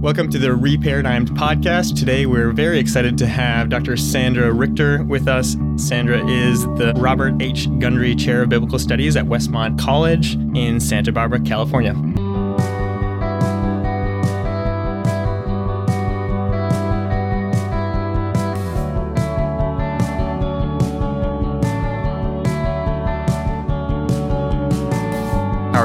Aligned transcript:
Welcome 0.00 0.30
to 0.30 0.38
the 0.38 0.46
Reparadigmed 0.48 1.30
podcast. 1.30 1.98
Today, 1.98 2.24
we're 2.24 2.52
very 2.52 2.78
excited 2.78 3.18
to 3.18 3.26
have 3.26 3.68
Dr. 3.68 3.96
Sandra 3.96 4.52
Richter 4.52 5.02
with 5.02 5.26
us. 5.26 5.56
Sandra 5.74 6.24
is 6.24 6.62
the 6.76 6.92
Robert 6.96 7.42
H. 7.42 7.66
Gundry 7.80 8.14
Chair 8.14 8.42
of 8.42 8.48
Biblical 8.48 8.78
Studies 8.78 9.16
at 9.16 9.24
Westmont 9.24 9.76
College 9.76 10.36
in 10.56 10.78
Santa 10.78 11.10
Barbara, 11.10 11.40
California. 11.40 11.94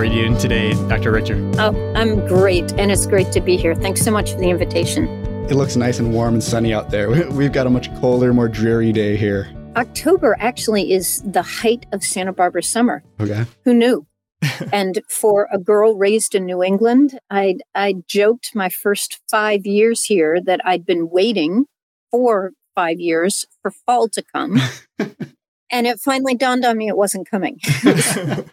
Are 0.03 0.07
you 0.07 0.23
doing 0.23 0.37
today, 0.37 0.73
Dr. 0.89 1.13
Richter? 1.13 1.37
Oh, 1.57 1.93
I'm 1.95 2.27
great, 2.27 2.73
and 2.73 2.91
it's 2.91 3.05
great 3.05 3.31
to 3.31 3.39
be 3.39 3.55
here. 3.55 3.73
Thanks 3.73 4.01
so 4.01 4.11
much 4.11 4.33
for 4.33 4.37
the 4.37 4.49
invitation. 4.49 5.07
It 5.45 5.53
looks 5.53 5.77
nice 5.77 5.97
and 5.97 6.13
warm 6.13 6.33
and 6.33 6.43
sunny 6.43 6.73
out 6.73 6.89
there. 6.89 7.09
We've 7.31 7.53
got 7.53 7.67
a 7.67 7.69
much 7.69 7.93
colder, 8.01 8.33
more 8.33 8.49
dreary 8.49 8.91
day 8.91 9.15
here. 9.15 9.49
October 9.77 10.35
actually 10.39 10.91
is 10.91 11.21
the 11.21 11.41
height 11.41 11.85
of 11.93 12.03
Santa 12.03 12.33
Barbara 12.33 12.63
summer. 12.63 13.01
Okay. 13.21 13.45
Who 13.63 13.73
knew? 13.73 14.05
and 14.73 14.99
for 15.07 15.47
a 15.53 15.57
girl 15.57 15.95
raised 15.95 16.35
in 16.35 16.45
New 16.45 16.61
England, 16.61 17.17
I 17.29 17.59
I 17.73 17.95
joked 18.05 18.51
my 18.53 18.67
first 18.67 19.21
five 19.31 19.65
years 19.65 20.03
here 20.03 20.41
that 20.41 20.59
I'd 20.65 20.85
been 20.85 21.11
waiting 21.11 21.63
for 22.11 22.51
five 22.75 22.99
years 22.99 23.45
for 23.61 23.71
fall 23.71 24.09
to 24.09 24.21
come. 24.21 24.59
and 25.73 25.87
it 25.87 25.99
finally 25.99 26.35
dawned 26.35 26.63
on 26.63 26.77
me 26.77 26.87
it 26.87 26.95
wasn't 26.95 27.29
coming. 27.29 27.59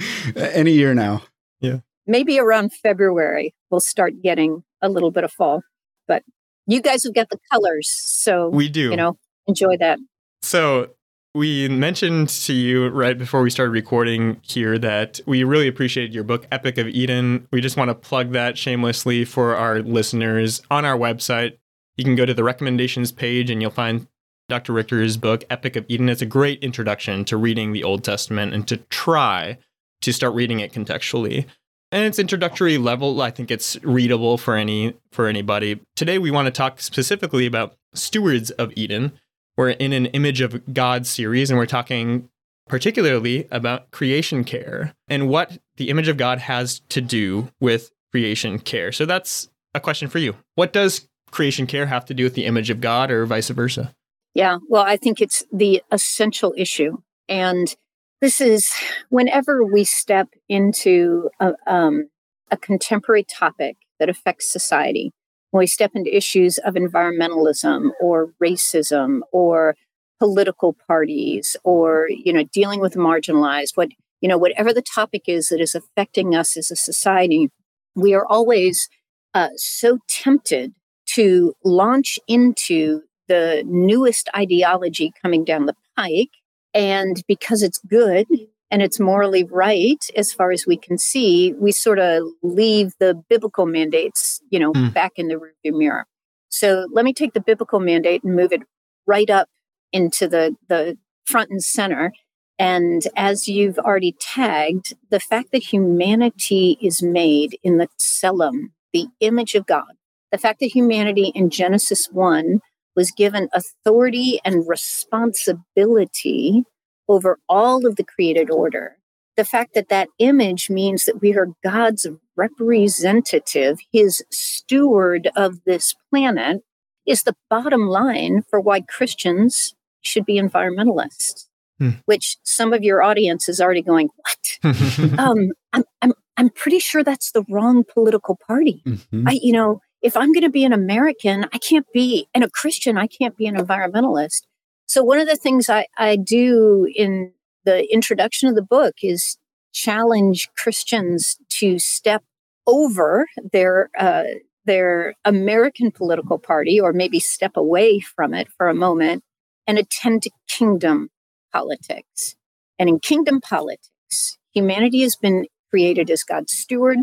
Any 0.36 0.72
year 0.72 0.94
now. 0.94 1.22
Yeah. 1.60 1.78
Maybe 2.06 2.38
around 2.38 2.72
February, 2.72 3.54
we'll 3.70 3.80
start 3.80 4.20
getting 4.22 4.64
a 4.82 4.88
little 4.88 5.12
bit 5.12 5.24
of 5.24 5.32
fall. 5.32 5.62
But 6.08 6.24
you 6.66 6.82
guys 6.82 7.04
have 7.04 7.14
got 7.14 7.30
the 7.30 7.38
colors. 7.50 7.88
So, 7.88 8.48
we 8.48 8.68
do. 8.68 8.90
You 8.90 8.96
know, 8.96 9.16
enjoy 9.46 9.76
that. 9.78 10.00
So, 10.42 10.90
we 11.34 11.68
mentioned 11.68 12.28
to 12.28 12.52
you 12.52 12.88
right 12.88 13.16
before 13.16 13.42
we 13.42 13.50
started 13.50 13.70
recording 13.70 14.40
here 14.42 14.76
that 14.78 15.20
we 15.26 15.44
really 15.44 15.68
appreciated 15.68 16.12
your 16.12 16.24
book, 16.24 16.48
Epic 16.50 16.76
of 16.78 16.88
Eden. 16.88 17.46
We 17.52 17.60
just 17.60 17.76
want 17.76 17.90
to 17.90 17.94
plug 17.94 18.32
that 18.32 18.58
shamelessly 18.58 19.24
for 19.24 19.54
our 19.54 19.80
listeners 19.80 20.60
on 20.72 20.84
our 20.84 20.98
website. 20.98 21.58
You 21.96 22.02
can 22.02 22.16
go 22.16 22.26
to 22.26 22.34
the 22.34 22.42
recommendations 22.42 23.12
page 23.12 23.50
and 23.50 23.62
you'll 23.62 23.70
find 23.70 24.08
Dr. 24.50 24.74
Richter's 24.74 25.16
book, 25.16 25.44
Epic 25.48 25.76
of 25.76 25.86
Eden. 25.88 26.08
It's 26.08 26.20
a 26.20 26.26
great 26.26 26.62
introduction 26.62 27.24
to 27.26 27.36
reading 27.36 27.72
the 27.72 27.84
Old 27.84 28.04
Testament 28.04 28.52
and 28.52 28.68
to 28.68 28.76
try 28.76 29.56
to 30.02 30.12
start 30.12 30.34
reading 30.34 30.60
it 30.60 30.72
contextually. 30.72 31.46
And 31.92 32.04
it's 32.04 32.18
introductory 32.18 32.78
level. 32.78 33.20
I 33.22 33.30
think 33.30 33.50
it's 33.50 33.82
readable 33.82 34.38
for 34.38 34.54
any 34.54 34.94
for 35.12 35.26
anybody. 35.26 35.80
Today 35.96 36.18
we 36.18 36.30
want 36.30 36.46
to 36.46 36.52
talk 36.52 36.80
specifically 36.80 37.46
about 37.46 37.76
stewards 37.94 38.50
of 38.52 38.72
Eden. 38.76 39.12
We're 39.56 39.70
in 39.70 39.92
an 39.92 40.06
image 40.06 40.40
of 40.40 40.72
God 40.72 41.06
series 41.06 41.50
and 41.50 41.58
we're 41.58 41.66
talking 41.66 42.28
particularly 42.68 43.48
about 43.50 43.90
creation 43.90 44.44
care 44.44 44.94
and 45.08 45.28
what 45.28 45.58
the 45.76 45.90
image 45.90 46.06
of 46.06 46.16
God 46.16 46.38
has 46.38 46.80
to 46.90 47.00
do 47.00 47.50
with 47.60 47.90
creation 48.12 48.58
care. 48.60 48.92
So 48.92 49.06
that's 49.06 49.48
a 49.74 49.80
question 49.80 50.08
for 50.08 50.18
you. 50.18 50.36
What 50.54 50.72
does 50.72 51.08
creation 51.30 51.66
care 51.66 51.86
have 51.86 52.04
to 52.06 52.14
do 52.14 52.24
with 52.24 52.34
the 52.34 52.46
image 52.46 52.70
of 52.70 52.80
God 52.80 53.10
or 53.10 53.26
vice 53.26 53.50
versa? 53.50 53.94
Yeah, 54.34 54.58
well, 54.68 54.84
I 54.84 54.96
think 54.96 55.20
it's 55.20 55.42
the 55.52 55.82
essential 55.90 56.54
issue. 56.56 56.98
And 57.28 57.74
this 58.20 58.40
is 58.40 58.70
whenever 59.08 59.64
we 59.64 59.84
step 59.84 60.28
into 60.48 61.30
a, 61.40 61.52
um, 61.66 62.08
a 62.50 62.56
contemporary 62.56 63.24
topic 63.24 63.76
that 63.98 64.08
affects 64.08 64.50
society, 64.52 65.12
when 65.50 65.60
we 65.60 65.66
step 65.66 65.92
into 65.94 66.14
issues 66.14 66.58
of 66.58 66.74
environmentalism 66.74 67.90
or 68.00 68.32
racism 68.42 69.20
or 69.32 69.76
political 70.18 70.76
parties 70.86 71.56
or 71.64 72.06
you 72.10 72.32
know 72.32 72.44
dealing 72.52 72.78
with 72.78 72.94
marginalized 72.94 73.74
what 73.74 73.88
you 74.20 74.28
know 74.28 74.36
whatever 74.36 74.72
the 74.72 74.82
topic 74.82 75.22
is 75.26 75.48
that 75.48 75.60
is 75.60 75.74
affecting 75.74 76.34
us 76.34 76.58
as 76.58 76.70
a 76.70 76.76
society 76.76 77.48
we 77.94 78.12
are 78.12 78.26
always 78.26 78.88
uh, 79.32 79.48
so 79.56 79.98
tempted 80.08 80.74
to 81.06 81.54
launch 81.64 82.18
into 82.28 83.00
the 83.30 83.62
newest 83.64 84.28
ideology 84.36 85.12
coming 85.22 85.44
down 85.44 85.66
the 85.66 85.76
pike 85.96 86.32
and 86.74 87.22
because 87.28 87.62
it's 87.62 87.78
good 87.78 88.26
and 88.72 88.82
it's 88.82 88.98
morally 88.98 89.44
right 89.44 90.04
as 90.16 90.32
far 90.32 90.50
as 90.50 90.66
we 90.66 90.76
can 90.76 90.98
see, 90.98 91.54
we 91.54 91.70
sort 91.70 92.00
of 92.00 92.24
leave 92.42 92.92
the 92.98 93.14
biblical 93.28 93.66
mandates, 93.66 94.40
you 94.50 94.58
know, 94.58 94.72
mm. 94.72 94.92
back 94.92 95.12
in 95.14 95.28
the 95.28 95.36
rearview 95.36 95.78
mirror. 95.78 96.06
So 96.48 96.88
let 96.92 97.04
me 97.04 97.12
take 97.12 97.32
the 97.32 97.40
biblical 97.40 97.78
mandate 97.78 98.24
and 98.24 98.34
move 98.34 98.52
it 98.52 98.62
right 99.06 99.30
up 99.30 99.48
into 99.92 100.26
the, 100.26 100.56
the 100.68 100.98
front 101.24 101.50
and 101.50 101.62
center. 101.62 102.12
And 102.58 103.06
as 103.16 103.46
you've 103.46 103.78
already 103.78 104.16
tagged, 104.20 104.94
the 105.08 105.20
fact 105.20 105.52
that 105.52 105.62
humanity 105.62 106.78
is 106.82 107.00
made 107.00 107.56
in 107.62 107.78
the 107.78 107.88
Tselem, 107.96 108.70
the 108.92 109.06
image 109.20 109.54
of 109.54 109.66
God, 109.66 109.92
the 110.32 110.38
fact 110.38 110.58
that 110.58 110.74
humanity 110.74 111.32
in 111.34 111.50
Genesis 111.50 112.08
1 112.10 112.60
was 113.00 113.10
given 113.12 113.48
authority 113.54 114.40
and 114.44 114.68
responsibility 114.68 116.64
over 117.08 117.38
all 117.48 117.86
of 117.86 117.96
the 117.96 118.04
created 118.04 118.50
order. 118.50 118.98
The 119.38 119.44
fact 119.46 119.72
that 119.74 119.88
that 119.88 120.10
image 120.18 120.68
means 120.68 121.06
that 121.06 121.22
we 121.22 121.34
are 121.34 121.48
God's 121.64 122.06
representative, 122.36 123.78
his 123.90 124.22
steward 124.30 125.30
of 125.34 125.64
this 125.64 125.94
planet, 126.10 126.62
is 127.06 127.22
the 127.22 127.34
bottom 127.48 127.88
line 127.88 128.42
for 128.50 128.60
why 128.60 128.82
Christians 128.82 129.74
should 130.02 130.26
be 130.26 130.38
environmentalists. 130.38 131.46
Hmm. 131.78 131.92
Which 132.04 132.36
some 132.42 132.74
of 132.74 132.82
your 132.82 133.02
audience 133.02 133.48
is 133.48 133.62
already 133.62 133.80
going, 133.80 134.10
what? 134.16 134.74
um, 135.18 135.52
I'm, 135.72 135.84
I'm, 136.02 136.12
I'm 136.36 136.50
pretty 136.50 136.80
sure 136.80 137.02
that's 137.02 137.32
the 137.32 137.44
wrong 137.48 137.82
political 137.82 138.38
party. 138.46 138.82
Mm-hmm. 138.86 139.26
I, 139.26 139.38
you 139.40 139.54
know, 139.54 139.80
if 140.02 140.16
I'm 140.16 140.32
going 140.32 140.44
to 140.44 140.50
be 140.50 140.64
an 140.64 140.72
American, 140.72 141.46
I 141.52 141.58
can't 141.58 141.86
be, 141.92 142.28
and 142.34 142.42
a 142.42 142.50
Christian, 142.50 142.96
I 142.96 143.06
can't 143.06 143.36
be 143.36 143.46
an 143.46 143.56
environmentalist. 143.56 144.42
So, 144.86 145.04
one 145.04 145.20
of 145.20 145.28
the 145.28 145.36
things 145.36 145.68
I, 145.68 145.86
I 145.96 146.16
do 146.16 146.88
in 146.94 147.32
the 147.64 147.92
introduction 147.92 148.48
of 148.48 148.54
the 148.54 148.62
book 148.62 148.94
is 149.02 149.36
challenge 149.72 150.48
Christians 150.56 151.36
to 151.50 151.78
step 151.78 152.24
over 152.66 153.26
their 153.52 153.90
uh, 153.98 154.24
their 154.64 155.14
American 155.24 155.90
political 155.90 156.38
party, 156.38 156.80
or 156.80 156.92
maybe 156.92 157.20
step 157.20 157.56
away 157.56 158.00
from 158.00 158.34
it 158.34 158.48
for 158.56 158.68
a 158.68 158.74
moment, 158.74 159.22
and 159.66 159.78
attend 159.78 160.22
to 160.22 160.30
kingdom 160.48 161.10
politics. 161.52 162.36
And 162.78 162.88
in 162.88 162.98
kingdom 162.98 163.40
politics, 163.40 164.38
humanity 164.52 165.02
has 165.02 165.16
been 165.16 165.46
created 165.70 166.10
as 166.10 166.24
God's 166.24 166.52
steward, 166.52 166.98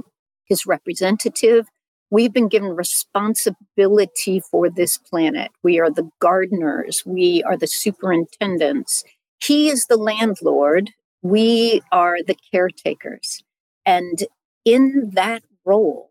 His 0.46 0.66
representative, 0.66 1.68
We've 2.10 2.32
been 2.32 2.48
given 2.48 2.70
responsibility 2.70 4.40
for 4.40 4.70
this 4.70 4.98
planet. 4.98 5.52
We 5.64 5.80
are 5.80 5.90
the 5.90 6.10
gardeners, 6.20 7.04
we 7.06 7.44
are 7.44 7.58
the 7.58 7.68
superintendents. 7.68 9.04
He 9.44 9.70
is 9.70 9.88
the 9.88 9.98
landlord, 9.98 10.92
we 11.22 11.82
are 11.92 12.18
the 12.26 12.38
caretakers. 12.52 13.44
And 13.86 14.24
in 14.64 15.12
that 15.14 15.44
role, 15.66 16.10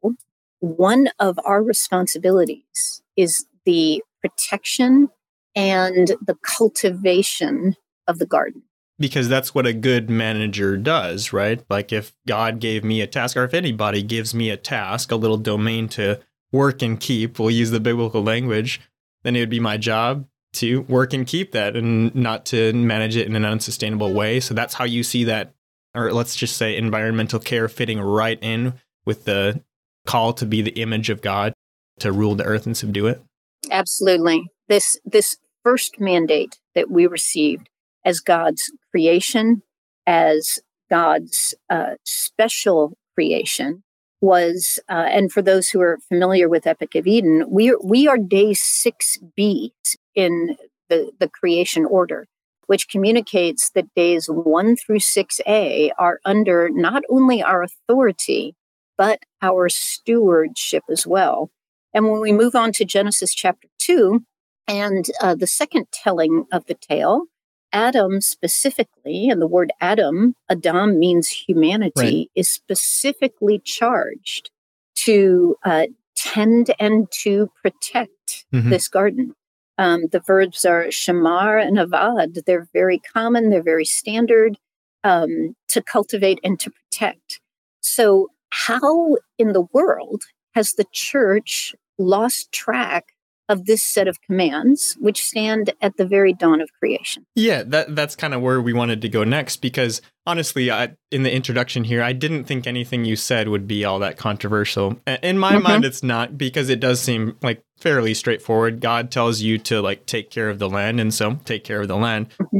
one 0.60 1.08
of 1.18 1.38
our 1.44 1.62
responsibilities 1.62 3.02
is 3.16 3.46
the 3.64 4.02
protection 4.20 5.08
and 5.54 6.08
the 6.26 6.36
cultivation 6.42 7.74
of 8.06 8.18
the 8.18 8.26
garden 8.26 8.62
because 8.98 9.28
that's 9.28 9.54
what 9.54 9.66
a 9.66 9.72
good 9.72 10.08
manager 10.08 10.76
does, 10.76 11.32
right? 11.32 11.62
Like 11.68 11.92
if 11.92 12.14
God 12.26 12.60
gave 12.60 12.84
me 12.84 13.00
a 13.00 13.06
task, 13.06 13.36
or 13.36 13.44
if 13.44 13.54
anybody 13.54 14.02
gives 14.02 14.34
me 14.34 14.50
a 14.50 14.56
task, 14.56 15.12
a 15.12 15.16
little 15.16 15.36
domain 15.36 15.88
to 15.90 16.20
work 16.52 16.82
and 16.82 16.98
keep, 16.98 17.38
we'll 17.38 17.50
use 17.50 17.70
the 17.70 17.80
biblical 17.80 18.22
language, 18.22 18.80
then 19.22 19.36
it 19.36 19.40
would 19.40 19.50
be 19.50 19.60
my 19.60 19.76
job 19.76 20.26
to 20.54 20.82
work 20.82 21.12
and 21.12 21.26
keep 21.26 21.52
that 21.52 21.76
and 21.76 22.14
not 22.14 22.46
to 22.46 22.72
manage 22.72 23.16
it 23.16 23.26
in 23.26 23.36
an 23.36 23.44
unsustainable 23.44 24.12
way. 24.12 24.40
So 24.40 24.54
that's 24.54 24.74
how 24.74 24.84
you 24.84 25.02
see 25.02 25.24
that, 25.24 25.54
or 25.94 26.12
let's 26.12 26.34
just 26.34 26.56
say 26.56 26.76
environmental 26.76 27.40
care 27.40 27.68
fitting 27.68 28.00
right 28.00 28.38
in 28.40 28.74
with 29.04 29.24
the 29.24 29.62
call 30.06 30.32
to 30.34 30.46
be 30.46 30.62
the 30.62 30.70
image 30.80 31.10
of 31.10 31.20
God 31.20 31.52
to 31.98 32.12
rule 32.12 32.34
the 32.34 32.44
earth 32.44 32.64
and 32.64 32.76
subdue 32.76 33.06
it. 33.08 33.22
Absolutely. 33.70 34.44
This 34.68 34.98
this 35.04 35.36
first 35.62 36.00
mandate 36.00 36.58
that 36.74 36.90
we 36.90 37.06
received 37.06 37.68
as 38.06 38.20
God's 38.20 38.72
creation, 38.92 39.62
as 40.06 40.60
God's 40.88 41.54
uh, 41.68 41.96
special 42.04 42.96
creation 43.14 43.82
was, 44.20 44.78
uh, 44.88 45.08
and 45.10 45.30
for 45.30 45.42
those 45.42 45.68
who 45.68 45.80
are 45.80 45.98
familiar 46.08 46.48
with 46.48 46.66
Epic 46.66 46.94
of 46.94 47.06
Eden, 47.06 47.44
we 47.50 47.70
are, 47.70 47.78
we 47.82 48.06
are 48.06 48.16
day 48.16 48.52
6b 48.52 49.72
in 50.14 50.56
the, 50.88 51.10
the 51.18 51.28
creation 51.28 51.84
order, 51.84 52.26
which 52.66 52.88
communicates 52.88 53.70
that 53.70 53.92
days 53.94 54.28
1 54.30 54.76
through 54.76 55.00
6a 55.00 55.90
are 55.98 56.20
under 56.24 56.70
not 56.70 57.02
only 57.10 57.42
our 57.42 57.64
authority, 57.64 58.54
but 58.96 59.18
our 59.42 59.68
stewardship 59.68 60.84
as 60.88 61.06
well. 61.06 61.50
And 61.92 62.08
when 62.08 62.20
we 62.20 62.32
move 62.32 62.54
on 62.54 62.72
to 62.72 62.84
Genesis 62.84 63.34
chapter 63.34 63.68
2 63.78 64.22
and 64.68 65.06
uh, 65.20 65.34
the 65.34 65.46
second 65.46 65.86
telling 65.92 66.46
of 66.52 66.66
the 66.66 66.74
tale, 66.74 67.24
Adam 67.72 68.20
specifically, 68.20 69.28
and 69.28 69.40
the 69.40 69.46
word 69.46 69.72
Adam, 69.80 70.34
Adam 70.50 70.98
means 70.98 71.28
humanity, 71.28 71.92
right. 71.96 72.30
is 72.34 72.48
specifically 72.48 73.58
charged 73.58 74.50
to 74.94 75.56
uh, 75.64 75.86
tend 76.16 76.74
and 76.78 77.10
to 77.10 77.50
protect 77.62 78.46
mm-hmm. 78.52 78.70
this 78.70 78.88
garden. 78.88 79.34
Um, 79.78 80.06
the 80.10 80.20
verbs 80.20 80.64
are 80.64 80.86
shamar 80.86 81.62
and 81.62 81.76
avad. 81.76 82.44
They're 82.46 82.68
very 82.72 82.98
common, 82.98 83.50
they're 83.50 83.62
very 83.62 83.84
standard 83.84 84.56
um, 85.04 85.54
to 85.68 85.82
cultivate 85.82 86.40
and 86.42 86.58
to 86.60 86.70
protect. 86.70 87.40
So, 87.80 88.28
how 88.50 89.16
in 89.38 89.52
the 89.52 89.66
world 89.72 90.22
has 90.54 90.72
the 90.72 90.86
church 90.92 91.74
lost 91.98 92.52
track 92.52 93.12
of 93.48 93.66
this 93.66 93.82
set 93.82 94.08
of 94.08 94.20
commands, 94.22 94.96
which 95.00 95.22
stand 95.22 95.72
at 95.80 95.96
the 95.96 96.06
very 96.06 96.32
dawn 96.32 96.60
of 96.60 96.70
creation. 96.78 97.26
Yeah, 97.34 97.62
that 97.64 97.94
that's 97.94 98.16
kind 98.16 98.34
of 98.34 98.42
where 98.42 98.60
we 98.60 98.72
wanted 98.72 99.02
to 99.02 99.08
go 99.08 99.24
next 99.24 99.56
because 99.58 100.02
honestly, 100.26 100.70
I, 100.70 100.96
in 101.10 101.22
the 101.22 101.32
introduction 101.32 101.84
here, 101.84 102.02
I 102.02 102.12
didn't 102.12 102.44
think 102.44 102.66
anything 102.66 103.04
you 103.04 103.16
said 103.16 103.48
would 103.48 103.66
be 103.66 103.84
all 103.84 103.98
that 104.00 104.16
controversial. 104.16 105.00
In 105.22 105.38
my 105.38 105.54
mm-hmm. 105.54 105.62
mind, 105.62 105.84
it's 105.84 106.02
not 106.02 106.36
because 106.36 106.68
it 106.68 106.80
does 106.80 107.00
seem 107.00 107.36
like 107.42 107.62
fairly 107.78 108.14
straightforward. 108.14 108.80
God 108.80 109.10
tells 109.10 109.40
you 109.40 109.58
to 109.58 109.80
like 109.80 110.06
take 110.06 110.30
care 110.30 110.50
of 110.50 110.58
the 110.58 110.68
land, 110.68 111.00
and 111.00 111.12
so 111.14 111.38
take 111.44 111.64
care 111.64 111.80
of 111.80 111.88
the 111.88 111.96
land, 111.96 112.28
mm-hmm. 112.40 112.58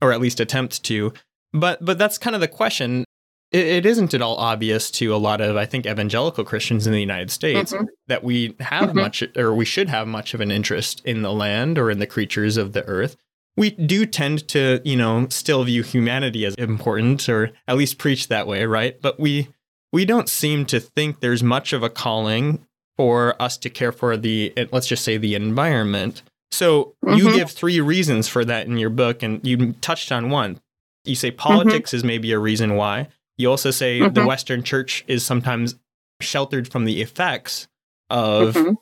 or 0.00 0.12
at 0.12 0.20
least 0.20 0.40
attempt 0.40 0.82
to. 0.84 1.12
But 1.52 1.84
but 1.84 1.98
that's 1.98 2.18
kind 2.18 2.34
of 2.34 2.40
the 2.40 2.48
question 2.48 3.04
it, 3.50 3.66
it 3.66 3.86
isn't 3.86 4.14
at 4.14 4.22
all 4.22 4.36
obvious 4.36 4.90
to 4.92 5.14
a 5.14 5.16
lot 5.16 5.40
of, 5.40 5.56
I 5.56 5.66
think, 5.66 5.86
evangelical 5.86 6.44
Christians 6.44 6.86
in 6.86 6.92
the 6.92 7.00
United 7.00 7.30
States 7.30 7.72
mm-hmm. 7.72 7.84
that 8.06 8.24
we 8.24 8.56
have 8.60 8.90
mm-hmm. 8.90 8.98
much, 8.98 9.22
or 9.36 9.54
we 9.54 9.64
should 9.64 9.88
have 9.88 10.06
much 10.06 10.34
of 10.34 10.40
an 10.40 10.50
interest 10.50 11.02
in 11.04 11.22
the 11.22 11.32
land 11.32 11.78
or 11.78 11.90
in 11.90 11.98
the 11.98 12.06
creatures 12.06 12.56
of 12.56 12.72
the 12.72 12.84
earth. 12.86 13.16
We 13.56 13.70
do 13.70 14.06
tend 14.06 14.46
to, 14.48 14.80
you 14.84 14.96
know, 14.96 15.26
still 15.30 15.64
view 15.64 15.82
humanity 15.82 16.44
as 16.44 16.54
important, 16.54 17.28
or 17.28 17.50
at 17.66 17.76
least 17.76 17.98
preach 17.98 18.28
that 18.28 18.46
way, 18.46 18.64
right? 18.66 19.00
But 19.00 19.18
we 19.18 19.48
we 19.92 20.04
don't 20.04 20.28
seem 20.28 20.66
to 20.66 20.78
think 20.78 21.20
there's 21.20 21.42
much 21.42 21.72
of 21.72 21.82
a 21.82 21.90
calling 21.90 22.64
for 22.96 23.40
us 23.40 23.56
to 23.58 23.70
care 23.70 23.92
for 23.92 24.16
the, 24.16 24.52
let's 24.70 24.86
just 24.86 25.04
say, 25.04 25.16
the 25.16 25.34
environment. 25.34 26.22
So 26.50 26.94
mm-hmm. 27.04 27.16
you 27.16 27.34
give 27.34 27.50
three 27.50 27.80
reasons 27.80 28.28
for 28.28 28.44
that 28.44 28.66
in 28.66 28.76
your 28.76 28.90
book, 28.90 29.22
and 29.22 29.44
you 29.46 29.72
touched 29.74 30.12
on 30.12 30.30
one. 30.30 30.60
You 31.04 31.14
say 31.14 31.30
mm-hmm. 31.30 31.38
politics 31.38 31.94
is 31.94 32.04
maybe 32.04 32.32
a 32.32 32.38
reason 32.38 32.76
why. 32.76 33.08
You 33.38 33.50
also 33.50 33.70
say 33.70 34.00
mm-hmm. 34.00 34.12
the 34.12 34.26
Western 34.26 34.62
church 34.62 35.04
is 35.08 35.24
sometimes 35.24 35.76
sheltered 36.20 36.70
from 36.70 36.84
the 36.84 37.00
effects 37.00 37.68
of 38.10 38.54
mm-hmm. 38.54 38.74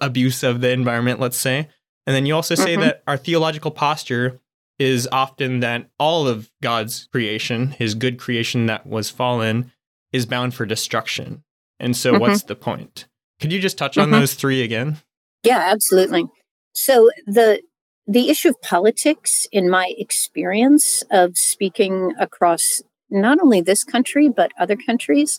abuse 0.00 0.42
of 0.42 0.60
the 0.60 0.70
environment, 0.70 1.20
let's 1.20 1.36
say. 1.36 1.68
And 2.06 2.14
then 2.14 2.24
you 2.26 2.34
also 2.34 2.54
say 2.54 2.72
mm-hmm. 2.72 2.82
that 2.82 3.02
our 3.06 3.16
theological 3.16 3.70
posture 3.70 4.40
is 4.78 5.08
often 5.10 5.60
that 5.60 5.90
all 5.98 6.26
of 6.26 6.50
God's 6.62 7.08
creation, 7.12 7.68
his 7.72 7.94
good 7.94 8.18
creation 8.18 8.66
that 8.66 8.86
was 8.86 9.10
fallen, 9.10 9.72
is 10.12 10.26
bound 10.26 10.54
for 10.54 10.64
destruction. 10.64 11.42
And 11.80 11.96
so, 11.96 12.18
what's 12.18 12.40
mm-hmm. 12.40 12.48
the 12.48 12.56
point? 12.56 13.06
Could 13.40 13.52
you 13.52 13.60
just 13.60 13.76
touch 13.76 13.98
on 13.98 14.08
mm-hmm. 14.08 14.20
those 14.20 14.34
three 14.34 14.62
again? 14.62 14.98
Yeah, 15.42 15.58
absolutely. 15.58 16.26
So 16.74 17.10
the 17.26 17.62
the 18.06 18.28
issue 18.28 18.50
of 18.50 18.60
politics, 18.60 19.46
in 19.50 19.70
my 19.70 19.94
experience 19.96 21.02
of 21.10 21.38
speaking 21.38 22.12
across 22.18 22.82
not 23.14 23.38
only 23.40 23.60
this 23.60 23.84
country, 23.84 24.28
but 24.28 24.52
other 24.58 24.76
countries, 24.76 25.38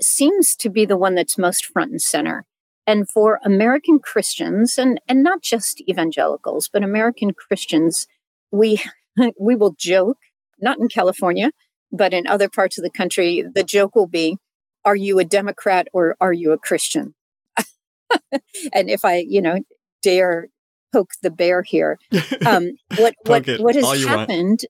seems 0.00 0.54
to 0.56 0.70
be 0.70 0.84
the 0.84 0.96
one 0.96 1.14
that's 1.14 1.38
most 1.38 1.66
front 1.66 1.90
and 1.90 2.02
center. 2.02 2.44
And 2.86 3.08
for 3.08 3.40
American 3.44 3.98
Christians, 3.98 4.78
and, 4.78 5.00
and 5.08 5.22
not 5.22 5.42
just 5.42 5.82
evangelicals, 5.88 6.68
but 6.72 6.82
American 6.82 7.32
Christians, 7.32 8.06
we, 8.50 8.80
we 9.40 9.54
will 9.54 9.74
joke, 9.78 10.18
not 10.58 10.78
in 10.78 10.88
California, 10.88 11.52
but 11.92 12.12
in 12.12 12.26
other 12.26 12.48
parts 12.48 12.78
of 12.78 12.84
the 12.84 12.90
country, 12.90 13.44
the 13.54 13.64
joke 13.64 13.94
will 13.94 14.06
be, 14.06 14.38
are 14.84 14.96
you 14.96 15.18
a 15.18 15.24
Democrat 15.24 15.88
or 15.92 16.16
are 16.20 16.32
you 16.32 16.52
a 16.52 16.58
Christian? 16.58 17.14
and 18.72 18.88
if 18.88 19.04
I, 19.04 19.24
you 19.28 19.42
know, 19.42 19.58
dare 20.02 20.48
poke 20.92 21.10
the 21.22 21.30
bear 21.30 21.62
here, 21.62 21.98
um, 22.46 22.72
what 22.96 23.14
what 23.26 23.46
what 23.58 23.74
has 23.74 24.04
happened 24.04 24.60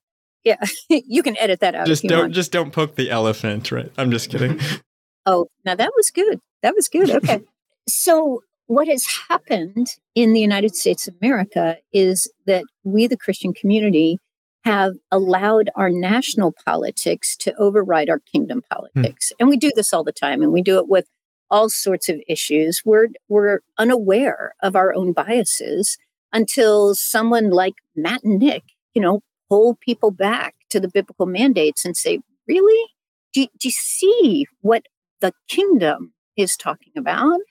yeah, 0.43 0.57
you 0.89 1.23
can 1.23 1.37
edit 1.37 1.59
that 1.59 1.75
out. 1.75 1.87
Just 1.87 2.03
don't 2.03 2.19
want. 2.19 2.33
just 2.33 2.51
don't 2.51 2.71
poke 2.71 2.95
the 2.95 3.09
elephant, 3.09 3.71
right? 3.71 3.91
I'm 3.97 4.11
just 4.11 4.29
kidding. 4.29 4.59
oh, 5.25 5.47
now 5.65 5.75
that 5.75 5.91
was 5.95 6.09
good. 6.09 6.39
That 6.61 6.75
was 6.75 6.87
good. 6.87 7.09
Okay. 7.09 7.41
so 7.87 8.43
what 8.67 8.87
has 8.87 9.05
happened 9.27 9.95
in 10.15 10.33
the 10.33 10.39
United 10.39 10.75
States 10.75 11.07
of 11.07 11.15
America 11.21 11.77
is 11.91 12.31
that 12.45 12.63
we, 12.83 13.07
the 13.07 13.17
Christian 13.17 13.53
community, 13.53 14.17
have 14.63 14.93
allowed 15.11 15.69
our 15.75 15.89
national 15.89 16.53
politics 16.65 17.35
to 17.35 17.53
override 17.55 18.09
our 18.09 18.19
kingdom 18.19 18.61
hmm. 18.69 18.75
politics. 18.75 19.29
Hmm. 19.29 19.35
And 19.41 19.49
we 19.49 19.57
do 19.57 19.71
this 19.75 19.93
all 19.93 20.03
the 20.03 20.11
time, 20.11 20.41
and 20.41 20.51
we 20.51 20.61
do 20.61 20.77
it 20.77 20.87
with 20.87 21.07
all 21.49 21.69
sorts 21.69 22.07
of 22.07 22.21
issues. 22.27 22.81
We're, 22.85 23.09
we're 23.27 23.59
unaware 23.77 24.53
of 24.61 24.75
our 24.75 24.93
own 24.93 25.11
biases 25.11 25.97
until 26.31 26.95
someone 26.95 27.49
like 27.49 27.73
Matt 27.93 28.23
and 28.23 28.39
Nick, 28.39 28.63
you 28.93 29.01
know, 29.01 29.21
pull 29.51 29.75
people 29.81 30.11
back 30.11 30.55
to 30.69 30.79
the 30.79 30.87
biblical 30.87 31.25
mandates 31.25 31.83
and 31.83 31.97
say, 31.97 32.19
really? 32.47 32.89
Do, 33.33 33.45
do 33.59 33.67
you 33.67 33.71
see 33.71 34.45
what 34.61 34.85
the 35.19 35.33
kingdom 35.49 36.13
is 36.37 36.55
talking 36.55 36.93
about? 36.97 37.41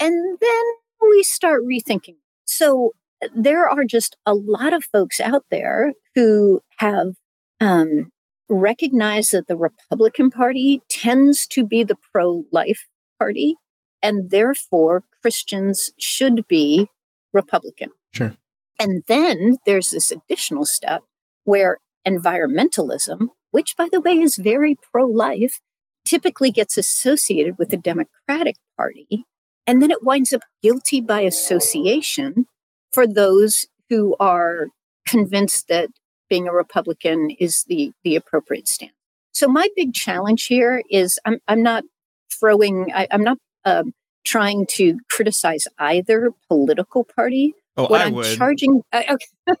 And 0.00 0.38
then 0.40 0.62
we 1.02 1.22
start 1.22 1.62
rethinking. 1.62 2.16
So 2.46 2.92
there 3.36 3.68
are 3.68 3.84
just 3.84 4.16
a 4.24 4.32
lot 4.32 4.72
of 4.72 4.84
folks 4.84 5.20
out 5.20 5.44
there 5.50 5.92
who 6.14 6.62
have 6.78 7.12
um, 7.60 8.10
recognized 8.48 9.32
that 9.32 9.46
the 9.46 9.56
Republican 9.56 10.30
Party 10.30 10.80
tends 10.88 11.46
to 11.48 11.66
be 11.66 11.84
the 11.84 11.96
pro 12.10 12.44
life 12.50 12.86
party, 13.18 13.56
and 14.02 14.30
therefore 14.30 15.04
Christians 15.20 15.90
should 15.98 16.48
be 16.48 16.88
Republican. 17.34 17.90
Sure. 18.14 18.34
And 18.78 19.02
then 19.08 19.58
there's 19.66 19.90
this 19.90 20.10
additional 20.10 20.64
step 20.64 21.02
where 21.44 21.78
environmentalism, 22.06 23.28
which 23.50 23.76
by 23.76 23.88
the 23.90 24.00
way 24.00 24.18
is 24.18 24.36
very 24.36 24.76
pro 24.92 25.06
life, 25.06 25.60
typically 26.04 26.50
gets 26.50 26.76
associated 26.76 27.58
with 27.58 27.70
the 27.70 27.76
Democratic 27.76 28.56
Party. 28.76 29.24
And 29.66 29.82
then 29.82 29.90
it 29.90 30.02
winds 30.02 30.32
up 30.32 30.42
guilty 30.62 31.00
by 31.00 31.20
association 31.20 32.46
for 32.92 33.06
those 33.06 33.66
who 33.88 34.16
are 34.18 34.68
convinced 35.06 35.68
that 35.68 35.88
being 36.28 36.48
a 36.48 36.52
Republican 36.52 37.30
is 37.38 37.64
the, 37.68 37.92
the 38.04 38.16
appropriate 38.16 38.68
stance. 38.68 38.92
So 39.32 39.48
my 39.48 39.68
big 39.76 39.92
challenge 39.94 40.46
here 40.46 40.82
is 40.90 41.18
I'm, 41.24 41.38
I'm 41.46 41.62
not 41.62 41.84
throwing, 42.32 42.92
I, 42.92 43.06
am 43.10 43.22
not 43.22 43.38
um, 43.64 43.92
trying 44.24 44.66
to 44.70 44.98
criticize 45.10 45.66
either 45.78 46.30
political 46.48 47.04
party. 47.04 47.54
Oh, 47.76 47.86
what 47.86 48.00
I 48.00 48.06
am 48.06 48.14
would. 48.14 48.36
charging, 48.36 48.82
uh, 48.92 49.02
okay. 49.10 49.58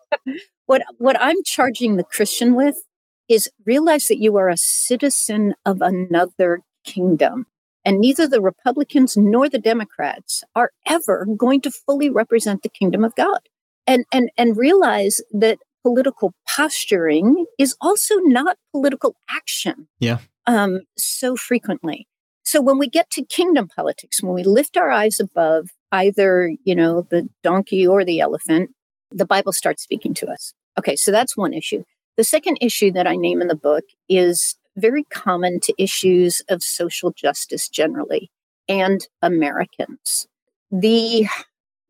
what 0.70 0.82
what 0.98 1.16
I'm 1.20 1.42
charging 1.42 1.96
the 1.96 2.04
Christian 2.04 2.54
with 2.54 2.76
is 3.28 3.50
realize 3.66 4.04
that 4.04 4.20
you 4.20 4.36
are 4.36 4.48
a 4.48 4.56
citizen 4.56 5.54
of 5.66 5.82
another 5.82 6.60
kingdom. 6.84 7.46
And 7.84 7.98
neither 7.98 8.28
the 8.28 8.40
Republicans 8.40 9.16
nor 9.16 9.48
the 9.48 9.58
Democrats 9.58 10.44
are 10.54 10.70
ever 10.86 11.26
going 11.36 11.60
to 11.62 11.72
fully 11.72 12.08
represent 12.08 12.62
the 12.62 12.68
kingdom 12.68 13.02
of 13.02 13.16
God. 13.16 13.40
And 13.84 14.04
and 14.12 14.30
and 14.38 14.56
realize 14.56 15.20
that 15.32 15.58
political 15.82 16.34
posturing 16.48 17.46
is 17.58 17.74
also 17.80 18.14
not 18.18 18.56
political 18.70 19.16
action. 19.28 19.88
Yeah. 19.98 20.18
Um, 20.46 20.82
so 20.96 21.34
frequently. 21.34 22.06
So 22.44 22.60
when 22.62 22.78
we 22.78 22.88
get 22.88 23.10
to 23.10 23.24
kingdom 23.24 23.66
politics, 23.66 24.22
when 24.22 24.34
we 24.34 24.44
lift 24.44 24.76
our 24.76 24.90
eyes 24.90 25.18
above 25.18 25.70
either, 25.90 26.54
you 26.62 26.76
know, 26.76 27.08
the 27.10 27.28
donkey 27.42 27.84
or 27.84 28.04
the 28.04 28.20
elephant, 28.20 28.70
the 29.10 29.26
Bible 29.26 29.52
starts 29.52 29.82
speaking 29.82 30.14
to 30.14 30.28
us. 30.28 30.54
Okay, 30.80 30.96
so 30.96 31.12
that's 31.12 31.36
one 31.36 31.52
issue. 31.52 31.84
The 32.16 32.24
second 32.24 32.56
issue 32.62 32.90
that 32.92 33.06
I 33.06 33.14
name 33.14 33.42
in 33.42 33.48
the 33.48 33.54
book 33.54 33.84
is 34.08 34.56
very 34.78 35.04
common 35.04 35.60
to 35.60 35.74
issues 35.76 36.40
of 36.48 36.62
social 36.62 37.10
justice 37.12 37.68
generally 37.68 38.30
and 38.66 39.06
Americans. 39.20 40.26
The, 40.70 41.26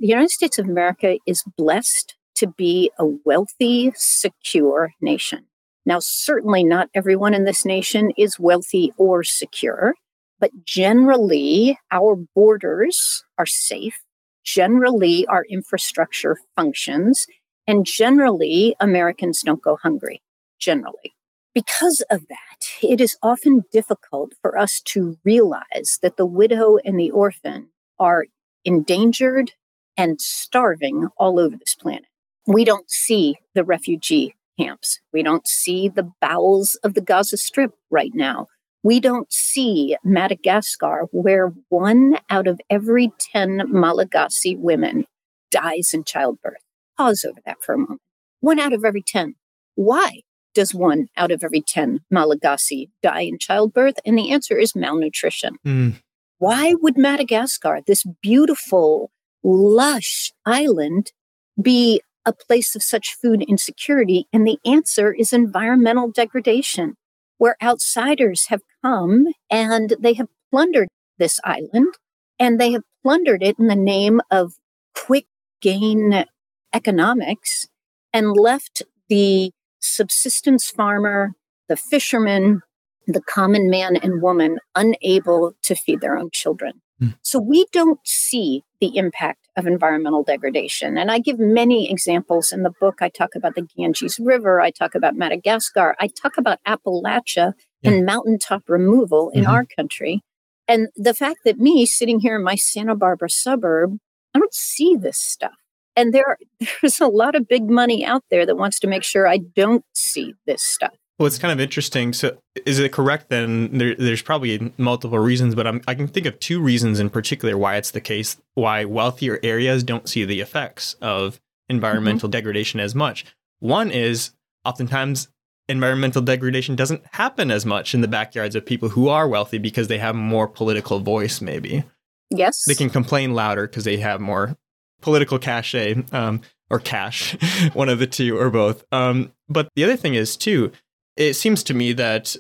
the 0.01 0.07
United 0.09 0.31
States 0.31 0.59
of 0.59 0.67
America 0.67 1.19
is 1.25 1.45
blessed 1.57 2.17
to 2.35 2.49
be 2.49 2.91
a 2.99 3.05
wealthy, 3.25 3.93
secure 3.95 4.91
nation. 5.01 5.47
Now, 5.87 5.99
certainly 6.01 6.65
not 6.65 6.89
everyone 6.93 7.33
in 7.33 7.45
this 7.45 7.65
nation 7.65 8.11
is 8.19 8.41
wealthy 8.41 8.93
or 8.97 9.23
secure, 9.23 9.95
but 10.41 10.65
generally 10.65 11.79
our 11.93 12.17
borders 12.35 13.23
are 13.39 13.47
safe. 13.47 14.01
Generally, 14.43 15.29
our 15.29 15.45
infrastructure 15.49 16.37
functions 16.57 17.29
and 17.67 17.85
generally, 17.85 18.75
Americans 18.81 19.43
don't 19.43 19.63
go 19.63 19.77
hungry, 19.77 20.23
generally. 20.59 21.15
Because 21.55 22.03
of 22.11 22.29
that, 22.29 22.67
it 22.83 23.01
is 23.01 23.17
often 23.23 23.65
difficult 23.73 24.33
for 24.41 24.57
us 24.57 24.81
to 24.87 25.19
realize 25.25 25.99
that 26.03 26.17
the 26.17 26.27
widow 26.27 26.79
and 26.85 26.99
the 26.99 27.11
orphan 27.11 27.69
are 27.99 28.27
endangered 28.65 29.53
and 29.97 30.21
starving 30.21 31.09
all 31.17 31.41
over 31.41 31.57
this 31.57 31.75
planet. 31.75 32.07
We 32.47 32.65
don't 32.65 32.91
see 32.91 33.37
the 33.55 33.65
refugee 33.65 34.35
camps. 34.59 35.01
We 35.13 35.23
don't 35.23 35.47
see 35.47 35.89
the 35.89 36.11
bowels 36.21 36.77
of 36.85 36.95
the 36.95 37.01
Gaza 37.01 37.37
Strip 37.37 37.73
right 37.91 38.13
now. 38.15 38.47
We 38.83 38.99
don't 39.01 39.31
see 39.33 39.97
Madagascar, 40.05 41.09
where 41.13 41.53
one 41.69 42.19
out 42.31 42.47
of 42.47 42.61
every 42.71 43.13
10 43.19 43.65
Malagasy 43.69 44.57
women 44.57 45.05
dies 45.51 45.91
in 45.93 46.05
childbirth. 46.05 46.63
Pause 47.01 47.25
over 47.31 47.41
that 47.47 47.63
for 47.63 47.75
a 47.75 47.79
moment. 47.79 48.03
One 48.41 48.61
out 48.61 48.75
of 48.75 48.85
every 48.85 49.01
10. 49.01 49.35
Why 49.75 50.21
does 50.53 50.75
one 50.75 51.07
out 51.17 51.31
of 51.31 51.43
every 51.43 51.63
10 51.63 52.01
Malagasy 52.11 52.91
die 53.03 53.23
in 53.23 53.39
childbirth? 53.39 53.95
And 54.05 54.19
the 54.19 54.31
answer 54.31 54.59
is 54.59 54.77
malnutrition. 54.77 55.57
Mm. 55.67 56.03
Why 56.37 56.75
would 56.75 56.99
Madagascar, 56.99 57.81
this 57.87 58.05
beautiful, 58.21 59.11
lush 59.43 60.31
island, 60.45 61.13
be 61.61 62.03
a 62.27 62.35
place 62.35 62.77
of 62.77 62.83
such 62.83 63.15
food 63.15 63.45
insecurity? 63.49 64.27
And 64.31 64.47
the 64.47 64.59
answer 64.67 65.11
is 65.11 65.33
environmental 65.33 66.11
degradation, 66.11 66.97
where 67.39 67.57
outsiders 67.63 68.49
have 68.49 68.61
come 68.85 69.29
and 69.51 69.97
they 69.99 70.13
have 70.13 70.29
plundered 70.51 70.89
this 71.17 71.41
island 71.45 71.95
and 72.39 72.61
they 72.61 72.73
have 72.73 72.83
plundered 73.03 73.43
it 73.43 73.59
in 73.59 73.69
the 73.69 73.75
name 73.75 74.21
of 74.31 74.53
quick 74.95 75.25
gain 75.63 76.27
economics 76.73 77.69
and 78.13 78.33
left 78.33 78.83
the 79.09 79.53
subsistence 79.81 80.71
farmer, 80.71 81.33
the 81.69 81.77
fisherman, 81.77 82.63
the 83.07 83.21
common 83.23 83.71
man 83.71 83.97
and 83.97 84.23
woman 84.23 84.59
unable 84.75 85.53
to 85.63 85.75
feed 85.75 86.01
their 86.01 86.17
own 86.17 86.31
children. 86.33 86.81
Mm. 87.03 87.17
So 87.23 87.39
we 87.41 87.67
don't 87.73 87.99
see 88.05 88.63
the 88.81 88.97
impact 88.97 89.49
of 89.57 89.67
environmental 89.67 90.23
degradation. 90.23 90.97
And 90.99 91.11
I 91.11 91.19
give 91.19 91.39
many 91.39 91.91
examples 91.91 92.53
in 92.53 92.63
the 92.63 92.73
book. 92.81 92.97
I 93.01 93.09
talk 93.09 93.35
about 93.35 93.55
the 93.55 93.63
Ganges 93.63 94.19
River, 94.21 94.61
I 94.61 94.71
talk 94.71 94.95
about 94.95 95.17
Madagascar, 95.17 95.97
I 95.99 96.09
talk 96.09 96.37
about 96.39 96.59
Appalachia 96.67 97.55
Yeah. 97.83 97.91
and 97.93 98.07
mountaintop 98.07 98.69
removal 98.69 99.31
in 99.31 99.45
Mhm. 99.45 99.49
our 99.49 99.65
country. 99.65 100.23
And 100.69 100.89
the 100.95 101.15
fact 101.15 101.41
that 101.45 101.59
me 101.59 101.85
sitting 101.87 102.21
here 102.21 102.37
in 102.37 102.45
my 102.45 102.55
Santa 102.55 102.95
Barbara 102.95 103.31
suburb, 103.31 103.99
I 104.35 104.39
don't 104.39 104.55
see 104.55 104.95
this 104.95 105.19
stuff. 105.19 105.57
And 105.97 106.13
there, 106.13 106.39
there's 106.81 107.01
a 107.01 107.07
lot 107.07 107.35
of 107.35 107.49
big 107.49 107.69
money 107.69 108.05
out 108.05 108.25
there 108.31 108.47
that 108.47 108.57
wants 108.57 108.79
to 108.81 108.87
make 108.87 109.05
sure 109.05 109.27
I 109.27 109.39
don't 109.39 109.85
see 109.95 110.35
this 110.47 110.63
stuff. 110.63 110.95
Well, 111.19 111.27
it's 111.27 111.39
kind 111.39 111.53
of 111.53 111.61
interesting. 111.61 112.15
So, 112.15 112.39
is 112.65 112.79
it 112.79 112.93
correct 112.93 113.29
then? 113.29 113.77
There, 113.77 113.95
there's 113.95 114.23
probably 114.23 114.73
multiple 114.79 115.19
reasons, 115.19 115.55
but 115.55 115.67
I'm, 115.67 115.83
I 115.87 115.95
can 115.95 116.09
think 116.09 116.25
of 116.25 116.39
two 116.39 116.63
reasons 116.63 116.99
in 116.99 117.11
particular 117.11 117.59
why 117.59 117.77
it's 117.77 117.91
the 117.91 118.01
case, 118.01 118.39
why 118.55 118.87
wealthier 118.87 119.39
areas 119.43 119.85
don't 119.85 120.09
see 120.09 120.25
the 120.25 120.41
effects 120.41 120.95
of 121.03 121.35
mm-hmm. 121.35 121.77
environmental 121.77 122.31
degradation 122.31 122.81
as 122.81 122.95
much. 122.95 123.27
One 123.59 123.91
is 123.91 124.31
oftentimes 124.65 125.29
environmental 125.69 126.23
degradation 126.23 126.75
doesn't 126.75 127.03
happen 127.13 127.51
as 127.51 127.67
much 127.67 127.95
in 127.95 128.01
the 128.01 128.09
backyards 128.09 128.57
of 128.57 128.65
people 128.65 128.89
who 128.89 129.09
are 129.09 129.29
wealthy 129.29 129.59
because 129.59 129.89
they 129.89 129.99
have 129.99 130.15
more 130.15 130.49
political 130.49 131.01
voice, 131.01 131.43
maybe. 131.43 131.85
Yes. 132.31 132.65
They 132.67 132.75
can 132.75 132.91
complain 132.91 133.35
louder 133.35 133.67
because 133.67 133.85
they 133.85 133.99
have 133.99 134.21
more 134.21 134.57
political 135.01 135.39
cachet 135.39 136.03
um, 136.13 136.41
or 136.71 136.79
cash, 136.79 137.37
one 137.73 137.89
of 137.89 137.99
the 137.99 138.07
two 138.07 138.39
or 138.39 138.51
both. 138.51 138.85
Um, 138.93 139.33
but 139.49 139.69
the 139.75 139.85
other 139.85 139.97
thing 139.97 140.15
is, 140.15 140.37
too, 140.37 140.73
it 141.17 141.35
seems 141.35 141.63
to 141.65 141.75
me 141.75 141.93
that 141.95 142.37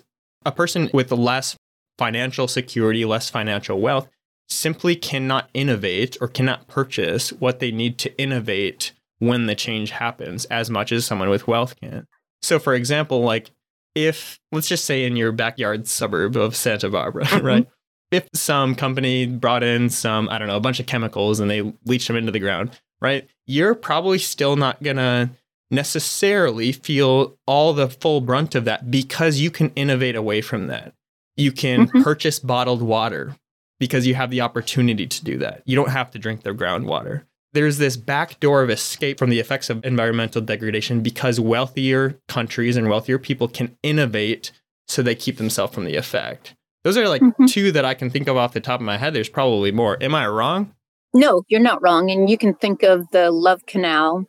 a 0.47 0.53
person 0.53 0.89
with 0.93 1.11
less 1.13 1.57
financial 1.99 2.49
security, 2.49 3.05
less 3.05 3.29
financial 3.29 3.81
wealth, 3.81 4.09
simply 4.49 4.97
cannot 4.97 5.49
innovate 5.55 6.17
or 6.21 6.27
cannot 6.29 6.67
purchase 6.67 7.31
what 7.33 7.61
they 7.61 7.71
need 7.71 7.99
to 7.99 8.21
innovate 8.21 8.93
when 9.19 9.47
the 9.47 9.55
change 9.55 9.91
happens 9.91 10.45
as 10.47 10.71
much 10.71 10.91
as 10.93 11.05
someone 11.05 11.29
with 11.29 11.47
wealth 11.47 11.75
can. 11.81 12.07
So, 12.43 12.59
for 12.59 12.75
example, 12.75 13.21
like 13.21 13.51
if, 13.95 14.41
let's 14.51 14.69
just 14.69 14.85
say 14.87 15.05
in 15.05 15.15
your 15.17 15.31
backyard 15.33 15.87
suburb 15.87 16.37
of 16.37 16.57
Santa 16.57 16.89
Barbara, 16.89 17.25
Mhm. 17.27 17.43
right? 17.43 17.67
If 18.11 18.29
some 18.35 18.75
company 18.75 19.27
brought 19.27 19.63
in 19.63 19.89
some, 19.91 20.29
I 20.29 20.39
don't 20.39 20.49
know, 20.49 20.57
a 20.57 20.61
bunch 20.61 20.81
of 20.81 20.87
chemicals 20.87 21.39
and 21.41 21.51
they 21.51 21.63
leached 21.87 22.09
them 22.09 22.17
into 22.17 22.33
the 22.33 22.39
ground, 22.41 22.71
right? 23.01 23.29
You're 23.47 23.75
probably 23.75 24.19
still 24.19 24.57
not 24.57 24.83
gonna 24.83 25.31
necessarily 25.71 26.73
feel 26.73 27.39
all 27.47 27.73
the 27.73 27.89
full 27.89 28.21
brunt 28.21 28.55
of 28.55 28.65
that 28.65 28.91
because 28.91 29.39
you 29.39 29.51
can 29.51 29.71
innovate 29.77 30.17
away 30.17 30.41
from 30.41 30.67
that. 30.67 30.93
You 31.37 31.53
can 31.53 31.87
Mhm. 31.87 32.03
purchase 32.03 32.39
bottled 32.39 32.83
water 32.83 33.37
because 33.79 34.07
you 34.07 34.15
have 34.15 34.31
the 34.31 34.41
opportunity 34.41 35.07
to 35.07 35.25
do 35.25 35.39
that. 35.39 35.63
You 35.65 35.77
don't 35.77 35.91
have 35.91 36.11
to 36.11 36.19
drink 36.19 36.43
the 36.43 36.51
groundwater. 36.51 37.23
There's 37.53 37.79
this 37.79 37.97
back 37.97 38.39
door 38.41 38.63
of 38.63 38.71
escape 38.71 39.19
from 39.19 39.31
the 39.31 39.41
effects 39.41 39.71
of 39.71 39.85
environmental 39.85 40.41
degradation 40.43 41.01
because 41.01 41.41
wealthier 41.41 42.19
countries 42.29 42.77
and 42.77 42.89
wealthier 42.89 43.19
people 43.19 43.49
can 43.49 43.77
innovate 43.83 44.53
so 44.87 45.03
they 45.03 45.15
keep 45.15 45.37
themselves 45.39 45.73
from 45.75 45.85
the 45.85 45.97
effect. 45.97 46.55
Those 46.85 46.97
are 46.97 47.09
like 47.09 47.23
Mhm. 47.23 47.51
two 47.51 47.73
that 47.73 47.85
I 47.85 47.95
can 47.95 48.11
think 48.11 48.29
of 48.29 48.37
off 48.37 48.53
the 48.55 48.61
top 48.61 48.81
of 48.81 48.87
my 48.87 48.97
head. 48.99 49.13
There's 49.15 49.29
probably 49.29 49.73
more. 49.73 50.03
Am 50.03 50.15
I 50.15 50.27
wrong? 50.27 50.75
No, 51.13 51.43
you're 51.49 51.61
not 51.61 51.83
wrong. 51.83 52.11
And 52.11 52.31
you 52.31 52.39
can 52.39 52.55
think 52.55 52.83
of 52.83 53.11
the 53.11 53.31
Love 53.31 53.67
Canal 53.67 54.27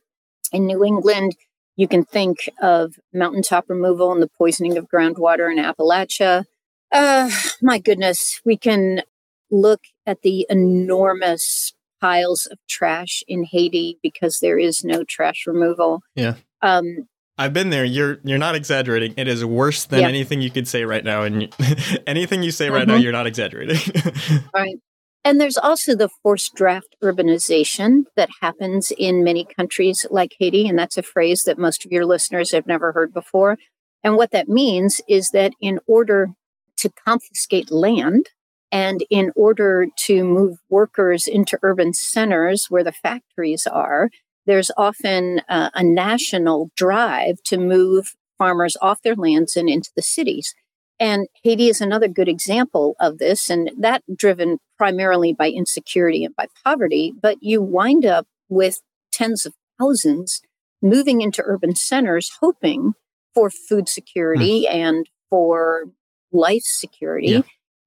in 0.51 0.65
New 0.65 0.83
England. 0.83 1.35
You 1.77 1.87
can 1.87 2.03
think 2.03 2.49
of 2.61 2.95
mountaintop 3.13 3.69
removal 3.69 4.11
and 4.11 4.21
the 4.21 4.27
poisoning 4.37 4.77
of 4.77 4.89
groundwater 4.89 5.51
in 5.51 5.57
Appalachia. 5.63 6.45
Uh, 6.91 7.29
my 7.61 7.79
goodness, 7.79 8.41
we 8.43 8.57
can 8.57 9.03
look 9.49 9.81
at 10.05 10.21
the 10.21 10.45
enormous 10.49 11.73
piles 12.01 12.47
of 12.47 12.57
trash 12.67 13.23
in 13.27 13.43
Haiti 13.45 13.99
because 14.03 14.39
there 14.39 14.57
is 14.57 14.83
no 14.83 15.03
trash 15.03 15.45
removal. 15.47 16.01
Yeah. 16.15 16.35
Um, 16.61 17.07
I've 17.41 17.53
been 17.53 17.69
there. 17.71 17.83
You're 17.83 18.19
you're 18.23 18.37
not 18.37 18.55
exaggerating. 18.55 19.13
It 19.17 19.27
is 19.27 19.43
worse 19.43 19.85
than 19.85 20.01
Yeah. 20.01 20.07
anything 20.07 20.41
you 20.41 20.51
could 20.51 20.67
say 20.67 20.85
right 20.85 21.03
now, 21.03 21.23
and 21.23 21.43
you, 21.43 21.49
anything 22.07 22.43
you 22.43 22.51
say 22.51 22.69
right 22.69 22.87
now, 22.87 22.97
Mhm. 22.97 23.03
you're 23.03 23.11
not 23.11 23.27
exaggerating. 23.27 23.77
Right. 24.53 24.75
And 25.23 25.39
there's 25.39 25.57
also 25.57 25.95
the 25.95 26.09
forced 26.23 26.55
draft 26.55 26.95
urbanization 27.03 28.05
that 28.15 28.29
happens 28.41 28.91
in 28.97 29.23
many 29.23 29.45
countries 29.45 30.05
like 30.09 30.31
Haiti. 30.39 30.67
And 30.67 30.77
that's 30.79 30.97
a 30.97 31.03
phrase 31.03 31.43
that 31.45 31.59
most 31.59 31.85
of 31.85 31.91
your 31.91 32.05
listeners 32.05 32.51
have 32.51 32.65
never 32.65 32.91
heard 32.91 33.13
before. 33.13 33.57
And 34.03 34.17
what 34.17 34.31
that 34.31 34.49
means 34.49 34.99
is 35.07 35.29
that 35.31 35.53
in 35.61 35.79
order 35.85 36.29
to 36.77 36.89
confiscate 37.07 37.71
land 37.71 38.27
and 38.71 39.03
in 39.11 39.31
order 39.35 39.85
to 40.05 40.23
move 40.23 40.57
workers 40.69 41.27
into 41.27 41.59
urban 41.61 41.93
centers 41.93 42.65
where 42.69 42.83
the 42.83 42.91
factories 42.91 43.67
are, 43.67 44.09
there's 44.45 44.71
often 44.77 45.41
uh, 45.49 45.69
a 45.73 45.83
national 45.83 46.71
drive 46.75 47.41
to 47.45 47.57
move 47.57 48.15
farmers 48.37 48.75
off 48.81 49.01
their 49.03 49.15
lands 49.15 49.55
and 49.55 49.69
into 49.69 49.91
the 49.95 50.01
cities. 50.01 50.53
And 50.99 51.27
Haiti 51.43 51.67
is 51.67 51.81
another 51.81 52.07
good 52.07 52.29
example 52.29 52.95
of 52.99 53.17
this, 53.17 53.49
and 53.49 53.71
that 53.77 54.03
driven 54.15 54.59
primarily 54.77 55.33
by 55.33 55.49
insecurity 55.49 56.23
and 56.23 56.35
by 56.35 56.47
poverty. 56.63 57.13
But 57.19 57.37
you 57.41 57.61
wind 57.61 58.05
up 58.05 58.27
with 58.49 58.81
tens 59.11 59.45
of 59.45 59.53
thousands 59.79 60.41
moving 60.81 61.21
into 61.21 61.43
urban 61.45 61.75
centers, 61.75 62.31
hoping 62.39 62.93
for 63.33 63.49
food 63.49 63.87
security 63.87 64.67
and 64.67 65.07
for 65.29 65.85
life 66.31 66.63
security. 66.63 67.27
Yeah. 67.29 67.41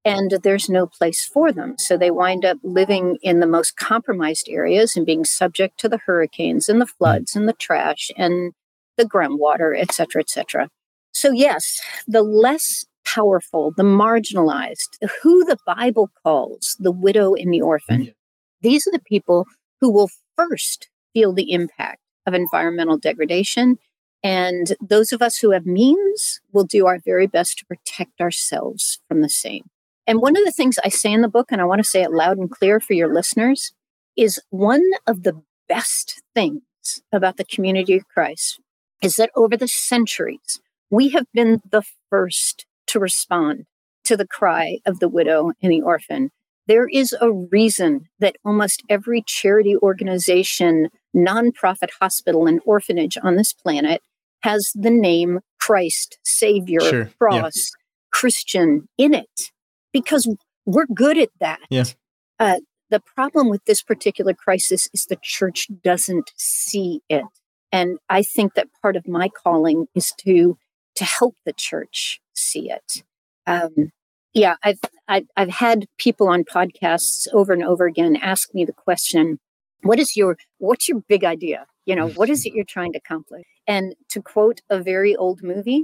And 0.05 0.39
there's 0.43 0.69
no 0.69 0.85
place 0.85 1.25
for 1.25 1.51
them. 1.51 1.75
So 1.79 1.97
they 1.97 2.11
wind 2.11 2.45
up 2.45 2.59
living 2.63 3.17
in 3.23 3.39
the 3.39 3.47
most 3.47 3.75
compromised 3.75 4.47
areas 4.47 4.95
and 4.95 5.05
being 5.05 5.25
subject 5.25 5.79
to 5.79 5.89
the 5.89 5.97
hurricanes 6.05 6.69
and 6.69 6.79
the 6.79 6.85
hmm. 6.85 6.97
floods 6.97 7.35
and 7.35 7.49
the 7.49 7.53
trash 7.53 8.11
and 8.15 8.53
the 8.97 9.05
groundwater, 9.05 9.77
et 9.77 9.91
cetera, 9.91 10.21
et 10.21 10.29
cetera. 10.29 10.69
So, 11.11 11.31
yes, 11.31 11.79
the 12.07 12.21
less 12.21 12.85
powerful, 13.05 13.71
the 13.75 13.83
marginalized, 13.83 14.97
who 15.21 15.43
the 15.45 15.57
Bible 15.65 16.09
calls 16.23 16.75
the 16.79 16.91
widow 16.91 17.33
and 17.33 17.53
the 17.53 17.61
orphan, 17.61 18.13
these 18.61 18.85
are 18.87 18.91
the 18.91 18.99
people 18.99 19.45
who 19.79 19.91
will 19.91 20.09
first 20.37 20.89
feel 21.13 21.33
the 21.33 21.51
impact 21.51 22.01
of 22.25 22.33
environmental 22.33 22.97
degradation. 22.97 23.77
And 24.23 24.75
those 24.81 25.11
of 25.13 25.21
us 25.21 25.37
who 25.37 25.51
have 25.51 25.65
means 25.65 26.41
will 26.51 26.63
do 26.63 26.85
our 26.85 26.99
very 27.03 27.27
best 27.27 27.59
to 27.59 27.65
protect 27.65 28.19
ourselves 28.19 28.99
from 29.07 29.21
the 29.21 29.29
same. 29.29 29.63
And 30.07 30.21
one 30.21 30.37
of 30.37 30.45
the 30.45 30.51
things 30.51 30.77
I 30.83 30.89
say 30.89 31.11
in 31.11 31.21
the 31.21 31.27
book, 31.27 31.51
and 31.51 31.61
I 31.61 31.65
want 31.65 31.79
to 31.79 31.87
say 31.87 32.03
it 32.03 32.11
loud 32.11 32.37
and 32.37 32.49
clear 32.49 32.79
for 32.79 32.93
your 32.93 33.13
listeners, 33.13 33.71
is 34.15 34.39
one 34.49 34.83
of 35.07 35.23
the 35.23 35.41
best 35.67 36.21
things 36.33 36.61
about 37.11 37.37
the 37.37 37.45
community 37.45 37.95
of 37.95 38.07
Christ 38.07 38.59
is 39.01 39.15
that 39.15 39.31
over 39.35 39.57
the 39.57 39.67
centuries, 39.67 40.59
we 40.89 41.09
have 41.09 41.25
been 41.33 41.61
the 41.69 41.83
first 42.09 42.65
to 42.87 42.99
respond 42.99 43.65
to 44.03 44.15
the 44.15 44.27
cry 44.27 44.79
of 44.85 44.99
the 44.99 45.09
widow 45.09 45.51
and 45.61 45.71
the 45.71 45.81
orphan. 45.81 46.31
There 46.67 46.87
is 46.87 47.15
a 47.19 47.31
reason 47.31 48.07
that 48.19 48.37
almost 48.43 48.83
every 48.89 49.23
charity 49.25 49.75
organization, 49.77 50.89
nonprofit 51.15 51.89
hospital, 51.99 52.47
and 52.47 52.61
orphanage 52.65 53.17
on 53.21 53.35
this 53.35 53.53
planet 53.53 54.01
has 54.41 54.71
the 54.73 54.91
name 54.91 55.39
Christ, 55.59 56.19
Savior, 56.23 56.81
Sure, 56.81 56.99
yeah. 57.01 57.09
Cross, 57.17 57.71
Christian 58.11 58.87
in 58.97 59.13
it, 59.13 59.51
because 59.95 60.27
we're 60.65 60.87
good 60.93 61.17
at 61.17 61.29
that. 61.39 61.61
Yeah. 61.69 61.85
Uh, 62.37 62.59
the 62.89 62.99
problem 62.99 63.49
with 63.49 63.63
this 63.63 63.81
particular 63.81 64.33
crisis 64.33 64.89
is 64.93 65.05
the 65.05 65.17
church 65.21 65.69
doesn't 65.81 66.31
see 66.35 66.99
it. 67.07 67.23
And 67.71 67.97
I 68.09 68.21
think 68.21 68.55
that 68.55 68.67
part 68.81 68.97
of 68.97 69.07
my 69.07 69.29
calling 69.29 69.87
is 69.95 70.11
to 70.25 70.57
to 70.95 71.05
help 71.05 71.35
the 71.45 71.53
church 71.53 72.19
see 72.33 72.69
it. 72.69 73.03
Um, 73.47 73.91
yeah, 74.33 74.55
I've, 74.63 74.79
I've 75.07 75.27
I've 75.37 75.49
had 75.49 75.85
people 75.97 76.27
on 76.27 76.43
podcasts 76.43 77.25
over 77.31 77.53
and 77.53 77.63
over 77.63 77.85
again 77.85 78.17
ask 78.17 78.53
me 78.53 78.65
the 78.65 78.73
question, 78.73 79.39
"What 79.83 79.97
is 79.97 80.17
your 80.17 80.37
what's 80.57 80.89
your 80.89 80.99
big 81.07 81.23
idea? 81.23 81.67
You 81.85 81.95
know, 81.95 82.09
what 82.09 82.29
is 82.29 82.45
it 82.45 82.53
you're 82.53 82.65
trying 82.65 82.91
to 82.93 82.97
accomplish?" 82.97 83.45
And 83.65 83.95
to 84.09 84.21
quote 84.21 84.59
a 84.69 84.79
very 84.79 85.15
old 85.15 85.41
movie, 85.41 85.83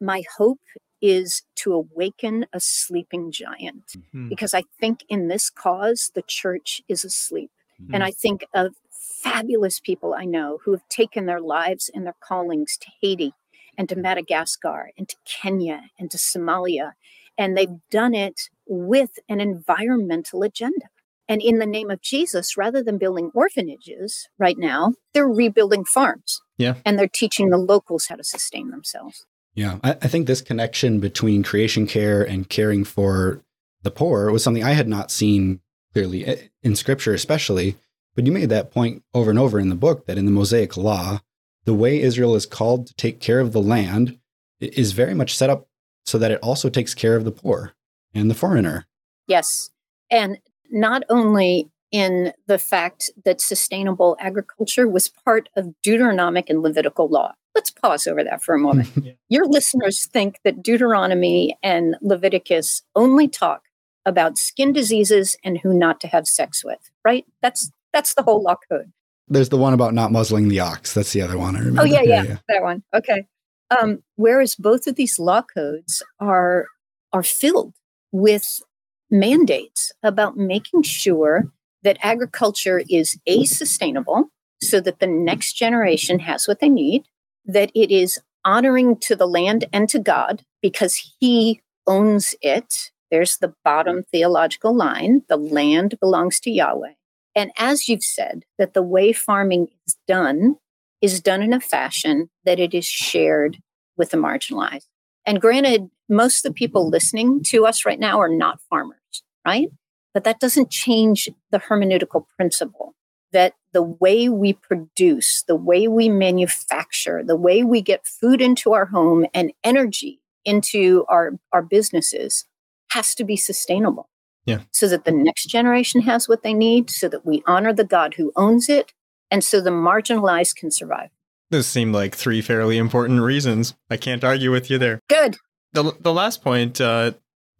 my 0.00 0.24
hope 0.36 0.58
is 1.02 1.42
to 1.56 1.74
awaken 1.74 2.46
a 2.52 2.60
sleeping 2.60 3.32
giant 3.32 3.86
mm-hmm. 3.88 4.28
because 4.28 4.54
I 4.54 4.62
think 4.80 5.00
in 5.08 5.28
this 5.28 5.50
cause 5.50 6.12
the 6.14 6.22
church 6.22 6.80
is 6.88 7.04
asleep. 7.04 7.50
Mm-hmm. 7.82 7.94
And 7.94 8.04
I 8.04 8.12
think 8.12 8.44
of 8.54 8.74
fabulous 8.90 9.80
people 9.80 10.14
I 10.14 10.24
know 10.24 10.60
who 10.64 10.72
have 10.72 10.88
taken 10.88 11.26
their 11.26 11.40
lives 11.40 11.90
and 11.92 12.06
their 12.06 12.16
callings 12.20 12.78
to 12.80 12.88
Haiti 13.00 13.32
and 13.76 13.88
to 13.88 13.96
Madagascar 13.96 14.90
and 14.96 15.08
to 15.08 15.16
Kenya 15.24 15.82
and 15.98 16.10
to 16.10 16.18
Somalia. 16.18 16.92
And 17.36 17.56
they've 17.56 17.80
done 17.90 18.14
it 18.14 18.48
with 18.66 19.18
an 19.28 19.40
environmental 19.40 20.42
agenda. 20.42 20.86
And 21.28 21.40
in 21.40 21.58
the 21.58 21.66
name 21.66 21.90
of 21.90 22.02
Jesus, 22.02 22.56
rather 22.56 22.82
than 22.82 22.98
building 22.98 23.30
orphanages 23.34 24.28
right 24.38 24.58
now, 24.58 24.94
they're 25.14 25.28
rebuilding 25.28 25.84
farms. 25.84 26.42
Yeah. 26.58 26.74
And 26.84 26.98
they're 26.98 27.08
teaching 27.08 27.50
the 27.50 27.58
locals 27.58 28.06
how 28.06 28.16
to 28.16 28.24
sustain 28.24 28.70
themselves. 28.70 29.24
Yeah. 29.54 29.78
I, 29.82 29.90
I 29.92 30.08
think 30.08 30.26
this 30.26 30.40
connection 30.40 31.00
between 31.00 31.42
creation 31.42 31.86
care 31.86 32.22
and 32.22 32.48
caring 32.48 32.84
for 32.84 33.42
the 33.82 33.90
poor 33.90 34.30
was 34.30 34.42
something 34.42 34.64
I 34.64 34.72
had 34.72 34.88
not 34.88 35.10
seen 35.10 35.60
clearly 35.92 36.24
eh, 36.24 36.36
in 36.62 36.76
scripture, 36.76 37.14
especially. 37.14 37.76
But 38.14 38.26
you 38.26 38.32
made 38.32 38.50
that 38.50 38.70
point 38.70 39.02
over 39.14 39.30
and 39.30 39.38
over 39.38 39.58
in 39.58 39.70
the 39.70 39.74
book 39.74 40.06
that 40.06 40.18
in 40.18 40.26
the 40.26 40.30
Mosaic 40.30 40.76
Law, 40.76 41.20
the 41.64 41.74
way 41.74 42.00
Israel 42.00 42.34
is 42.34 42.46
called 42.46 42.86
to 42.88 42.94
take 42.94 43.20
care 43.20 43.40
of 43.40 43.52
the 43.52 43.62
land 43.62 44.18
is 44.60 44.92
very 44.92 45.14
much 45.14 45.36
set 45.36 45.50
up 45.50 45.66
so 46.04 46.18
that 46.18 46.30
it 46.30 46.40
also 46.42 46.68
takes 46.68 46.94
care 46.94 47.16
of 47.16 47.24
the 47.24 47.30
poor 47.30 47.72
and 48.14 48.30
the 48.30 48.34
foreigner. 48.34 48.86
Yes. 49.26 49.70
And 50.10 50.38
not 50.70 51.04
only 51.08 51.70
in 51.92 52.32
the 52.46 52.58
fact 52.58 53.10
that 53.24 53.40
sustainable 53.40 54.16
agriculture 54.18 54.88
was 54.88 55.08
part 55.08 55.50
of 55.56 55.74
Deuteronomic 55.82 56.48
and 56.48 56.62
Levitical 56.62 57.06
law. 57.06 57.34
Let's 57.54 57.70
pause 57.70 58.06
over 58.06 58.24
that 58.24 58.42
for 58.42 58.54
a 58.54 58.58
moment. 58.58 58.90
yeah. 59.02 59.12
Your 59.28 59.46
listeners 59.46 60.06
think 60.06 60.40
that 60.42 60.62
Deuteronomy 60.62 61.56
and 61.62 61.96
Leviticus 62.00 62.82
only 62.96 63.28
talk 63.28 63.64
about 64.06 64.38
skin 64.38 64.72
diseases 64.72 65.36
and 65.44 65.58
who 65.58 65.74
not 65.74 66.00
to 66.00 66.08
have 66.08 66.26
sex 66.26 66.64
with, 66.64 66.90
right? 67.04 67.26
That's 67.42 67.70
that's 67.92 68.14
the 68.14 68.22
whole 68.22 68.42
law 68.42 68.56
code. 68.70 68.90
There's 69.28 69.50
the 69.50 69.58
one 69.58 69.74
about 69.74 69.92
not 69.92 70.10
muzzling 70.10 70.48
the 70.48 70.60
ox. 70.60 70.94
That's 70.94 71.12
the 71.12 71.20
other 71.22 71.38
one 71.38 71.54
I 71.56 71.60
remember. 71.60 71.82
Oh 71.82 71.84
yeah, 71.84 72.02
yeah, 72.02 72.22
yeah. 72.22 72.22
yeah. 72.22 72.36
that 72.48 72.62
one. 72.62 72.82
Okay. 72.94 73.26
Um, 73.70 74.02
whereas 74.16 74.54
both 74.56 74.86
of 74.86 74.96
these 74.96 75.18
law 75.18 75.42
codes 75.42 76.02
are 76.20 76.66
are 77.12 77.22
filled 77.22 77.74
with 78.12 78.62
mandates 79.10 79.92
about 80.02 80.36
making 80.38 80.82
sure 80.82 81.52
that 81.82 81.98
agriculture 82.02 82.82
is 82.88 83.18
a 83.26 83.44
sustainable 83.44 84.30
so 84.62 84.80
that 84.80 85.00
the 85.00 85.06
next 85.06 85.54
generation 85.54 86.20
has 86.20 86.46
what 86.46 86.60
they 86.60 86.68
need, 86.68 87.04
that 87.44 87.70
it 87.74 87.90
is 87.90 88.20
honoring 88.44 88.96
to 88.96 89.16
the 89.16 89.26
land 89.26 89.64
and 89.72 89.88
to 89.88 89.98
God 89.98 90.42
because 90.60 91.14
he 91.20 91.60
owns 91.86 92.34
it. 92.40 92.90
There's 93.10 93.36
the 93.38 93.54
bottom 93.64 94.04
theological 94.10 94.74
line 94.74 95.22
the 95.28 95.36
land 95.36 95.96
belongs 96.00 96.40
to 96.40 96.50
Yahweh. 96.50 96.92
And 97.34 97.50
as 97.58 97.88
you've 97.88 98.04
said, 98.04 98.44
that 98.58 98.74
the 98.74 98.82
way 98.82 99.12
farming 99.12 99.68
is 99.86 99.96
done 100.06 100.56
is 101.00 101.20
done 101.20 101.42
in 101.42 101.52
a 101.52 101.60
fashion 101.60 102.30
that 102.44 102.60
it 102.60 102.72
is 102.72 102.86
shared 102.86 103.58
with 103.96 104.10
the 104.10 104.16
marginalized. 104.16 104.86
And 105.26 105.40
granted, 105.40 105.90
most 106.08 106.44
of 106.44 106.50
the 106.50 106.54
people 106.54 106.88
listening 106.88 107.42
to 107.44 107.66
us 107.66 107.84
right 107.84 107.98
now 107.98 108.20
are 108.20 108.28
not 108.28 108.60
farmers, 108.70 108.98
right? 109.46 109.68
But 110.14 110.24
that 110.24 110.40
doesn't 110.40 110.70
change 110.70 111.28
the 111.50 111.58
hermeneutical 111.58 112.26
principle 112.36 112.94
that 113.32 113.54
the 113.72 113.82
way 113.82 114.28
we 114.28 114.52
produce, 114.52 115.42
the 115.48 115.56
way 115.56 115.88
we 115.88 116.08
manufacture, 116.08 117.22
the 117.24 117.36
way 117.36 117.62
we 117.62 117.80
get 117.80 118.06
food 118.06 118.40
into 118.40 118.72
our 118.74 118.86
home 118.86 119.26
and 119.32 119.52
energy 119.64 120.20
into 120.44 121.04
our, 121.08 121.38
our 121.52 121.62
businesses 121.62 122.46
has 122.90 123.14
to 123.14 123.24
be 123.24 123.36
sustainable. 123.36 124.08
Yeah. 124.44 124.60
So 124.72 124.88
that 124.88 125.04
the 125.04 125.12
next 125.12 125.46
generation 125.46 126.00
has 126.02 126.28
what 126.28 126.42
they 126.42 126.52
need, 126.52 126.90
so 126.90 127.08
that 127.08 127.24
we 127.24 127.42
honor 127.46 127.72
the 127.72 127.84
God 127.84 128.14
who 128.14 128.32
owns 128.34 128.68
it, 128.68 128.92
and 129.30 129.44
so 129.44 129.60
the 129.60 129.70
marginalized 129.70 130.56
can 130.56 130.70
survive. 130.70 131.10
Those 131.50 131.66
seem 131.66 131.92
like 131.92 132.16
three 132.16 132.42
fairly 132.42 132.76
important 132.76 133.20
reasons. 133.20 133.74
I 133.88 133.96
can't 133.96 134.24
argue 134.24 134.50
with 134.50 134.68
you 134.68 134.78
there. 134.78 135.00
Good. 135.08 135.36
The, 135.74 135.94
the 136.00 136.12
last 136.12 136.42
point, 136.42 136.80
uh, 136.80 137.12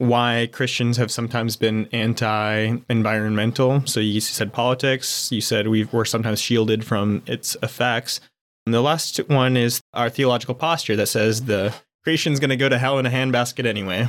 why 0.03 0.49
Christians 0.51 0.97
have 0.97 1.13
sometimes 1.13 1.55
been 1.55 1.89
anti-environmental. 1.93 3.87
So 3.87 4.01
you 4.01 4.21
said 4.21 4.53
politics. 4.53 5.31
You 5.31 5.41
said 5.41 5.69
we 5.69 5.87
are 5.93 6.05
sometimes 6.05 6.41
shielded 6.41 6.85
from 6.85 7.23
its 7.27 7.57
effects. 7.63 8.21
And 8.67 8.75
the 8.75 8.81
last 8.81 9.19
one 9.29 9.57
is 9.57 9.81
our 9.95 10.11
theological 10.11 10.57
posture 10.57 10.97
that 10.97 11.07
says 11.07 11.43
the 11.43 11.73
creation's 12.03 12.41
going 12.41 12.51
to 12.51 12.57
go 12.57 12.69
to 12.69 12.79
hell 12.79 12.99
in 12.99 13.07
a 13.07 13.11
handbasket 13.11 13.65
anyway. 13.65 14.09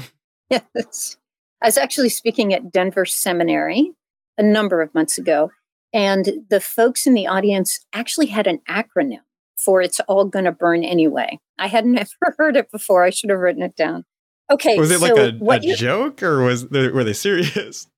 Yes. 0.49 1.15
I 1.61 1.67
was 1.67 1.77
actually 1.77 2.09
speaking 2.09 2.55
at 2.55 2.71
Denver 2.71 3.05
Seminary 3.05 3.91
a 4.35 4.43
number 4.43 4.81
of 4.81 4.93
months 4.95 5.19
ago, 5.19 5.51
and 5.93 6.43
the 6.49 6.59
folks 6.59 7.05
in 7.05 7.13
the 7.13 7.27
audience 7.27 7.85
actually 7.93 8.27
had 8.27 8.47
an 8.47 8.61
acronym 8.67 9.21
for 9.55 9.79
It's 9.79 9.99
All 10.01 10.25
Gonna 10.25 10.51
Burn 10.51 10.83
Anyway. 10.83 11.39
I 11.59 11.67
had 11.67 11.85
never 11.87 12.35
heard 12.39 12.57
it 12.57 12.71
before. 12.71 13.03
I 13.03 13.11
should 13.11 13.29
have 13.29 13.39
written 13.39 13.61
it 13.61 13.75
down. 13.75 14.05
Okay. 14.51 14.77
Was 14.77 14.91
it 14.91 14.99
so 14.99 15.13
like 15.13 15.17
a, 15.17 15.45
a 15.45 15.59
you, 15.59 15.75
joke 15.75 16.21
or 16.21 16.43
was 16.43 16.67
they, 16.69 16.89
were 16.89 17.03
they 17.03 17.13
serious? 17.13 17.87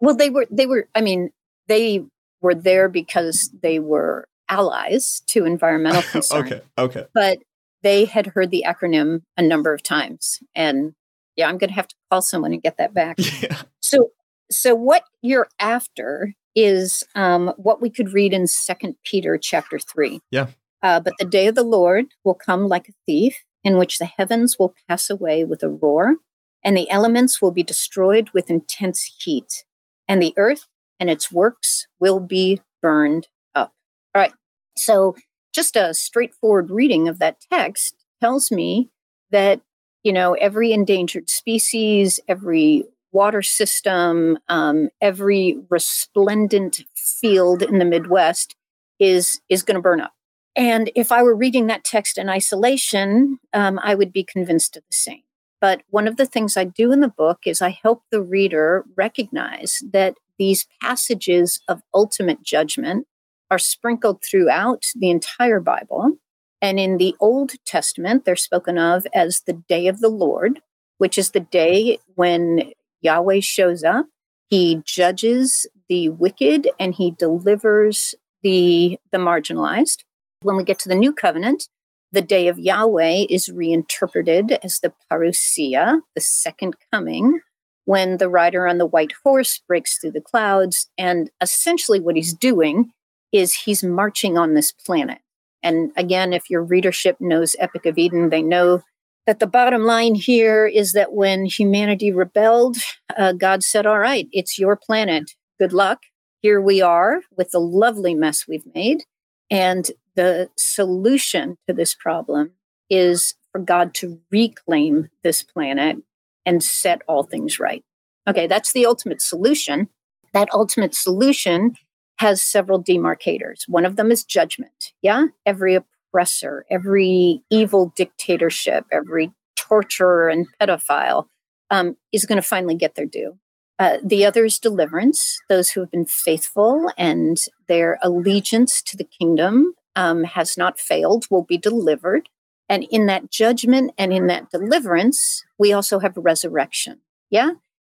Well, 0.00 0.16
they 0.16 0.30
were, 0.30 0.46
they 0.50 0.64
were, 0.64 0.88
I 0.94 1.02
mean, 1.02 1.28
they 1.68 2.02
were 2.40 2.54
there 2.54 2.88
because 2.88 3.50
they 3.60 3.78
were 3.78 4.26
allies 4.48 5.20
to 5.26 5.44
environmental 5.44 6.00
concern. 6.10 6.46
okay. 6.46 6.62
Okay. 6.78 7.06
But 7.12 7.40
they 7.82 8.06
had 8.06 8.28
heard 8.28 8.50
the 8.50 8.64
acronym 8.66 9.20
a 9.36 9.42
number 9.42 9.74
of 9.74 9.82
times 9.82 10.38
and 10.54 10.94
yeah, 11.36 11.48
I'm 11.48 11.58
going 11.58 11.68
to 11.68 11.74
have 11.74 11.88
to 11.88 11.94
call 12.10 12.22
someone 12.22 12.52
and 12.52 12.62
get 12.62 12.78
that 12.78 12.94
back. 12.94 13.18
Yeah. 13.42 13.62
So, 13.80 14.10
so 14.50 14.74
what 14.74 15.04
you're 15.22 15.48
after 15.60 16.32
is 16.54 17.04
um, 17.14 17.52
what 17.56 17.82
we 17.82 17.90
could 17.90 18.12
read 18.12 18.32
in 18.32 18.46
Second 18.46 18.96
Peter 19.04 19.36
chapter 19.36 19.78
three. 19.78 20.20
Yeah. 20.30 20.46
Uh, 20.82 21.00
but 21.00 21.12
the 21.18 21.24
day 21.26 21.46
of 21.46 21.54
the 21.54 21.62
Lord 21.62 22.06
will 22.24 22.34
come 22.34 22.66
like 22.66 22.88
a 22.88 22.92
thief, 23.06 23.44
in 23.66 23.76
which 23.76 23.98
the 23.98 24.06
heavens 24.06 24.58
will 24.58 24.74
pass 24.88 25.10
away 25.10 25.44
with 25.44 25.62
a 25.62 25.68
roar, 25.68 26.16
and 26.62 26.76
the 26.76 26.88
elements 26.88 27.42
will 27.42 27.50
be 27.50 27.64
destroyed 27.64 28.30
with 28.32 28.48
intense 28.48 29.18
heat, 29.18 29.64
and 30.06 30.22
the 30.22 30.32
earth 30.36 30.66
and 31.00 31.10
its 31.10 31.32
works 31.32 31.88
will 31.98 32.20
be 32.20 32.60
burned 32.80 33.26
up. 33.56 33.74
All 34.14 34.22
right. 34.22 34.32
So, 34.78 35.16
just 35.52 35.74
a 35.74 35.92
straightforward 35.94 36.70
reading 36.70 37.08
of 37.08 37.18
that 37.18 37.40
text 37.50 38.04
tells 38.20 38.52
me 38.52 38.90
that 39.30 39.60
you 40.04 40.12
know, 40.12 40.34
every 40.34 40.70
endangered 40.70 41.28
species, 41.28 42.20
every 42.28 42.84
water 43.10 43.42
system, 43.42 44.38
um, 44.48 44.88
every 45.00 45.58
resplendent 45.68 46.84
field 46.94 47.60
in 47.60 47.80
the 47.80 47.84
Midwest 47.84 48.54
is 49.00 49.40
is 49.48 49.64
going 49.64 49.74
to 49.74 49.82
burn 49.82 50.00
up. 50.00 50.15
And 50.56 50.90
if 50.94 51.12
I 51.12 51.22
were 51.22 51.36
reading 51.36 51.66
that 51.66 51.84
text 51.84 52.16
in 52.18 52.28
isolation, 52.28 53.38
um, 53.52 53.78
I 53.82 53.94
would 53.94 54.12
be 54.12 54.24
convinced 54.24 54.76
of 54.76 54.84
the 54.88 54.96
same. 54.96 55.22
But 55.60 55.82
one 55.90 56.08
of 56.08 56.16
the 56.16 56.26
things 56.26 56.56
I 56.56 56.64
do 56.64 56.92
in 56.92 57.00
the 57.00 57.08
book 57.08 57.40
is 57.46 57.60
I 57.60 57.78
help 57.82 58.02
the 58.10 58.22
reader 58.22 58.84
recognize 58.96 59.82
that 59.92 60.16
these 60.38 60.66
passages 60.82 61.60
of 61.68 61.82
ultimate 61.94 62.42
judgment 62.42 63.06
are 63.50 63.58
sprinkled 63.58 64.22
throughout 64.22 64.84
the 64.94 65.10
entire 65.10 65.60
Bible 65.60 66.18
and 66.62 66.80
in 66.80 66.96
the 66.96 67.14
Old 67.20 67.52
Testament, 67.64 68.24
they're 68.24 68.36
spoken 68.36 68.78
of 68.78 69.06
as 69.14 69.42
the 69.46 69.52
day 69.52 69.86
of 69.86 70.00
the 70.00 70.08
Lord, 70.08 70.60
which 70.98 71.18
is 71.18 71.30
the 71.30 71.40
day 71.40 71.98
when 72.14 72.72
Yahweh 73.02 73.40
shows 73.40 73.84
up. 73.84 74.06
He 74.48 74.82
judges 74.84 75.66
the 75.88 76.08
wicked 76.08 76.68
and 76.78 76.94
he 76.94 77.10
delivers 77.10 78.14
the, 78.42 78.98
the 79.12 79.18
marginalized. 79.18 80.04
When 80.46 80.56
we 80.56 80.62
get 80.62 80.78
to 80.80 80.88
the 80.88 80.94
New 80.94 81.12
Covenant, 81.12 81.68
the 82.12 82.22
day 82.22 82.46
of 82.46 82.56
Yahweh 82.56 83.26
is 83.28 83.48
reinterpreted 83.48 84.60
as 84.62 84.78
the 84.78 84.92
parousia, 85.10 86.02
the 86.14 86.20
second 86.20 86.76
coming, 86.92 87.40
when 87.84 88.18
the 88.18 88.28
rider 88.28 88.68
on 88.68 88.78
the 88.78 88.86
white 88.86 89.10
horse 89.24 89.60
breaks 89.66 89.98
through 89.98 90.12
the 90.12 90.20
clouds. 90.20 90.88
And 90.96 91.32
essentially, 91.40 91.98
what 91.98 92.14
he's 92.14 92.32
doing 92.32 92.92
is 93.32 93.54
he's 93.54 93.82
marching 93.82 94.38
on 94.38 94.54
this 94.54 94.70
planet. 94.70 95.18
And 95.64 95.90
again, 95.96 96.32
if 96.32 96.48
your 96.48 96.62
readership 96.62 97.16
knows 97.18 97.56
Epic 97.58 97.84
of 97.84 97.98
Eden, 97.98 98.30
they 98.30 98.42
know 98.42 98.82
that 99.26 99.40
the 99.40 99.48
bottom 99.48 99.82
line 99.82 100.14
here 100.14 100.64
is 100.64 100.92
that 100.92 101.12
when 101.12 101.46
humanity 101.46 102.12
rebelled, 102.12 102.76
uh, 103.18 103.32
God 103.32 103.64
said, 103.64 103.84
All 103.84 103.98
right, 103.98 104.28
it's 104.30 104.60
your 104.60 104.76
planet. 104.76 105.32
Good 105.58 105.72
luck. 105.72 106.02
here 106.40 106.60
we 106.60 106.80
are 106.80 107.22
with 107.36 107.50
the 107.50 107.58
lovely 107.58 108.14
mess 108.14 108.46
we've 108.46 108.72
made. 108.72 109.02
And 109.50 109.90
the 110.16 110.50
solution 110.56 111.56
to 111.68 111.74
this 111.74 111.94
problem 111.94 112.52
is 112.90 113.34
for 113.52 113.60
God 113.60 113.94
to 113.94 114.20
reclaim 114.30 115.08
this 115.22 115.42
planet 115.42 115.98
and 116.44 116.62
set 116.62 117.02
all 117.06 117.22
things 117.22 117.58
right. 117.60 117.84
Okay, 118.28 118.46
that's 118.46 118.72
the 118.72 118.86
ultimate 118.86 119.22
solution. 119.22 119.88
That 120.32 120.48
ultimate 120.52 120.94
solution 120.94 121.74
has 122.18 122.42
several 122.42 122.82
demarcators. 122.82 123.68
One 123.68 123.84
of 123.84 123.96
them 123.96 124.10
is 124.10 124.24
judgment. 124.24 124.92
Yeah, 125.02 125.26
every 125.44 125.74
oppressor, 125.74 126.64
every 126.70 127.42
evil 127.50 127.92
dictatorship, 127.96 128.86
every 128.90 129.32
torturer 129.56 130.28
and 130.28 130.46
pedophile 130.60 131.26
um, 131.70 131.96
is 132.12 132.24
going 132.24 132.40
to 132.40 132.46
finally 132.46 132.74
get 132.74 132.94
their 132.94 133.06
due. 133.06 133.38
Uh, 133.78 133.98
the 134.02 134.24
other 134.24 134.44
is 134.44 134.58
deliverance. 134.58 135.38
Those 135.48 135.70
who 135.70 135.80
have 135.80 135.90
been 135.90 136.06
faithful 136.06 136.90
and 136.96 137.36
their 137.68 137.98
allegiance 138.02 138.80
to 138.82 138.96
the 138.96 139.04
kingdom 139.04 139.74
um, 139.96 140.24
has 140.24 140.56
not 140.56 140.78
failed 140.78 141.26
will 141.30 141.42
be 141.42 141.58
delivered. 141.58 142.28
And 142.68 142.86
in 142.90 143.06
that 143.06 143.30
judgment 143.30 143.92
and 143.98 144.12
in 144.12 144.26
that 144.28 144.50
deliverance, 144.50 145.44
we 145.58 145.72
also 145.72 145.98
have 145.98 146.16
resurrection. 146.16 147.00
Yeah. 147.30 147.52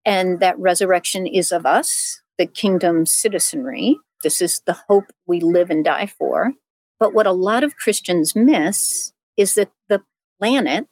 And 0.05 0.39
that 0.39 0.57
resurrection 0.57 1.27
is 1.27 1.51
of 1.51 1.65
us, 1.65 2.21
the 2.37 2.45
kingdom 2.45 3.05
citizenry. 3.05 3.97
This 4.23 4.41
is 4.41 4.61
the 4.65 4.77
hope 4.87 5.11
we 5.27 5.39
live 5.39 5.69
and 5.69 5.83
die 5.83 6.07
for. 6.07 6.53
But 6.99 7.13
what 7.13 7.27
a 7.27 7.31
lot 7.31 7.63
of 7.63 7.75
Christians 7.75 8.35
miss 8.35 9.13
is 9.37 9.53
that 9.55 9.71
the 9.87 10.01
planet 10.39 10.89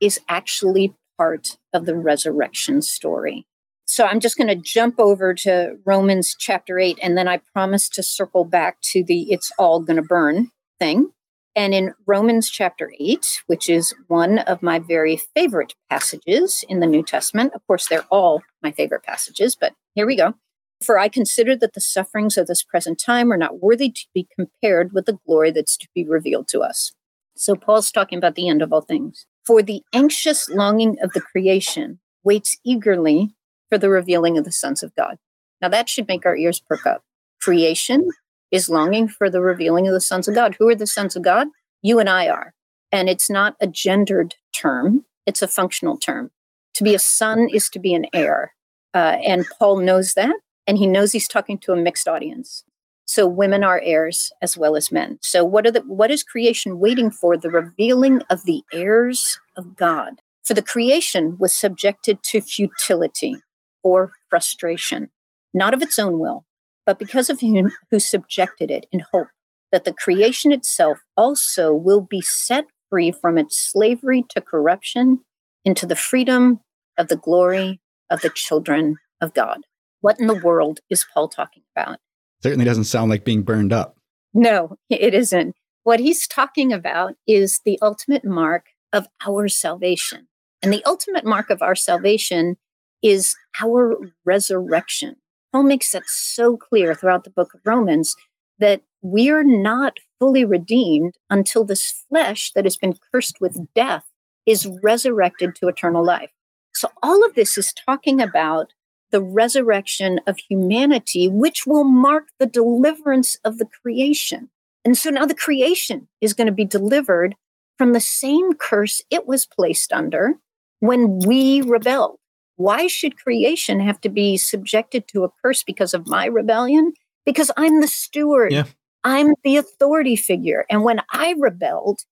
is 0.00 0.20
actually 0.28 0.94
part 1.18 1.58
of 1.72 1.86
the 1.86 1.96
resurrection 1.96 2.82
story. 2.82 3.46
So 3.86 4.04
I'm 4.04 4.20
just 4.20 4.38
going 4.38 4.48
to 4.48 4.54
jump 4.56 4.98
over 4.98 5.34
to 5.34 5.76
Romans 5.84 6.34
chapter 6.38 6.78
8, 6.78 6.98
and 7.02 7.16
then 7.16 7.28
I 7.28 7.40
promise 7.52 7.88
to 7.90 8.02
circle 8.02 8.44
back 8.44 8.80
to 8.92 9.04
the 9.04 9.30
it's 9.32 9.52
all 9.58 9.80
going 9.80 9.96
to 9.96 10.02
burn 10.02 10.50
thing. 10.78 11.10
And 11.54 11.74
in 11.74 11.92
Romans 12.06 12.48
chapter 12.48 12.92
8, 12.98 13.42
which 13.46 13.68
is 13.68 13.94
one 14.08 14.38
of 14.38 14.62
my 14.62 14.78
very 14.78 15.18
favorite 15.34 15.74
passages 15.90 16.64
in 16.68 16.80
the 16.80 16.86
New 16.86 17.02
Testament, 17.02 17.52
of 17.54 17.66
course, 17.66 17.86
they're 17.86 18.06
all 18.10 18.42
my 18.62 18.72
favorite 18.72 19.02
passages, 19.02 19.54
but 19.54 19.74
here 19.94 20.06
we 20.06 20.16
go. 20.16 20.34
For 20.82 20.98
I 20.98 21.08
consider 21.08 21.54
that 21.56 21.74
the 21.74 21.80
sufferings 21.80 22.38
of 22.38 22.46
this 22.46 22.62
present 22.62 22.98
time 22.98 23.30
are 23.32 23.36
not 23.36 23.60
worthy 23.60 23.90
to 23.90 24.06
be 24.14 24.26
compared 24.34 24.92
with 24.92 25.06
the 25.06 25.18
glory 25.26 25.50
that's 25.50 25.76
to 25.76 25.88
be 25.94 26.06
revealed 26.08 26.48
to 26.48 26.60
us. 26.60 26.92
So 27.36 27.54
Paul's 27.54 27.92
talking 27.92 28.18
about 28.18 28.34
the 28.34 28.48
end 28.48 28.62
of 28.62 28.72
all 28.72 28.80
things. 28.80 29.26
For 29.46 29.62
the 29.62 29.82
anxious 29.92 30.48
longing 30.48 30.96
of 31.02 31.12
the 31.12 31.20
creation 31.20 32.00
waits 32.24 32.56
eagerly 32.64 33.34
for 33.72 33.78
the 33.78 33.88
revealing 33.88 34.36
of 34.36 34.44
the 34.44 34.52
sons 34.52 34.82
of 34.82 34.94
God. 34.96 35.16
Now 35.62 35.70
that 35.70 35.88
should 35.88 36.06
make 36.06 36.26
our 36.26 36.36
ears 36.36 36.60
perk 36.60 36.84
up. 36.84 37.04
Creation 37.40 38.06
is 38.50 38.68
longing 38.68 39.08
for 39.08 39.30
the 39.30 39.40
revealing 39.40 39.88
of 39.88 39.94
the 39.94 40.00
sons 40.00 40.28
of 40.28 40.34
God. 40.34 40.54
Who 40.58 40.68
are 40.68 40.74
the 40.74 40.86
sons 40.86 41.16
of 41.16 41.22
God? 41.22 41.46
You 41.80 41.98
and 41.98 42.06
I 42.06 42.28
are. 42.28 42.52
And 42.92 43.08
it's 43.08 43.30
not 43.30 43.56
a 43.62 43.66
gendered 43.66 44.34
term, 44.54 45.06
it's 45.24 45.40
a 45.40 45.48
functional 45.48 45.96
term. 45.96 46.32
To 46.74 46.84
be 46.84 46.94
a 46.94 46.98
son 46.98 47.48
is 47.50 47.70
to 47.70 47.78
be 47.78 47.94
an 47.94 48.04
heir. 48.12 48.52
Uh, 48.92 49.16
and 49.24 49.46
Paul 49.58 49.78
knows 49.78 50.12
that, 50.12 50.36
and 50.66 50.76
he 50.76 50.86
knows 50.86 51.12
he's 51.12 51.26
talking 51.26 51.56
to 51.60 51.72
a 51.72 51.76
mixed 51.76 52.06
audience. 52.06 52.64
So 53.06 53.26
women 53.26 53.64
are 53.64 53.80
heirs 53.82 54.32
as 54.42 54.58
well 54.58 54.76
as 54.76 54.92
men. 54.92 55.18
So 55.22 55.46
what 55.46 55.66
are 55.66 55.70
the 55.70 55.80
what 55.86 56.10
is 56.10 56.22
creation 56.22 56.78
waiting 56.78 57.10
for? 57.10 57.38
The 57.38 57.48
revealing 57.48 58.20
of 58.28 58.44
the 58.44 58.64
heirs 58.70 59.40
of 59.56 59.76
God. 59.76 60.20
For 60.44 60.52
the 60.52 60.60
creation 60.60 61.38
was 61.40 61.54
subjected 61.54 62.22
to 62.24 62.42
futility 62.42 63.36
or 63.82 64.12
frustration, 64.28 65.10
not 65.52 65.74
of 65.74 65.82
its 65.82 65.98
own 65.98 66.18
will, 66.18 66.44
but 66.86 66.98
because 66.98 67.30
of 67.30 67.40
him 67.40 67.72
who 67.90 67.98
subjected 67.98 68.70
it 68.70 68.86
in 68.92 69.04
hope 69.12 69.28
that 69.70 69.84
the 69.84 69.92
creation 69.92 70.52
itself 70.52 70.98
also 71.16 71.72
will 71.72 72.00
be 72.00 72.20
set 72.20 72.66
free 72.90 73.10
from 73.10 73.38
its 73.38 73.58
slavery 73.58 74.24
to 74.28 74.40
corruption 74.40 75.20
into 75.64 75.86
the 75.86 75.96
freedom 75.96 76.60
of 76.98 77.08
the 77.08 77.16
glory 77.16 77.80
of 78.10 78.20
the 78.20 78.30
children 78.30 78.96
of 79.20 79.32
God. 79.32 79.60
What 80.02 80.20
in 80.20 80.26
the 80.26 80.34
world 80.34 80.80
is 80.90 81.06
Paul 81.12 81.28
talking 81.28 81.62
about? 81.74 81.98
Certainly 82.42 82.64
doesn't 82.66 82.84
sound 82.84 83.08
like 83.08 83.24
being 83.24 83.42
burned 83.42 83.72
up. 83.72 83.96
No, 84.34 84.76
it 84.90 85.14
isn't. 85.14 85.54
What 85.84 86.00
he's 86.00 86.26
talking 86.26 86.72
about 86.72 87.14
is 87.26 87.60
the 87.64 87.78
ultimate 87.80 88.24
mark 88.24 88.66
of 88.92 89.06
our 89.26 89.48
salvation. 89.48 90.28
And 90.62 90.72
the 90.72 90.84
ultimate 90.84 91.24
mark 91.24 91.50
of 91.50 91.62
our 91.62 91.74
salvation 91.74 92.56
is 93.02 93.36
our 93.62 93.96
resurrection. 94.24 95.16
Paul 95.52 95.64
makes 95.64 95.92
that 95.92 96.04
so 96.06 96.56
clear 96.56 96.94
throughout 96.94 97.24
the 97.24 97.30
book 97.30 97.52
of 97.54 97.60
Romans 97.64 98.16
that 98.58 98.82
we're 99.02 99.44
not 99.44 99.98
fully 100.18 100.44
redeemed 100.44 101.14
until 101.28 101.64
this 101.64 102.04
flesh 102.08 102.52
that 102.54 102.64
has 102.64 102.76
been 102.76 102.94
cursed 103.12 103.40
with 103.40 103.66
death 103.74 104.04
is 104.46 104.68
resurrected 104.82 105.54
to 105.56 105.68
eternal 105.68 106.04
life. 106.04 106.30
So, 106.74 106.88
all 107.02 107.24
of 107.24 107.34
this 107.34 107.58
is 107.58 107.74
talking 107.74 108.20
about 108.20 108.72
the 109.10 109.22
resurrection 109.22 110.20
of 110.26 110.38
humanity, 110.38 111.28
which 111.28 111.66
will 111.66 111.84
mark 111.84 112.28
the 112.38 112.46
deliverance 112.46 113.36
of 113.44 113.58
the 113.58 113.66
creation. 113.66 114.48
And 114.84 114.96
so 114.96 115.10
now 115.10 115.26
the 115.26 115.34
creation 115.34 116.08
is 116.20 116.32
going 116.32 116.46
to 116.46 116.52
be 116.52 116.64
delivered 116.64 117.36
from 117.78 117.92
the 117.92 118.00
same 118.00 118.54
curse 118.54 119.02
it 119.10 119.26
was 119.26 119.46
placed 119.46 119.92
under 119.92 120.34
when 120.80 121.20
we 121.20 121.62
rebelled. 121.62 122.18
Why 122.62 122.86
should 122.86 123.18
creation 123.18 123.80
have 123.80 124.00
to 124.02 124.08
be 124.08 124.36
subjected 124.36 125.08
to 125.08 125.24
a 125.24 125.30
curse 125.42 125.64
because 125.64 125.94
of 125.94 126.06
my 126.06 126.26
rebellion? 126.26 126.92
Because 127.26 127.50
I'm 127.56 127.80
the 127.80 127.88
steward. 127.88 128.52
Yeah. 128.52 128.66
I'm 129.02 129.34
the 129.42 129.56
authority 129.56 130.14
figure. 130.14 130.64
And 130.70 130.84
when 130.84 131.00
I 131.10 131.34
rebelled, 131.36 132.02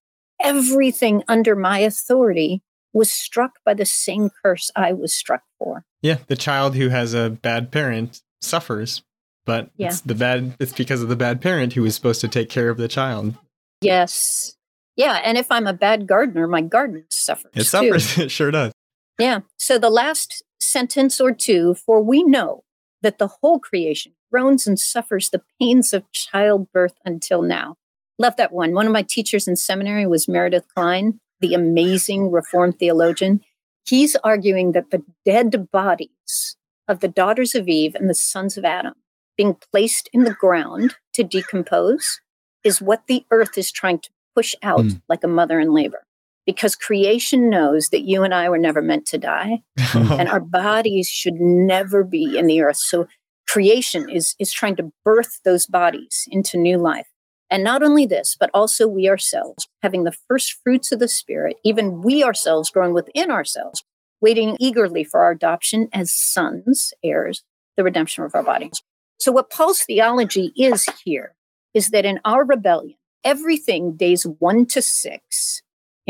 everything 0.41 1.23
under 1.29 1.55
my 1.55 1.79
authority 1.79 2.61
was 2.91 3.09
struck 3.09 3.59
by 3.63 3.73
the 3.73 3.85
same 3.85 4.29
curse 4.43 4.69
I 4.75 4.91
was 4.91 5.15
struck 5.15 5.43
for. 5.57 5.85
Yeah, 6.01 6.17
the 6.27 6.35
child 6.35 6.75
who 6.75 6.89
has 6.89 7.13
a 7.13 7.29
bad 7.29 7.71
parent 7.71 8.21
suffers, 8.41 9.03
but 9.45 9.69
yeah. 9.77 9.87
it's 9.87 10.01
the 10.01 10.15
bad 10.15 10.55
it's 10.59 10.73
because 10.73 11.01
of 11.01 11.07
the 11.07 11.15
bad 11.15 11.39
parent 11.39 11.73
who 11.73 11.83
was 11.83 11.95
supposed 11.95 12.19
to 12.21 12.27
take 12.27 12.49
care 12.49 12.69
of 12.69 12.75
the 12.75 12.89
child. 12.89 13.35
Yes. 13.79 14.57
Yeah, 14.97 15.21
and 15.23 15.37
if 15.37 15.49
I'm 15.49 15.67
a 15.67 15.73
bad 15.73 16.07
gardener, 16.07 16.45
my 16.45 16.59
garden 16.59 17.05
suffers. 17.09 17.51
It 17.55 17.63
suffers, 17.63 18.17
it 18.17 18.31
sure 18.31 18.51
does. 18.51 18.73
Yeah. 19.21 19.41
So 19.57 19.77
the 19.77 19.91
last 19.91 20.43
sentence 20.59 21.21
or 21.21 21.31
two 21.31 21.75
for 21.75 22.01
we 22.01 22.23
know 22.23 22.63
that 23.03 23.19
the 23.19 23.27
whole 23.27 23.59
creation 23.59 24.13
groans 24.31 24.65
and 24.65 24.79
suffers 24.79 25.29
the 25.29 25.43
pains 25.59 25.93
of 25.93 26.11
childbirth 26.11 26.95
until 27.05 27.43
now. 27.43 27.75
Love 28.17 28.35
that 28.37 28.51
one. 28.51 28.73
One 28.73 28.87
of 28.87 28.93
my 28.93 29.03
teachers 29.03 29.47
in 29.47 29.55
seminary 29.55 30.07
was 30.07 30.27
Meredith 30.27 30.65
Kline, 30.73 31.19
the 31.39 31.53
amazing 31.53 32.31
Reformed 32.31 32.79
theologian. 32.79 33.41
He's 33.85 34.15
arguing 34.23 34.71
that 34.71 34.89
the 34.89 35.03
dead 35.23 35.69
bodies 35.71 36.55
of 36.87 36.99
the 36.99 37.07
daughters 37.07 37.53
of 37.53 37.67
Eve 37.67 37.93
and 37.93 38.09
the 38.09 38.15
sons 38.15 38.57
of 38.57 38.65
Adam 38.65 38.95
being 39.37 39.55
placed 39.71 40.09
in 40.13 40.23
the 40.23 40.33
ground 40.33 40.95
to 41.13 41.23
decompose 41.23 42.21
is 42.63 42.81
what 42.81 43.05
the 43.05 43.23
earth 43.29 43.55
is 43.55 43.71
trying 43.71 43.99
to 43.99 44.09
push 44.35 44.55
out 44.63 44.81
mm. 44.81 45.01
like 45.07 45.23
a 45.23 45.27
mother 45.27 45.59
in 45.59 45.73
labor 45.73 46.07
because 46.51 46.75
creation 46.75 47.49
knows 47.49 47.89
that 47.89 48.01
you 48.01 48.23
and 48.23 48.33
I 48.33 48.49
were 48.49 48.57
never 48.57 48.81
meant 48.81 49.05
to 49.07 49.17
die 49.17 49.63
and 49.95 50.27
our 50.27 50.41
bodies 50.41 51.07
should 51.07 51.35
never 51.35 52.03
be 52.03 52.37
in 52.37 52.45
the 52.45 52.61
earth. 52.61 52.77
So 52.77 53.07
creation 53.47 54.09
is, 54.09 54.35
is 54.37 54.51
trying 54.51 54.75
to 54.75 54.91
birth 55.05 55.39
those 55.45 55.65
bodies 55.65 56.25
into 56.29 56.57
new 56.57 56.77
life. 56.77 57.07
And 57.49 57.63
not 57.63 57.83
only 57.83 58.05
this, 58.05 58.35
but 58.39 58.49
also 58.53 58.87
we 58.87 59.09
ourselves 59.09 59.67
having 59.81 60.03
the 60.03 60.15
first 60.27 60.57
fruits 60.63 60.91
of 60.91 60.99
the 60.99 61.07
Spirit, 61.07 61.57
even 61.63 62.01
we 62.01 62.23
ourselves 62.23 62.69
growing 62.69 62.93
within 62.93 63.31
ourselves, 63.31 63.83
waiting 64.21 64.57
eagerly 64.59 65.03
for 65.03 65.21
our 65.21 65.31
adoption 65.31 65.87
as 65.93 66.13
sons, 66.13 66.93
heirs, 67.03 67.43
the 67.77 67.83
redemption 67.83 68.23
of 68.23 68.35
our 68.35 68.43
bodies. 68.43 68.81
So, 69.19 69.31
what 69.31 69.49
Paul's 69.49 69.81
theology 69.81 70.53
is 70.55 70.87
here 71.03 71.35
is 71.73 71.89
that 71.89 72.05
in 72.05 72.19
our 72.23 72.45
rebellion, 72.45 72.95
everything 73.23 73.95
days 73.97 74.25
one 74.39 74.65
to 74.67 74.81
six 74.81 75.61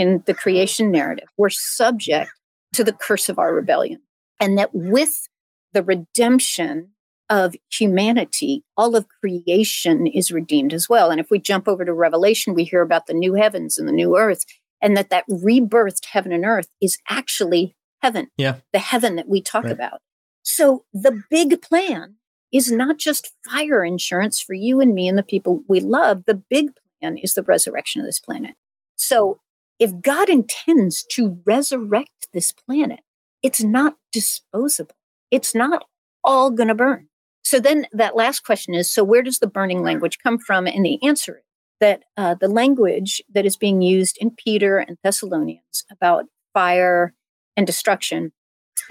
in 0.01 0.23
the 0.25 0.33
creation 0.33 0.89
narrative. 0.89 1.27
We're 1.37 1.51
subject 1.51 2.31
to 2.73 2.83
the 2.83 2.91
curse 2.91 3.29
of 3.29 3.37
our 3.37 3.53
rebellion. 3.53 4.01
And 4.39 4.57
that 4.57 4.71
with 4.73 5.27
the 5.73 5.83
redemption 5.83 6.89
of 7.29 7.55
humanity, 7.71 8.63
all 8.75 8.95
of 8.95 9.05
creation 9.07 10.07
is 10.07 10.31
redeemed 10.31 10.73
as 10.73 10.89
well. 10.89 11.11
And 11.11 11.19
if 11.19 11.29
we 11.29 11.39
jump 11.39 11.67
over 11.67 11.85
to 11.85 11.93
Revelation, 11.93 12.55
we 12.55 12.63
hear 12.63 12.81
about 12.81 13.05
the 13.05 13.13
new 13.13 13.35
heavens 13.35 13.77
and 13.77 13.87
the 13.87 13.93
new 13.93 14.17
earth, 14.17 14.43
and 14.81 14.97
that 14.97 15.11
that 15.11 15.27
rebirthed 15.29 16.05
heaven 16.05 16.31
and 16.31 16.45
earth 16.45 16.67
is 16.81 16.97
actually 17.07 17.75
heaven. 18.01 18.29
Yeah. 18.37 18.55
The 18.73 18.79
heaven 18.79 19.17
that 19.17 19.29
we 19.29 19.39
talk 19.39 19.65
right. 19.65 19.71
about. 19.71 19.99
So 20.41 20.83
the 20.91 21.21
big 21.29 21.61
plan 21.61 22.15
is 22.51 22.71
not 22.71 22.97
just 22.97 23.31
fire 23.47 23.85
insurance 23.85 24.41
for 24.41 24.55
you 24.55 24.81
and 24.81 24.95
me 24.95 25.07
and 25.07 25.17
the 25.17 25.23
people 25.23 25.63
we 25.67 25.79
love. 25.79 26.23
The 26.25 26.41
big 26.49 26.71
plan 26.99 27.19
is 27.19 27.35
the 27.35 27.43
resurrection 27.43 28.01
of 28.01 28.07
this 28.07 28.19
planet. 28.19 28.55
So 28.95 29.39
if 29.81 29.99
God 29.99 30.29
intends 30.29 31.03
to 31.13 31.41
resurrect 31.43 32.27
this 32.31 32.51
planet, 32.51 32.99
it's 33.41 33.63
not 33.63 33.95
disposable. 34.11 34.95
It's 35.31 35.55
not 35.55 35.85
all 36.23 36.51
going 36.51 36.67
to 36.67 36.75
burn. 36.75 37.07
so 37.43 37.59
then 37.59 37.87
that 37.91 38.15
last 38.15 38.41
question 38.41 38.75
is 38.75 38.93
so 38.93 39.03
where 39.03 39.23
does 39.23 39.39
the 39.39 39.47
burning 39.47 39.81
language 39.81 40.19
come 40.21 40.37
from? 40.37 40.67
And 40.67 40.85
the 40.85 41.03
answer 41.03 41.37
is 41.37 41.43
that 41.79 42.03
uh, 42.15 42.35
the 42.39 42.47
language 42.47 43.23
that 43.33 43.43
is 43.43 43.57
being 43.57 43.81
used 43.81 44.19
in 44.21 44.29
Peter 44.29 44.77
and 44.77 44.99
Thessalonians 45.03 45.83
about 45.91 46.25
fire 46.53 47.15
and 47.57 47.65
destruction 47.65 48.33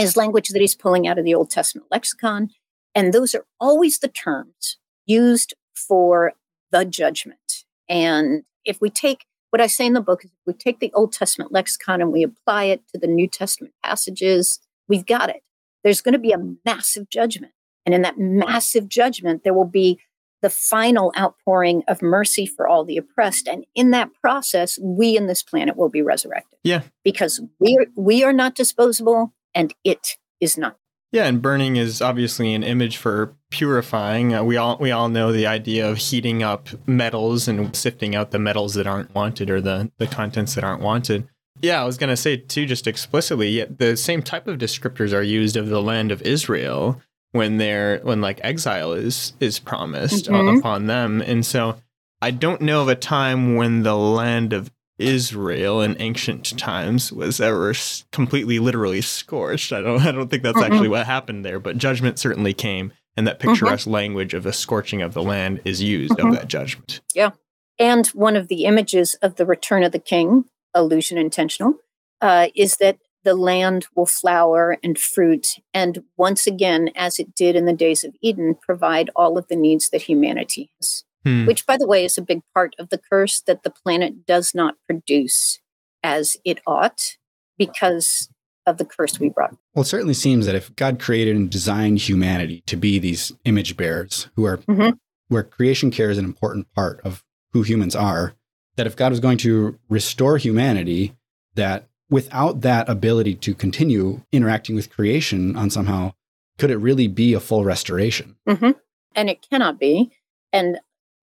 is 0.00 0.16
language 0.16 0.48
that 0.48 0.60
he's 0.60 0.74
pulling 0.74 1.06
out 1.06 1.18
of 1.18 1.24
the 1.24 1.34
Old 1.34 1.50
Testament 1.50 1.86
lexicon. 1.92 2.50
And 2.96 3.14
those 3.14 3.32
are 3.32 3.46
always 3.60 4.00
the 4.00 4.08
terms 4.08 4.76
used 5.06 5.54
for 5.72 6.32
the 6.72 6.84
judgment. 6.84 7.64
And 7.88 8.42
if 8.64 8.80
we 8.80 8.90
take 8.90 9.26
what 9.50 9.60
I 9.60 9.66
say 9.66 9.86
in 9.86 9.92
the 9.92 10.00
book 10.00 10.24
is 10.24 10.30
if 10.30 10.38
we 10.46 10.52
take 10.52 10.80
the 10.80 10.92
Old 10.94 11.12
Testament 11.12 11.52
lexicon 11.52 12.00
and 12.00 12.12
we 12.12 12.22
apply 12.22 12.64
it 12.64 12.82
to 12.92 12.98
the 12.98 13.06
New 13.06 13.28
Testament 13.28 13.74
passages, 13.84 14.60
we've 14.88 15.06
got 15.06 15.28
it. 15.28 15.42
There's 15.84 16.00
going 16.00 16.12
to 16.12 16.18
be 16.18 16.32
a 16.32 16.38
massive 16.64 17.08
judgment. 17.08 17.52
And 17.86 17.94
in 17.94 18.02
that 18.02 18.18
massive 18.18 18.88
judgment, 18.88 19.42
there 19.44 19.54
will 19.54 19.64
be 19.64 19.98
the 20.42 20.50
final 20.50 21.12
outpouring 21.18 21.82
of 21.86 22.00
mercy 22.00 22.46
for 22.46 22.66
all 22.66 22.84
the 22.84 22.96
oppressed. 22.96 23.46
And 23.46 23.66
in 23.74 23.90
that 23.90 24.10
process, 24.22 24.78
we 24.82 25.16
in 25.16 25.26
this 25.26 25.42
planet 25.42 25.76
will 25.76 25.90
be 25.90 26.02
resurrected. 26.02 26.58
Yeah. 26.62 26.82
Because 27.04 27.40
we 27.58 27.76
are, 27.78 27.86
we 27.94 28.24
are 28.24 28.32
not 28.32 28.54
disposable 28.54 29.34
and 29.54 29.74
it 29.84 30.16
is 30.40 30.56
not. 30.56 30.76
Yeah, 31.12 31.26
and 31.26 31.42
burning 31.42 31.76
is 31.76 32.00
obviously 32.00 32.54
an 32.54 32.62
image 32.62 32.96
for 32.96 33.34
purifying. 33.50 34.34
Uh, 34.34 34.44
we 34.44 34.56
all 34.56 34.78
we 34.78 34.92
all 34.92 35.08
know 35.08 35.32
the 35.32 35.46
idea 35.46 35.88
of 35.88 35.98
heating 35.98 36.42
up 36.42 36.68
metals 36.86 37.48
and 37.48 37.74
sifting 37.74 38.14
out 38.14 38.30
the 38.30 38.38
metals 38.38 38.74
that 38.74 38.86
aren't 38.86 39.14
wanted 39.14 39.50
or 39.50 39.60
the 39.60 39.90
the 39.98 40.06
contents 40.06 40.54
that 40.54 40.64
aren't 40.64 40.82
wanted. 40.82 41.28
Yeah, 41.60 41.82
I 41.82 41.84
was 41.84 41.98
going 41.98 42.10
to 42.10 42.16
say 42.16 42.36
too 42.36 42.64
just 42.64 42.86
explicitly, 42.86 43.64
the 43.64 43.96
same 43.96 44.22
type 44.22 44.46
of 44.46 44.58
descriptors 44.58 45.12
are 45.12 45.22
used 45.22 45.56
of 45.56 45.68
the 45.68 45.82
land 45.82 46.12
of 46.12 46.22
Israel 46.22 47.00
when 47.32 47.58
they're 47.58 47.98
when 48.02 48.20
like 48.20 48.40
exile 48.42 48.92
is 48.92 49.32
is 49.40 49.58
promised 49.58 50.26
mm-hmm. 50.26 50.58
upon 50.58 50.86
them. 50.86 51.20
And 51.20 51.44
so 51.44 51.76
I 52.22 52.30
don't 52.30 52.60
know 52.60 52.82
of 52.82 52.88
a 52.88 52.94
time 52.94 53.56
when 53.56 53.82
the 53.82 53.96
land 53.96 54.52
of 54.52 54.70
Israel 55.00 55.80
in 55.80 55.96
ancient 55.98 56.58
times 56.58 57.12
was 57.12 57.40
ever 57.40 57.72
completely 58.12 58.58
literally 58.58 59.00
scorched. 59.00 59.72
I 59.72 59.80
don't 59.80 60.00
I 60.00 60.12
don't 60.12 60.28
think 60.28 60.42
that's 60.42 60.58
mm-hmm. 60.58 60.72
actually 60.72 60.88
what 60.88 61.06
happened 61.06 61.44
there, 61.44 61.58
but 61.58 61.78
judgment 61.78 62.18
certainly 62.18 62.52
came 62.52 62.92
and 63.16 63.26
that 63.26 63.38
mm-hmm. 63.38 63.50
picturesque 63.50 63.84
mm-hmm. 63.84 63.94
language 63.94 64.34
of 64.34 64.46
a 64.46 64.52
scorching 64.52 65.02
of 65.02 65.14
the 65.14 65.22
land 65.22 65.60
is 65.64 65.82
used 65.82 66.12
of 66.12 66.18
mm-hmm. 66.18 66.34
that 66.34 66.48
judgment. 66.48 67.00
Yeah. 67.14 67.30
And 67.78 68.06
one 68.08 68.36
of 68.36 68.48
the 68.48 68.64
images 68.64 69.14
of 69.22 69.36
the 69.36 69.46
return 69.46 69.82
of 69.82 69.92
the 69.92 69.98
king, 69.98 70.44
illusion 70.74 71.18
intentional, 71.18 71.74
uh, 72.20 72.48
is 72.54 72.76
that 72.76 72.98
the 73.24 73.34
land 73.34 73.86
will 73.94 74.06
flower 74.06 74.78
and 74.82 74.98
fruit, 74.98 75.56
and 75.74 76.04
once 76.16 76.46
again, 76.46 76.90
as 76.96 77.18
it 77.18 77.34
did 77.34 77.54
in 77.54 77.66
the 77.66 77.74
days 77.74 78.02
of 78.02 78.14
Eden, 78.22 78.54
provide 78.54 79.10
all 79.14 79.36
of 79.36 79.48
the 79.48 79.56
needs 79.56 79.90
that 79.90 80.02
humanity 80.02 80.70
has. 80.80 81.04
Hmm. 81.24 81.46
Which, 81.46 81.66
by 81.66 81.76
the 81.76 81.86
way, 81.86 82.04
is 82.04 82.16
a 82.16 82.22
big 82.22 82.40
part 82.54 82.74
of 82.78 82.88
the 82.88 82.98
curse 82.98 83.42
that 83.42 83.62
the 83.62 83.70
planet 83.70 84.26
does 84.26 84.54
not 84.54 84.76
produce 84.86 85.58
as 86.02 86.36
it 86.44 86.60
ought 86.66 87.16
because 87.58 88.30
of 88.66 88.78
the 88.78 88.84
curse 88.84 89.20
we 89.20 89.28
brought. 89.28 89.54
Well, 89.74 89.82
it 89.82 89.86
certainly 89.86 90.14
seems 90.14 90.46
that 90.46 90.54
if 90.54 90.74
God 90.76 90.98
created 90.98 91.36
and 91.36 91.50
designed 91.50 91.98
humanity 91.98 92.62
to 92.66 92.76
be 92.76 92.98
these 92.98 93.32
image 93.44 93.76
bearers 93.76 94.28
who 94.36 94.44
are 94.46 94.58
mm-hmm. 94.58 94.96
where 95.28 95.42
creation 95.42 95.90
care 95.90 96.10
is 96.10 96.18
an 96.18 96.24
important 96.24 96.72
part 96.72 97.00
of 97.04 97.24
who 97.52 97.62
humans 97.62 97.94
are, 97.94 98.34
that 98.76 98.86
if 98.86 98.96
God 98.96 99.10
was 99.10 99.20
going 99.20 99.38
to 99.38 99.78
restore 99.88 100.38
humanity, 100.38 101.14
that 101.54 101.88
without 102.08 102.62
that 102.62 102.88
ability 102.88 103.34
to 103.36 103.54
continue 103.54 104.22
interacting 104.32 104.74
with 104.74 104.90
creation 104.90 105.56
on 105.56 105.70
somehow, 105.70 106.12
could 106.58 106.70
it 106.70 106.76
really 106.76 107.08
be 107.08 107.34
a 107.34 107.40
full 107.40 107.64
restoration? 107.64 108.36
Mm-hmm. 108.48 108.70
And 109.14 109.30
it 109.30 109.46
cannot 109.48 109.78
be. 109.78 110.12
And 110.52 110.78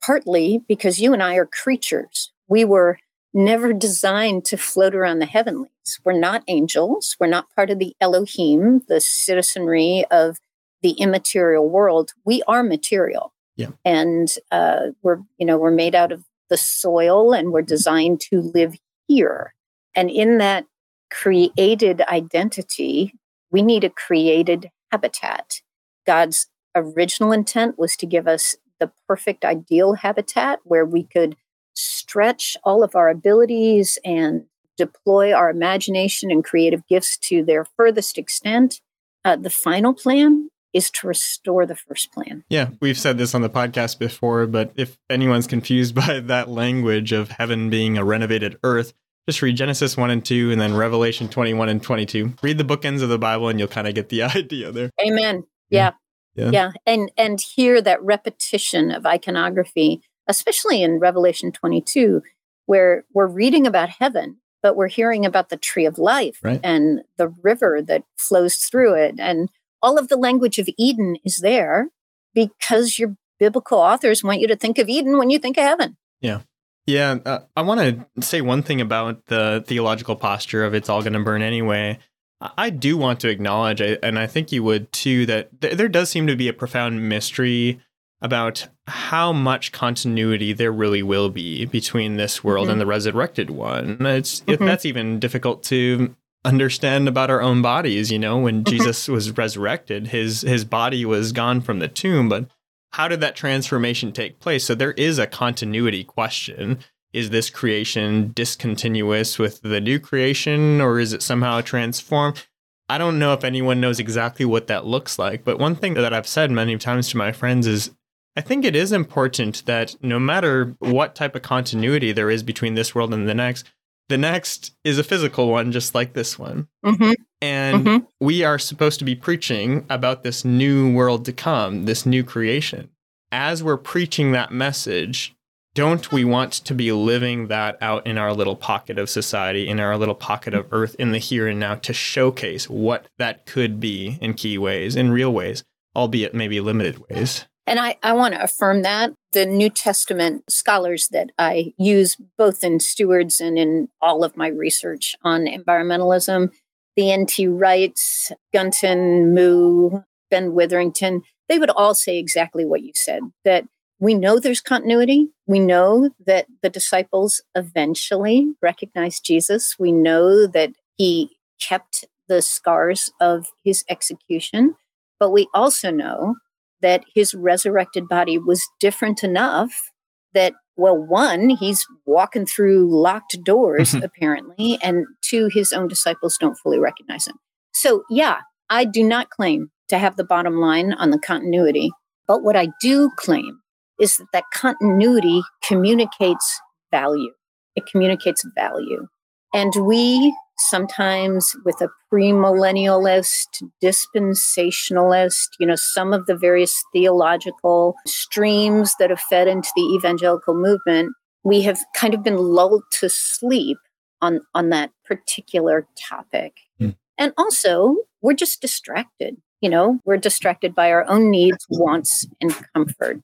partly 0.07 0.61
because 0.69 1.01
you 1.01 1.13
and 1.13 1.23
I 1.23 1.35
are 1.35 1.47
creatures. 1.47 2.33
We 2.49 2.65
were 2.65 2.99
never 3.35 3.73
designed 3.73 4.45
to 4.47 4.57
float 4.57 4.95
around 4.95 5.19
the 5.19 5.27
heavenlies. 5.27 6.01
We're 6.05 6.19
not 6.19 6.45
angels. 6.49 7.17
We're 7.19 7.27
not 7.27 7.51
part 7.55 7.71
of 7.71 7.79
the 7.79 7.95
Elohim, 8.01 8.83
the 8.89 9.01
citizenry 9.01 10.05
of 10.11 10.39
the 10.83 10.93
immaterial 10.93 11.69
world. 11.69 12.13
We 12.25 12.43
are 12.47 12.63
material. 12.63 13.35
Yeah. 13.57 13.71
And 13.85 14.29
uh, 14.53 14.91
we're, 15.03 15.19
you 15.39 15.47
know, 15.47 15.59
we're 15.59 15.71
made 15.71 15.95
out 15.95 16.13
of 16.13 16.25
the 16.49 16.57
soil 16.57 17.35
and 17.35 17.51
we're 17.51 17.63
designed 17.63 18.21
to 18.21 18.41
live 18.41 18.77
here. 19.09 19.55
And 19.95 20.11
in 20.11 20.39
that 20.39 20.67
created 21.11 22.03
identity, 22.03 23.15
we 23.51 23.63
need 23.63 23.83
a 23.83 23.91
created 23.91 24.71
habitat. 24.93 25.63
God's 26.07 26.47
original 26.75 27.33
intent 27.33 27.79
was 27.79 27.97
to 27.97 28.07
give 28.07 28.29
us 28.29 28.55
the 28.81 28.91
perfect 29.09 29.45
ideal 29.45 29.95
habitat 29.95 30.61
where 30.65 30.85
we 30.85 31.05
could 31.05 31.37
stretch 31.75 32.57
all 32.65 32.83
of 32.83 32.95
our 32.95 33.09
abilities 33.09 33.99
and 34.05 34.45
deploy 34.77 35.33
our 35.33 35.51
imagination 35.51 36.31
and 36.31 36.45
creative 36.45 36.87
gifts 36.87 37.17
to 37.17 37.43
their 37.43 37.65
furthest 37.65 38.19
extent. 38.19 38.81
Uh, 39.25 39.37
the 39.37 39.51
final 39.51 39.93
plan 39.93 40.49
is 40.73 40.91
to 40.91 41.07
restore 41.07 41.65
the 41.65 41.75
first 41.75 42.13
plan. 42.13 42.45
Yeah, 42.51 42.71
we've 42.81 42.99
said 42.99 43.17
this 43.17 43.35
on 43.35 43.41
the 43.41 43.49
podcast 43.49 43.99
before, 43.99 44.47
but 44.47 44.73
if 44.77 44.99
anyone's 45.09 45.47
confused 45.47 45.95
by 46.07 46.21
that 46.21 46.49
language 46.49 47.13
of 47.13 47.31
heaven 47.31 47.71
being 47.71 47.97
a 47.97 48.05
renovated 48.05 48.59
earth, 48.63 48.93
just 49.29 49.43
read 49.43 49.57
Genesis 49.57 49.97
1 49.97 50.11
and 50.11 50.25
2 50.25 50.53
and 50.53 50.61
then 50.61 50.77
Revelation 50.77 51.29
21 51.29 51.69
and 51.69 51.83
22. 51.83 52.35
Read 52.43 52.59
the 52.59 52.65
bookends 52.65 53.03
of 53.03 53.09
the 53.09 53.19
Bible 53.19 53.49
and 53.49 53.59
you'll 53.59 53.69
kind 53.69 53.89
of 53.89 53.95
get 53.95 54.09
the 54.09 54.23
idea 54.37 54.71
there. 54.71 54.91
Amen. 55.05 55.45
Yeah. 55.71 55.93
Yeah. 56.37 56.51
yeah. 56.53 56.73
And 56.87 57.11
and 57.17 57.41
hear 57.41 57.81
that 57.83 58.03
repetition 58.03 58.91
of 58.91 59.07
iconography, 59.07 60.03
especially 60.27 60.83
in 60.83 60.99
Revelation 60.99 61.53
22, 61.53 62.23
where 62.67 63.05
we're 63.13 63.27
reading 63.27 63.67
about 63.67 63.89
heaven, 63.89 64.39
but 64.63 64.77
we're 64.77 64.89
hearing 64.89 65.25
about 65.25 65.49
the 65.49 65.57
tree 65.57 65.87
of 65.87 65.99
life 65.99 66.39
right. 66.43 66.61
and 66.63 67.03
the 67.17 67.29
river 67.43 67.81
that 67.83 68.05
flows 68.17 68.57
through 68.57 68.95
it. 68.95 69.17
And 69.19 69.49
all 69.83 69.99
of 69.99 70.09
the 70.09 70.17
language 70.17 70.59
of 70.59 70.69
Eden 70.77 71.17
is 71.25 71.39
there 71.39 71.89
because 72.35 72.99
your 72.99 73.17
biblical 73.39 73.79
authors 73.79 74.25
want 74.25 74.41
you 74.41 74.49
to 74.49 74.57
think 74.57 74.79
of 74.79 74.89
Eden 74.89 75.19
when 75.19 75.31
you 75.31 75.39
think 75.39 75.57
of 75.57 75.65
heaven. 75.65 75.97
Yeah. 76.21 76.41
Yeah, 76.87 77.19
uh, 77.25 77.41
I 77.57 77.63
want 77.63 78.07
to 78.15 78.23
say 78.23 78.41
one 78.41 78.63
thing 78.63 78.81
about 78.81 79.27
the 79.27 79.65
theological 79.67 80.15
posture 80.15 80.65
of 80.65 80.73
it's 80.73 80.89
all 80.89 81.03
going 81.03 81.15
to 81.15 81.19
burn 81.25 81.43
anyway. 81.43 81.99
I 82.41 82.71
do 82.71 82.99
want 82.99 83.21
to 83.21 83.29
acknowledge, 83.29 83.81
and 83.81 84.19
I 84.19 84.27
think 84.27 84.53
you 84.53 84.63
would 84.63 84.93
too, 84.93 85.25
that 85.27 85.61
th- 85.61 85.77
there 85.77 85.89
does 85.89 86.11
seem 86.11 86.27
to 86.27 86.37
be 86.37 86.49
a 86.49 86.53
profound 86.53 87.09
mystery 87.09 87.81
about 88.21 88.69
how 88.87 89.33
much 89.33 89.73
continuity 89.73 90.53
there 90.53 90.73
really 90.73 91.03
will 91.03 91.29
be 91.29 91.65
between 91.65 92.17
this 92.17 92.45
world 92.45 92.65
mm-hmm. 92.65 92.73
and 92.73 92.81
the 92.81 92.87
resurrected 92.87 93.51
one. 93.51 94.05
It's 94.07 94.41
mm-hmm. 94.41 94.65
that's 94.65 94.85
even 94.85 95.19
difficult 95.19 95.63
to 95.65 96.15
understand 96.45 97.09
about 97.09 97.31
our 97.31 97.41
own 97.43 97.63
bodies. 97.63 98.13
You 98.13 98.19
know, 98.19 98.39
when 98.39 98.63
mm-hmm. 98.63 98.71
Jesus 98.71 99.09
was 99.09 99.37
resurrected, 99.37 100.09
his 100.09 100.43
his 100.43 100.65
body 100.65 101.05
was 101.05 101.33
gone 101.33 101.61
from 101.61 101.79
the 101.79 101.89
tomb, 101.89 102.29
but 102.29 102.47
how 102.93 103.09
did 103.09 103.21
that 103.21 103.37
transformation 103.37 104.13
take 104.13 104.41
place? 104.41 104.65
So 104.65 104.75
there 104.75 104.93
is 104.93 105.19
a 105.19 105.27
continuity 105.27 106.05
question 106.05 106.79
is 107.17 107.31
this 107.31 107.49
creation 107.49 108.31
discontinuous 108.35 109.39
with 109.39 109.63
the 109.63 109.81
new 109.81 109.99
creation 109.99 110.83
or 110.83 111.01
is 111.01 111.15
it 111.15 111.23
somehow 111.23 111.63
transformed? 111.63 112.47
I 112.91 112.99
don't 112.99 113.19
know 113.19 113.33
if 113.33 113.43
anyone 113.43 113.81
knows 113.81 113.99
exactly 113.99 114.45
what 114.45 114.67
that 114.67 114.85
looks 114.85 115.19
like, 115.19 115.43
but 115.43 115.59
one 115.59 115.77
thing 115.77 115.95
that 115.95 116.13
I've 116.13 116.29
said 116.29 116.51
many 116.51 116.77
times 116.77 117.09
to 117.09 117.17
my 117.17 117.33
friends 117.33 117.67
is 117.67 117.91
I 118.37 118.43
think 118.43 118.67
it 118.67 118.77
is 118.77 118.93
important 118.93 119.65
that 119.65 119.97
no 120.03 120.19
matter 120.19 120.77
what 120.79 121.15
type 121.15 121.35
of 121.35 121.41
continuity 121.41 122.13
there 122.13 122.29
is 122.29 122.43
between 122.43 122.75
this 122.75 122.95
world 122.95 123.15
and 123.15 123.27
the 123.27 123.35
next, 123.35 123.65
the 124.11 124.19
next 124.19 124.77
is 124.85 124.99
a 124.99 125.05
physical 125.05 125.49
one, 125.49 125.73
just 125.73 125.95
like 125.95 126.13
this 126.13 126.39
one. 126.39 126.69
Mm-hmm. 126.85 127.13
And 127.41 127.87
mm-hmm. 127.87 128.05
we 128.21 128.45
are 128.45 128.59
supposed 128.59 128.99
to 128.99 129.07
be 129.07 129.15
preaching 129.15 129.87
about 129.89 130.23
this 130.23 130.45
new 130.45 130.93
world 130.93 131.25
to 131.25 131.33
come, 131.33 131.87
this 131.87 132.05
new 132.05 132.23
creation. 132.23 132.91
As 133.33 133.65
we're 133.65 133.79
preaching 133.79 134.33
that 134.33 134.53
message, 134.53 135.36
don't 135.77 136.11
we 136.11 136.25
want 136.25 136.55
to 136.55 136.75
be 136.75 136.91
living 136.91 137.49
that 137.49 137.77
out 137.83 138.07
in 138.07 138.17
our 138.17 138.33
little 138.33 138.57
pocket 138.57 138.99
of 138.99 139.11
society, 139.11 139.69
in 139.69 139.79
our 139.79 139.99
little 139.99 140.15
pocket 140.15 140.55
of 140.55 140.67
earth, 140.73 140.97
in 140.99 141.13
the 141.13 141.19
here 141.19 141.47
and 141.47 141.61
now 141.61 141.75
to 141.75 141.93
showcase 141.93 142.69
what 142.69 143.07
that 143.19 143.45
could 143.45 143.79
be 143.79 144.17
in 144.23 144.33
key 144.33 144.57
ways, 144.57 144.97
in 144.97 145.11
real 145.11 145.31
ways, 145.31 145.65
albeit 145.95 146.35
maybe 146.35 146.61
limited 146.61 146.99
ways? 147.11 147.45
And 147.67 147.79
I, 147.79 147.99
I 148.03 148.15
want 148.15 148.33
to 148.33 148.43
affirm 148.43 148.83
that. 148.83 149.13
The 149.33 149.45
New 149.45 149.69
Testament 149.69 150.45
scholars 150.49 151.09
that 151.09 151.31
I 151.39 151.75
use 151.77 152.17
both 152.39 152.65
in 152.65 152.81
stewards 152.81 153.39
and 153.39 153.59
in 153.59 153.89
all 154.01 154.25
of 154.25 154.35
my 154.35 154.49
research 154.49 155.15
on 155.23 155.45
environmentalism, 155.45 156.53
the 156.97 157.11
N.T. 157.11 157.49
Wrights, 157.49 158.33
Gunton, 158.55 159.35
Moo, 159.35 160.01
Ben 160.31 160.55
Witherington, 160.55 161.23
they 161.51 161.59
would 161.59 161.71
all 161.71 161.95
say 161.95 162.19
exactly 162.19 162.65
what 162.65 162.83
you 162.83 162.93
said 162.95 163.23
that 163.45 163.67
we 163.99 164.15
know 164.15 164.39
there's 164.39 164.61
continuity. 164.61 165.29
We 165.47 165.59
know 165.59 166.11
that 166.27 166.47
the 166.63 166.71
disciples 166.71 167.41
eventually 167.55 168.53
recognized 168.63 169.25
Jesus. 169.25 169.77
We 169.79 169.93
know 169.93 170.47
that 170.47 170.71
he 170.97 171.31
kept 171.61 172.05
the 172.29 172.43
scars 172.43 173.11
of 173.21 173.49
his 173.65 173.85
execution. 173.89 174.75
But 175.19 175.31
we 175.31 175.49
also 175.55 175.91
know 175.91 176.37
that 176.83 177.05
his 177.15 177.35
resurrected 177.35 178.09
body 178.09 178.39
was 178.39 178.63
different 178.81 179.25
enough 179.25 179.91
that 180.35 180.53
well 180.77 180.99
one 180.99 181.49
he's 181.49 181.87
walking 182.05 182.45
through 182.45 182.87
locked 182.91 183.39
doors 183.43 183.93
Mhm. 183.93 184.03
apparently 184.05 184.79
and 184.83 185.07
two 185.23 185.49
his 185.51 185.73
own 185.73 185.89
disciples 185.89 186.37
don't 186.39 186.57
fully 186.59 186.79
recognize 186.79 187.27
him 187.27 187.37
so 187.73 188.03
yeah 188.11 188.41
i 188.69 188.85
do 188.85 189.03
not 189.03 189.31
claim 189.31 189.71
to 189.89 189.97
have 189.97 190.17
the 190.17 190.25
bottom 190.25 190.57
line 190.61 190.93
on 190.93 191.09
the 191.11 191.19
continuity 191.19 191.91
but 192.29 192.43
what 192.43 192.57
i 192.57 192.69
do 192.83 193.11
claim 193.17 193.59
is 194.01 194.17
that 194.17 194.27
that 194.33 194.45
continuity 194.53 195.43
communicates 195.67 196.61
value 196.91 197.33
it 197.75 197.85
communicates 197.87 198.45
value 198.55 199.07
and 199.53 199.73
we 199.81 200.35
sometimes 200.59 201.55
with 201.65 201.81
a 201.81 201.89
premillennialist, 202.13 203.63
dispensationalist, 203.83 205.49
you 205.59 205.67
know, 205.67 205.77
some 205.77 206.13
of 206.13 206.27
the 206.27 206.37
various 206.37 206.83
theological 206.93 207.97
streams 208.07 208.95
that 208.99 209.11
have 209.11 209.21
fed 209.21 209.49
into 209.49 209.69
the 209.77 209.83
evangelical 209.95 210.55
movement, 210.55 211.15
we 211.45 211.63
have 211.63 211.79
kind 211.95 212.15
of 212.15 212.23
been 212.23 212.37
lulled 212.37 212.83
to 212.91 213.09
sleep 213.09 213.79
on, 214.21 214.41
on 214.55 214.71
that 214.71 214.91
particular 215.05 215.87
topic. 216.09 216.55
Hmm. 216.79 216.91
And 217.19 217.33
also, 217.37 217.97
we're 218.23 218.35
just 218.35 218.61
distracted. 218.61 219.37
You 219.61 219.71
know, 219.71 220.01
we're 220.05 220.19
distracted 220.19 220.75
by 220.75 220.91
our 220.91 221.09
own 221.09 221.31
needs, 221.31 221.67
wants, 221.71 222.27
and 222.41 222.55
comfort. 222.75 223.21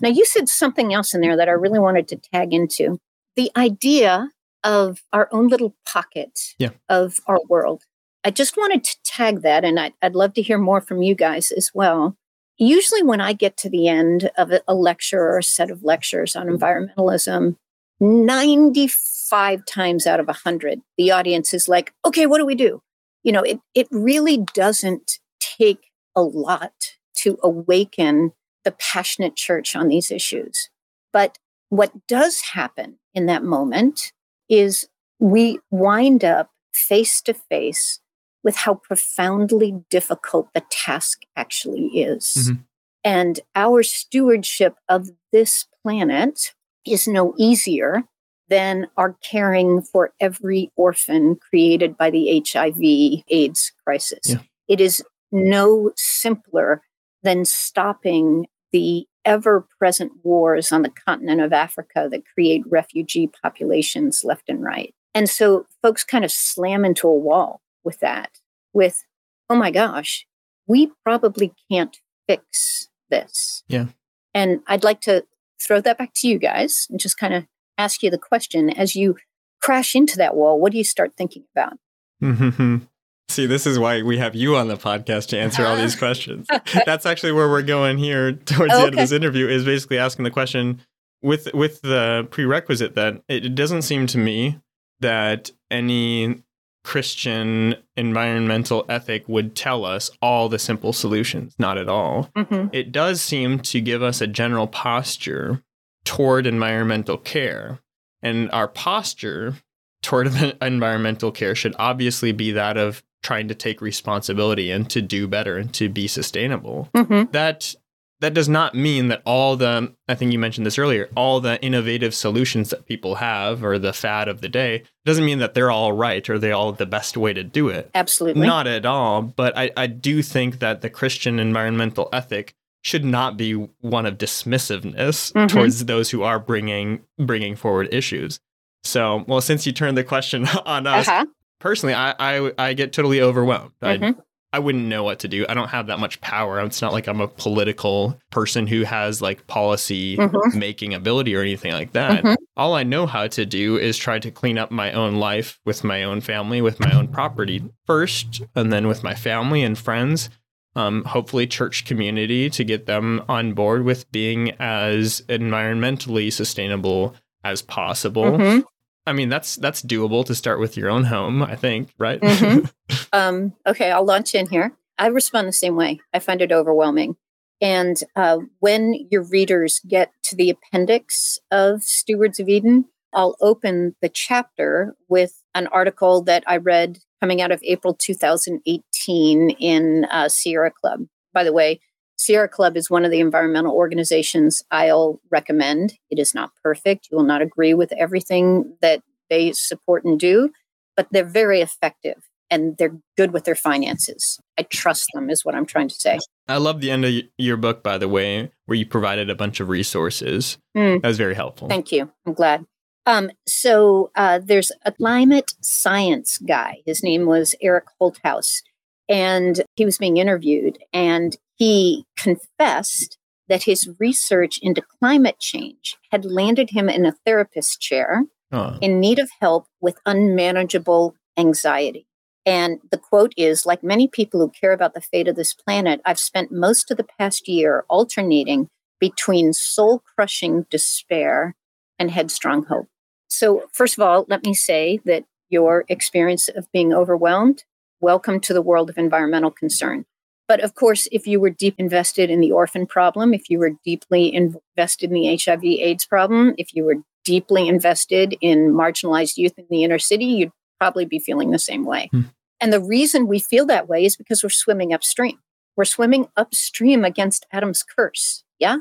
Now, 0.00 0.08
you 0.08 0.24
said 0.24 0.48
something 0.48 0.92
else 0.94 1.14
in 1.14 1.20
there 1.20 1.36
that 1.36 1.48
I 1.48 1.52
really 1.52 1.78
wanted 1.78 2.08
to 2.08 2.16
tag 2.16 2.52
into 2.52 2.98
the 3.36 3.50
idea 3.56 4.30
of 4.64 5.02
our 5.12 5.28
own 5.32 5.48
little 5.48 5.74
pocket 5.86 6.54
Yeah. 6.58 6.70
of 6.88 7.20
our 7.26 7.40
world. 7.48 7.84
I 8.24 8.30
just 8.30 8.56
wanted 8.56 8.82
to 8.84 8.96
tag 9.04 9.42
that, 9.42 9.64
and 9.64 9.78
I'd, 9.78 9.92
I'd 10.02 10.14
love 10.16 10.34
to 10.34 10.42
hear 10.42 10.58
more 10.58 10.80
from 10.80 11.02
you 11.02 11.14
guys 11.14 11.52
as 11.52 11.70
well. 11.72 12.16
Usually, 12.58 13.02
when 13.02 13.20
I 13.20 13.32
get 13.34 13.56
to 13.58 13.68
the 13.70 13.86
end 13.86 14.30
of 14.36 14.50
a, 14.66 14.74
lecture 14.74 15.20
or 15.20 15.38
a 15.38 15.42
set 15.42 15.70
of 15.70 15.84
lectures 15.84 16.34
on 16.34 16.46
environmentalism, 16.48 17.56
95 18.00 19.64
times 19.66 20.06
out 20.06 20.20
of 20.20 20.26
100, 20.26 20.80
the 20.98 21.10
audience 21.10 21.54
is 21.54 21.68
like, 21.68 21.92
okay, 22.04 22.26
what 22.26 22.38
do 22.38 22.46
we 22.46 22.54
do? 22.54 22.82
You 23.22 23.32
know, 23.32 23.42
it, 23.42 23.60
it 23.74 23.88
really 23.90 24.44
doesn't 24.54 25.18
take 25.40 25.90
a 26.16 26.22
lot 26.22 26.72
to 27.18 27.38
awaken 27.42 28.32
the 28.66 28.72
passionate 28.72 29.36
church 29.36 29.76
on 29.76 29.86
these 29.86 30.10
issues. 30.10 30.68
But 31.12 31.38
what 31.70 32.06
does 32.08 32.40
happen 32.40 32.98
in 33.14 33.26
that 33.26 33.44
moment 33.44 34.12
is 34.50 34.88
we 35.20 35.60
wind 35.70 36.24
up 36.24 36.50
face 36.72 37.22
to 37.22 37.32
face 37.32 38.00
with 38.42 38.56
how 38.56 38.74
profoundly 38.74 39.82
difficult 39.88 40.48
the 40.52 40.64
task 40.68 41.22
actually 41.36 41.86
is. 42.00 42.50
Mhm. 42.50 42.64
And 43.04 43.40
our 43.54 43.84
stewardship 43.84 44.74
of 44.88 45.10
this 45.32 45.64
planet 45.82 46.54
is 46.84 47.06
no 47.08 47.34
easier 47.38 48.02
than 48.48 48.88
our 48.96 49.14
caring 49.22 49.80
for 49.82 50.12
every 50.20 50.72
orphan 50.76 51.36
created 51.36 51.96
by 51.96 52.10
the 52.10 52.28
HIV 52.28 53.24
AIDS 53.28 53.72
crisis. 53.84 54.20
Yeah. 54.24 54.40
It 54.68 54.80
is 54.80 55.04
no 55.32 55.92
simpler 55.96 56.82
than 57.22 57.44
stopping 57.44 58.46
the 58.72 59.06
ever 59.24 59.66
present 59.78 60.12
wars 60.22 60.72
on 60.72 60.82
the 60.82 60.92
continent 61.06 61.40
of 61.40 61.52
Africa 61.52 62.08
that 62.10 62.22
create 62.32 62.62
refugee 62.66 63.28
populations 63.42 64.22
left 64.24 64.48
and 64.48 64.62
right. 64.62 64.94
And 65.14 65.28
so 65.28 65.66
folks 65.82 66.04
kind 66.04 66.24
of 66.24 66.30
slam 66.30 66.84
into 66.84 67.08
a 67.08 67.14
wall 67.14 67.60
with 67.84 68.00
that, 68.00 68.38
with, 68.72 69.04
oh 69.50 69.56
my 69.56 69.70
gosh, 69.70 70.26
we 70.66 70.92
probably 71.04 71.52
can't 71.70 71.98
fix 72.28 72.88
this. 73.10 73.64
Yeah. 73.68 73.86
And 74.34 74.60
I'd 74.66 74.84
like 74.84 75.00
to 75.02 75.24
throw 75.60 75.80
that 75.80 75.98
back 75.98 76.12
to 76.16 76.28
you 76.28 76.38
guys 76.38 76.86
and 76.90 77.00
just 77.00 77.18
kind 77.18 77.34
of 77.34 77.46
ask 77.78 78.02
you 78.02 78.10
the 78.10 78.18
question 78.18 78.70
as 78.70 78.94
you 78.94 79.16
crash 79.62 79.94
into 79.94 80.16
that 80.18 80.36
wall, 80.36 80.60
what 80.60 80.72
do 80.72 80.78
you 80.78 80.84
start 80.84 81.14
thinking 81.16 81.44
about? 81.54 81.78
Mm-hmm. 82.22 82.78
See, 83.28 83.46
this 83.46 83.66
is 83.66 83.78
why 83.78 84.02
we 84.02 84.18
have 84.18 84.34
you 84.34 84.56
on 84.56 84.68
the 84.68 84.76
podcast 84.76 85.28
to 85.28 85.38
answer 85.38 85.66
all 85.66 85.76
these 85.76 85.96
questions. 86.04 86.46
That's 86.86 87.06
actually 87.06 87.32
where 87.32 87.48
we're 87.48 87.62
going 87.62 87.98
here 87.98 88.32
towards 88.32 88.72
Oh, 88.72 88.78
the 88.78 88.86
end 88.86 88.94
of 88.94 89.00
this 89.00 89.12
interview 89.12 89.48
is 89.48 89.64
basically 89.64 89.98
asking 89.98 90.24
the 90.24 90.30
question 90.30 90.80
with 91.22 91.52
with 91.52 91.82
the 91.82 92.28
prerequisite 92.30 92.94
that 92.94 93.22
it, 93.28 93.46
it 93.46 93.54
doesn't 93.54 93.82
seem 93.82 94.06
to 94.08 94.18
me 94.18 94.58
that 95.00 95.50
any 95.70 96.42
Christian 96.84 97.74
environmental 97.96 98.84
ethic 98.88 99.28
would 99.28 99.56
tell 99.56 99.84
us 99.84 100.08
all 100.22 100.48
the 100.48 100.58
simple 100.58 100.92
solutions. 100.92 101.56
Not 101.58 101.78
at 101.78 101.88
all. 101.88 102.30
Mm-hmm. 102.36 102.68
It 102.72 102.92
does 102.92 103.20
seem 103.20 103.58
to 103.60 103.80
give 103.80 104.04
us 104.04 104.20
a 104.20 104.28
general 104.28 104.68
posture 104.68 105.64
toward 106.04 106.46
environmental 106.46 107.18
care. 107.18 107.80
And 108.22 108.50
our 108.52 108.68
posture 108.68 109.54
toward 110.00 110.28
environmental 110.62 111.32
care 111.32 111.56
should 111.56 111.74
obviously 111.76 112.30
be 112.30 112.52
that 112.52 112.76
of 112.76 113.02
trying 113.26 113.48
to 113.48 113.54
take 113.54 113.80
responsibility 113.80 114.70
and 114.70 114.88
to 114.90 115.00
do 115.02 115.26
better 115.26 115.56
and 115.58 115.72
to 115.74 115.88
be 115.88 116.06
sustainable. 116.06 116.88
Mm-hmm. 116.94 117.32
That 117.32 117.74
that 118.20 118.32
does 118.32 118.48
not 118.48 118.74
mean 118.74 119.08
that 119.08 119.20
all 119.26 119.56
the 119.56 119.92
I 120.08 120.14
think 120.14 120.32
you 120.32 120.38
mentioned 120.38 120.64
this 120.66 120.78
earlier, 120.78 121.08
all 121.16 121.40
the 121.40 121.60
innovative 121.62 122.14
solutions 122.14 122.70
that 122.70 122.86
people 122.86 123.16
have 123.16 123.62
or 123.64 123.78
the 123.78 123.92
fad 123.92 124.28
of 124.28 124.40
the 124.40 124.48
day 124.48 124.84
doesn't 125.04 125.24
mean 125.24 125.38
that 125.40 125.52
they're 125.54 125.70
all 125.70 125.92
right 125.92 126.28
or 126.30 126.38
they're 126.38 126.54
all 126.54 126.72
the 126.72 126.86
best 126.86 127.16
way 127.16 127.32
to 127.34 127.42
do 127.44 127.68
it. 127.68 127.90
Absolutely. 127.94 128.46
Not 128.46 128.66
at 128.66 128.86
all. 128.86 129.20
But 129.22 129.52
I, 129.58 129.70
I 129.76 129.86
do 129.88 130.22
think 130.22 130.60
that 130.60 130.80
the 130.80 130.88
Christian 130.90 131.38
environmental 131.38 132.08
ethic 132.12 132.54
should 132.82 133.04
not 133.04 133.36
be 133.36 133.52
one 133.80 134.06
of 134.06 134.16
dismissiveness 134.16 135.32
Mhm. 135.32 135.48
towards 135.48 135.84
those 135.84 136.10
who 136.10 136.22
are 136.22 136.38
bringing 136.38 137.00
bringing 137.18 137.56
forward 137.56 137.88
issues. 137.92 138.38
So, 138.84 139.24
well, 139.26 139.40
since 139.40 139.66
you 139.66 139.72
turned 139.72 139.98
the 139.98 140.04
question 140.04 140.46
on 140.64 140.86
us, 140.86 141.08
uh-huh. 141.08 141.26
Personally, 141.60 141.94
I, 141.94 142.14
I 142.18 142.52
I 142.58 142.72
get 142.74 142.92
totally 142.92 143.20
overwhelmed. 143.20 143.72
I 143.82 143.98
Mhm. 143.98 144.16
I 144.52 144.58
wouldn't 144.58 144.86
know 144.86 145.02
what 145.02 145.18
to 145.18 145.28
do. 145.28 145.44
I 145.48 145.54
don't 145.54 145.68
have 145.68 145.88
that 145.88 145.98
much 145.98 146.18
power. 146.22 146.60
It's 146.60 146.80
not 146.80 146.92
like 146.92 147.08
I'm 147.08 147.20
a 147.20 147.28
political 147.28 148.18
person 148.30 148.66
who 148.66 148.84
has 148.84 149.20
like 149.20 149.46
policy 149.48 150.16
Mhm. 150.16 150.54
making 150.54 150.94
ability 150.94 151.34
or 151.34 151.42
anything 151.42 151.72
like 151.72 151.92
that. 151.92 152.24
Mhm. 152.24 152.36
All 152.56 152.72
I 152.74 152.82
know 152.82 153.06
how 153.06 153.26
to 153.26 153.44
do 153.44 153.76
is 153.76 153.98
try 153.98 154.18
to 154.18 154.30
clean 154.30 154.56
up 154.56 154.70
my 154.70 154.92
own 154.92 155.16
life 155.16 155.58
with 155.66 155.84
my 155.84 156.04
own 156.04 156.20
family, 156.22 156.62
with 156.62 156.80
my 156.80 156.90
own 156.92 157.08
property 157.08 157.62
first, 157.86 158.40
and 158.54 158.72
then 158.72 158.86
with 158.86 159.02
my 159.02 159.14
family 159.14 159.62
and 159.62 159.76
friends. 159.76 160.30
Um, 160.74 161.04
hopefully, 161.04 161.46
church 161.46 161.84
community 161.84 162.48
to 162.50 162.62
get 162.64 162.86
them 162.86 163.22
on 163.28 163.52
board 163.52 163.84
with 163.84 164.10
being 164.12 164.52
as 164.60 165.22
environmentally 165.28 166.32
sustainable 166.32 167.14
as 167.44 167.62
possible. 167.62 168.24
Mhm. 168.38 168.64
I 169.06 169.12
mean, 169.12 169.28
that's 169.28 169.56
that's 169.56 169.82
doable 169.82 170.24
to 170.26 170.34
start 170.34 170.58
with 170.58 170.76
your 170.76 170.90
own 170.90 171.04
home. 171.04 171.42
I 171.42 171.56
think, 171.56 171.90
right? 171.98 172.20
Mhm. 172.20 172.70
Um, 173.12 173.54
okay, 173.66 173.90
I'll 173.90 174.04
launch 174.04 174.34
in 174.34 174.46
here. 174.48 174.72
I 174.98 175.06
respond 175.06 175.48
the 175.48 175.52
same 175.52 175.74
way. 175.74 176.00
I 176.12 176.18
find 176.18 176.42
it 176.42 176.52
overwhelming. 176.52 177.16
And 177.60 177.96
uh, 178.14 178.38
when 178.60 179.06
your 179.10 179.22
readers 179.22 179.80
get 179.88 180.12
to 180.24 180.36
the 180.36 180.50
appendix 180.50 181.38
of 181.50 181.82
Stewards 181.82 182.38
of 182.38 182.48
Eden, 182.48 182.86
I'll 183.14 183.36
open 183.40 183.96
the 184.02 184.10
chapter 184.10 184.94
with 185.08 185.42
an 185.54 185.66
article 185.68 186.22
that 186.24 186.44
I 186.46 186.58
read 186.58 186.98
coming 187.20 187.40
out 187.40 187.52
of 187.52 187.62
April 187.64 187.94
2018 187.94 189.50
in 189.50 190.04
uh, 190.10 190.28
Sierra 190.28 190.70
Club. 190.70 191.06
By 191.32 191.44
the 191.44 191.52
way, 191.52 191.80
Sierra 192.16 192.48
Club 192.48 192.76
is 192.76 192.90
one 192.90 193.04
of 193.04 193.10
the 193.10 193.20
environmental 193.20 193.74
organizations 193.74 194.62
I'll 194.70 195.20
recommend. 195.30 195.94
It 196.10 196.18
is 196.18 196.34
not 196.34 196.52
perfect. 196.62 197.08
You 197.10 197.16
will 197.16 197.24
not 197.24 197.42
agree 197.42 197.74
with 197.74 197.92
everything 197.92 198.76
that 198.80 199.02
they 199.28 199.52
support 199.52 200.04
and 200.04 200.18
do, 200.18 200.50
but 200.96 201.08
they're 201.10 201.24
very 201.24 201.60
effective 201.60 202.28
and 202.50 202.76
they're 202.78 202.96
good 203.16 203.32
with 203.32 203.44
their 203.44 203.54
finances. 203.54 204.38
I 204.58 204.62
trust 204.62 205.08
them, 205.14 205.30
is 205.30 205.44
what 205.44 205.54
I'm 205.54 205.66
trying 205.66 205.88
to 205.88 205.94
say. 205.94 206.18
I 206.48 206.58
love 206.58 206.80
the 206.80 206.90
end 206.90 207.04
of 207.04 207.12
your 207.38 207.56
book, 207.56 207.82
by 207.82 207.98
the 207.98 208.08
way, 208.08 208.52
where 208.66 208.76
you 208.76 208.86
provided 208.86 209.28
a 209.28 209.34
bunch 209.34 209.60
of 209.60 209.68
resources. 209.68 210.58
Mm. 210.76 211.02
That 211.02 211.08
was 211.08 211.18
very 211.18 211.34
helpful. 211.34 211.68
Thank 211.68 211.92
you. 211.92 212.10
I'm 212.24 212.34
glad. 212.34 212.64
Um, 213.04 213.30
so 213.46 214.10
uh, 214.16 214.40
there's 214.42 214.72
a 214.84 214.92
climate 214.92 215.54
science 215.60 216.38
guy. 216.38 216.78
His 216.86 217.02
name 217.02 217.26
was 217.26 217.54
Eric 217.60 217.84
Holthaus, 218.00 218.62
and 219.08 219.62
he 219.76 219.84
was 219.84 219.98
being 219.98 220.16
interviewed, 220.16 220.78
and 220.92 221.36
he 221.56 222.04
confessed 222.16 223.18
that 223.48 223.64
his 223.64 223.88
research 223.98 224.58
into 224.62 224.82
climate 224.82 225.38
change 225.38 225.96
had 226.10 226.24
landed 226.24 226.70
him 226.70 226.88
in 226.88 227.06
a 227.06 227.14
therapist 227.24 227.80
chair 227.80 228.24
Oh. 228.52 228.78
in 228.80 229.00
need 229.00 229.18
of 229.18 229.28
help 229.40 229.66
with 229.80 229.98
unmanageable 230.06 231.16
anxiety. 231.36 232.06
And 232.44 232.78
the 232.92 232.96
quote 232.98 233.32
is 233.36 233.66
like 233.66 233.82
many 233.82 234.06
people 234.06 234.38
who 234.38 234.50
care 234.50 234.72
about 234.72 234.94
the 234.94 235.00
fate 235.00 235.26
of 235.26 235.34
this 235.34 235.52
planet, 235.52 236.00
I've 236.04 236.18
spent 236.18 236.52
most 236.52 236.90
of 236.92 236.96
the 236.96 237.06
past 237.18 237.48
year 237.48 237.84
alternating 237.88 238.68
between 239.00 239.52
soul 239.52 240.00
crushing 240.14 240.64
despair 240.70 241.56
and 241.98 242.10
headstrong 242.10 242.64
hope. 242.66 242.86
So, 243.28 243.64
first 243.72 243.98
of 243.98 244.02
all, 244.04 244.26
let 244.28 244.44
me 244.44 244.54
say 244.54 245.00
that 245.04 245.24
your 245.48 245.84
experience 245.88 246.48
of 246.48 246.70
being 246.72 246.92
overwhelmed, 246.94 247.64
welcome 248.00 248.38
to 248.40 248.54
the 248.54 248.62
world 248.62 248.88
of 248.90 248.96
environmental 248.96 249.50
concern. 249.50 250.06
But 250.48 250.62
of 250.62 250.74
course, 250.74 251.08
if 251.10 251.26
you 251.26 251.40
were 251.40 251.50
deep 251.50 251.74
invested 251.78 252.30
in 252.30 252.40
the 252.40 252.52
orphan 252.52 252.86
problem, 252.86 253.34
if 253.34 253.50
you 253.50 253.58
were 253.58 253.72
deeply 253.84 254.32
invested 254.32 255.10
in 255.10 255.14
the 255.14 255.36
HIV 255.36 255.64
AIDS 255.64 256.06
problem, 256.06 256.54
if 256.56 256.74
you 256.74 256.84
were 256.84 256.96
deeply 257.24 257.66
invested 257.66 258.36
in 258.40 258.72
marginalized 258.72 259.36
youth 259.36 259.54
in 259.58 259.66
the 259.68 259.82
inner 259.82 259.98
city, 259.98 260.24
you'd 260.24 260.52
probably 260.78 261.04
be 261.04 261.18
feeling 261.18 261.50
the 261.50 261.58
same 261.58 261.84
way. 261.84 262.08
Hmm. 262.12 262.22
And 262.60 262.72
the 262.72 262.80
reason 262.80 263.26
we 263.26 263.40
feel 263.40 263.66
that 263.66 263.88
way 263.88 264.04
is 264.04 264.16
because 264.16 264.42
we're 264.42 264.50
swimming 264.50 264.94
upstream. 264.94 265.38
We're 265.76 265.84
swimming 265.84 266.28
upstream 266.36 267.04
against 267.04 267.46
Adam's 267.52 267.82
curse. 267.82 268.44
Yeah. 268.58 268.78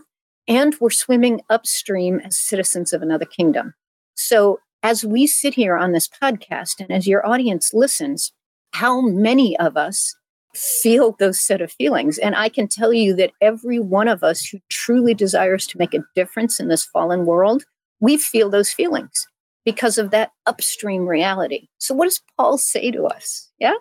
And 0.48 0.76
we're 0.80 0.92
swimming 0.92 1.42
upstream 1.50 2.20
as 2.20 2.38
citizens 2.38 2.94
of 2.94 3.02
another 3.02 3.26
kingdom. 3.26 3.74
So 4.14 4.60
as 4.84 5.04
we 5.04 5.28
sit 5.28 5.56
here 5.56 5.76
on 5.76 5.92
this 5.92 6.08
podcast 6.08 6.80
and 6.80 6.92
as 6.92 7.08
your 7.08 7.26
audience 7.26 7.74
listens, 7.74 8.32
how 8.74 9.02
many 9.02 9.58
of 9.58 9.76
us 9.76 10.16
feel 10.56 11.16
those 11.20 11.40
set 11.40 11.62
of 11.62 11.72
feelings? 11.72 12.18
And 12.18 12.36
I 12.36 12.50
can 12.50 12.68
tell 12.68 12.94
you 12.94 13.16
that 13.16 13.32
every 13.42 13.80
one 13.80 14.08
of 14.08 14.24
us 14.24 14.46
who 14.46 14.60
truly 14.70 15.14
desires 15.14 15.68
to 15.68 15.78
make 15.78 15.94
a 15.94 16.04
difference 16.16 16.60
in 16.60 16.68
this 16.68 16.86
fallen 16.86 17.26
world, 17.26 17.64
we 18.00 18.18
feel 18.18 18.50
those 18.50 18.72
feelings 18.72 19.28
because 19.66 19.98
of 19.98 20.12
that 20.12 20.32
upstream 20.46 21.08
reality. 21.08 21.68
So, 21.80 21.94
what 21.96 22.06
does 22.06 22.22
Paul 22.38 22.58
say 22.58 22.92
to 22.92 23.06
us? 23.06 23.52
Yeah. 23.60 23.74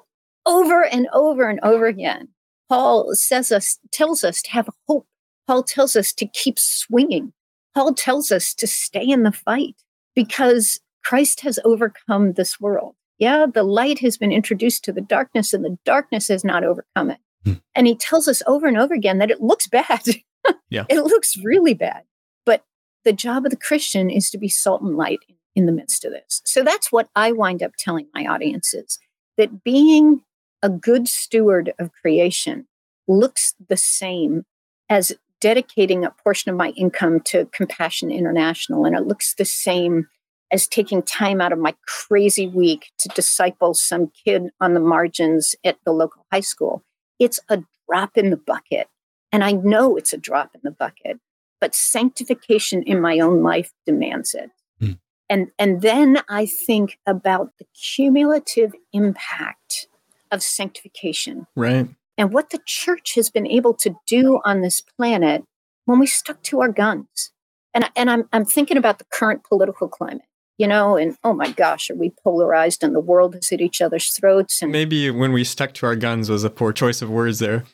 Over 0.46 0.84
and 0.84 1.08
over 1.12 1.48
and 1.48 1.60
over 1.62 1.86
again, 1.86 2.28
Paul 2.68 3.14
says 3.14 3.52
us, 3.52 3.78
tells 3.92 4.24
us 4.24 4.42
to 4.42 4.50
have 4.50 4.68
hope. 4.88 5.06
Paul 5.46 5.62
tells 5.62 5.96
us 5.96 6.12
to 6.14 6.26
keep 6.26 6.58
swinging. 6.58 7.32
Paul 7.74 7.94
tells 7.94 8.30
us 8.30 8.54
to 8.54 8.66
stay 8.66 9.04
in 9.04 9.22
the 9.22 9.32
fight 9.32 9.74
because 10.14 10.80
Christ 11.04 11.40
has 11.40 11.58
overcome 11.64 12.32
this 12.32 12.60
world. 12.60 12.94
Yeah, 13.24 13.46
the 13.46 13.62
light 13.62 14.00
has 14.00 14.18
been 14.18 14.32
introduced 14.32 14.84
to 14.84 14.92
the 14.92 15.00
darkness 15.00 15.54
and 15.54 15.64
the 15.64 15.78
darkness 15.86 16.28
has 16.28 16.44
not 16.44 16.62
overcome 16.62 17.10
it. 17.10 17.20
Hmm. 17.42 17.54
And 17.74 17.86
he 17.86 17.96
tells 17.96 18.28
us 18.28 18.42
over 18.46 18.66
and 18.66 18.76
over 18.76 18.92
again 18.92 19.16
that 19.16 19.30
it 19.30 19.40
looks 19.40 19.66
bad. 19.66 20.02
yeah. 20.68 20.84
It 20.90 21.00
looks 21.00 21.38
really 21.42 21.72
bad. 21.72 22.02
But 22.44 22.64
the 23.02 23.14
job 23.14 23.46
of 23.46 23.50
the 23.50 23.56
Christian 23.56 24.10
is 24.10 24.28
to 24.28 24.36
be 24.36 24.50
salt 24.50 24.82
and 24.82 24.94
light 24.94 25.20
in, 25.26 25.36
in 25.54 25.64
the 25.64 25.72
midst 25.72 26.04
of 26.04 26.12
this. 26.12 26.42
So 26.44 26.62
that's 26.62 26.92
what 26.92 27.08
I 27.16 27.32
wind 27.32 27.62
up 27.62 27.72
telling 27.78 28.08
my 28.12 28.26
audiences 28.26 28.98
that 29.38 29.64
being 29.64 30.20
a 30.62 30.68
good 30.68 31.08
steward 31.08 31.72
of 31.78 31.92
creation 31.92 32.66
looks 33.08 33.54
the 33.70 33.78
same 33.78 34.44
as 34.90 35.14
dedicating 35.40 36.04
a 36.04 36.10
portion 36.10 36.50
of 36.50 36.58
my 36.58 36.74
income 36.76 37.20
to 37.20 37.46
Compassion 37.54 38.10
International. 38.10 38.84
And 38.84 38.94
it 38.94 39.06
looks 39.06 39.34
the 39.34 39.46
same 39.46 40.08
as 40.52 40.66
taking 40.66 41.02
time 41.02 41.40
out 41.40 41.52
of 41.52 41.58
my 41.58 41.74
crazy 41.86 42.46
week 42.46 42.92
to 42.98 43.08
disciple 43.10 43.74
some 43.74 44.10
kid 44.24 44.50
on 44.60 44.74
the 44.74 44.80
margins 44.80 45.54
at 45.64 45.78
the 45.84 45.92
local 45.92 46.24
high 46.32 46.40
school. 46.40 46.82
It's 47.18 47.40
a 47.48 47.62
drop 47.88 48.16
in 48.16 48.30
the 48.30 48.36
bucket. 48.36 48.88
And 49.32 49.42
I 49.42 49.52
know 49.52 49.96
it's 49.96 50.12
a 50.12 50.18
drop 50.18 50.50
in 50.54 50.60
the 50.62 50.70
bucket, 50.70 51.18
but 51.60 51.74
sanctification 51.74 52.82
in 52.82 53.00
my 53.00 53.18
own 53.18 53.42
life 53.42 53.72
demands 53.84 54.34
it. 54.34 54.50
Mm. 54.80 54.98
And, 55.28 55.48
and 55.58 55.82
then 55.82 56.18
I 56.28 56.46
think 56.46 56.98
about 57.06 57.50
the 57.58 57.66
cumulative 57.74 58.72
impact 58.92 59.88
of 60.30 60.42
sanctification. 60.42 61.46
Right. 61.56 61.88
And 62.16 62.32
what 62.32 62.50
the 62.50 62.60
church 62.64 63.14
has 63.16 63.30
been 63.30 63.46
able 63.46 63.74
to 63.74 63.96
do 64.06 64.40
on 64.44 64.60
this 64.60 64.80
planet 64.80 65.44
when 65.84 65.98
we 65.98 66.06
stuck 66.06 66.42
to 66.44 66.60
our 66.60 66.70
guns. 66.70 67.32
And, 67.72 67.90
and 67.96 68.10
I'm, 68.10 68.28
I'm 68.32 68.44
thinking 68.44 68.76
about 68.76 68.98
the 68.98 69.06
current 69.12 69.42
political 69.42 69.88
climate, 69.88 70.22
you 70.58 70.66
know, 70.66 70.96
and 70.96 71.16
oh 71.24 71.32
my 71.32 71.50
gosh, 71.50 71.90
are 71.90 71.96
we 71.96 72.12
polarized 72.22 72.84
and 72.84 72.94
the 72.94 73.00
world 73.00 73.34
is 73.34 73.50
at 73.52 73.60
each 73.60 73.80
other's 73.80 74.08
throats? 74.10 74.62
And 74.62 74.70
maybe 74.70 75.10
when 75.10 75.32
we 75.32 75.44
stuck 75.44 75.74
to 75.74 75.86
our 75.86 75.96
guns 75.96 76.30
was 76.30 76.44
a 76.44 76.50
poor 76.50 76.72
choice 76.72 77.02
of 77.02 77.10
words 77.10 77.38
there. 77.40 77.64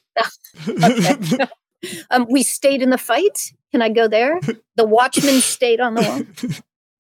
um, 2.11 2.27
we 2.31 2.43
stayed 2.43 2.83
in 2.83 2.91
the 2.91 2.99
fight. 2.99 3.53
Can 3.71 3.83
I 3.83 3.89
go 3.89 4.09
there? 4.09 4.41
The 4.77 4.87
watchman 4.87 5.41
stayed 5.41 5.81
on 5.81 5.95
the 5.95 6.03
wall. 6.03 6.51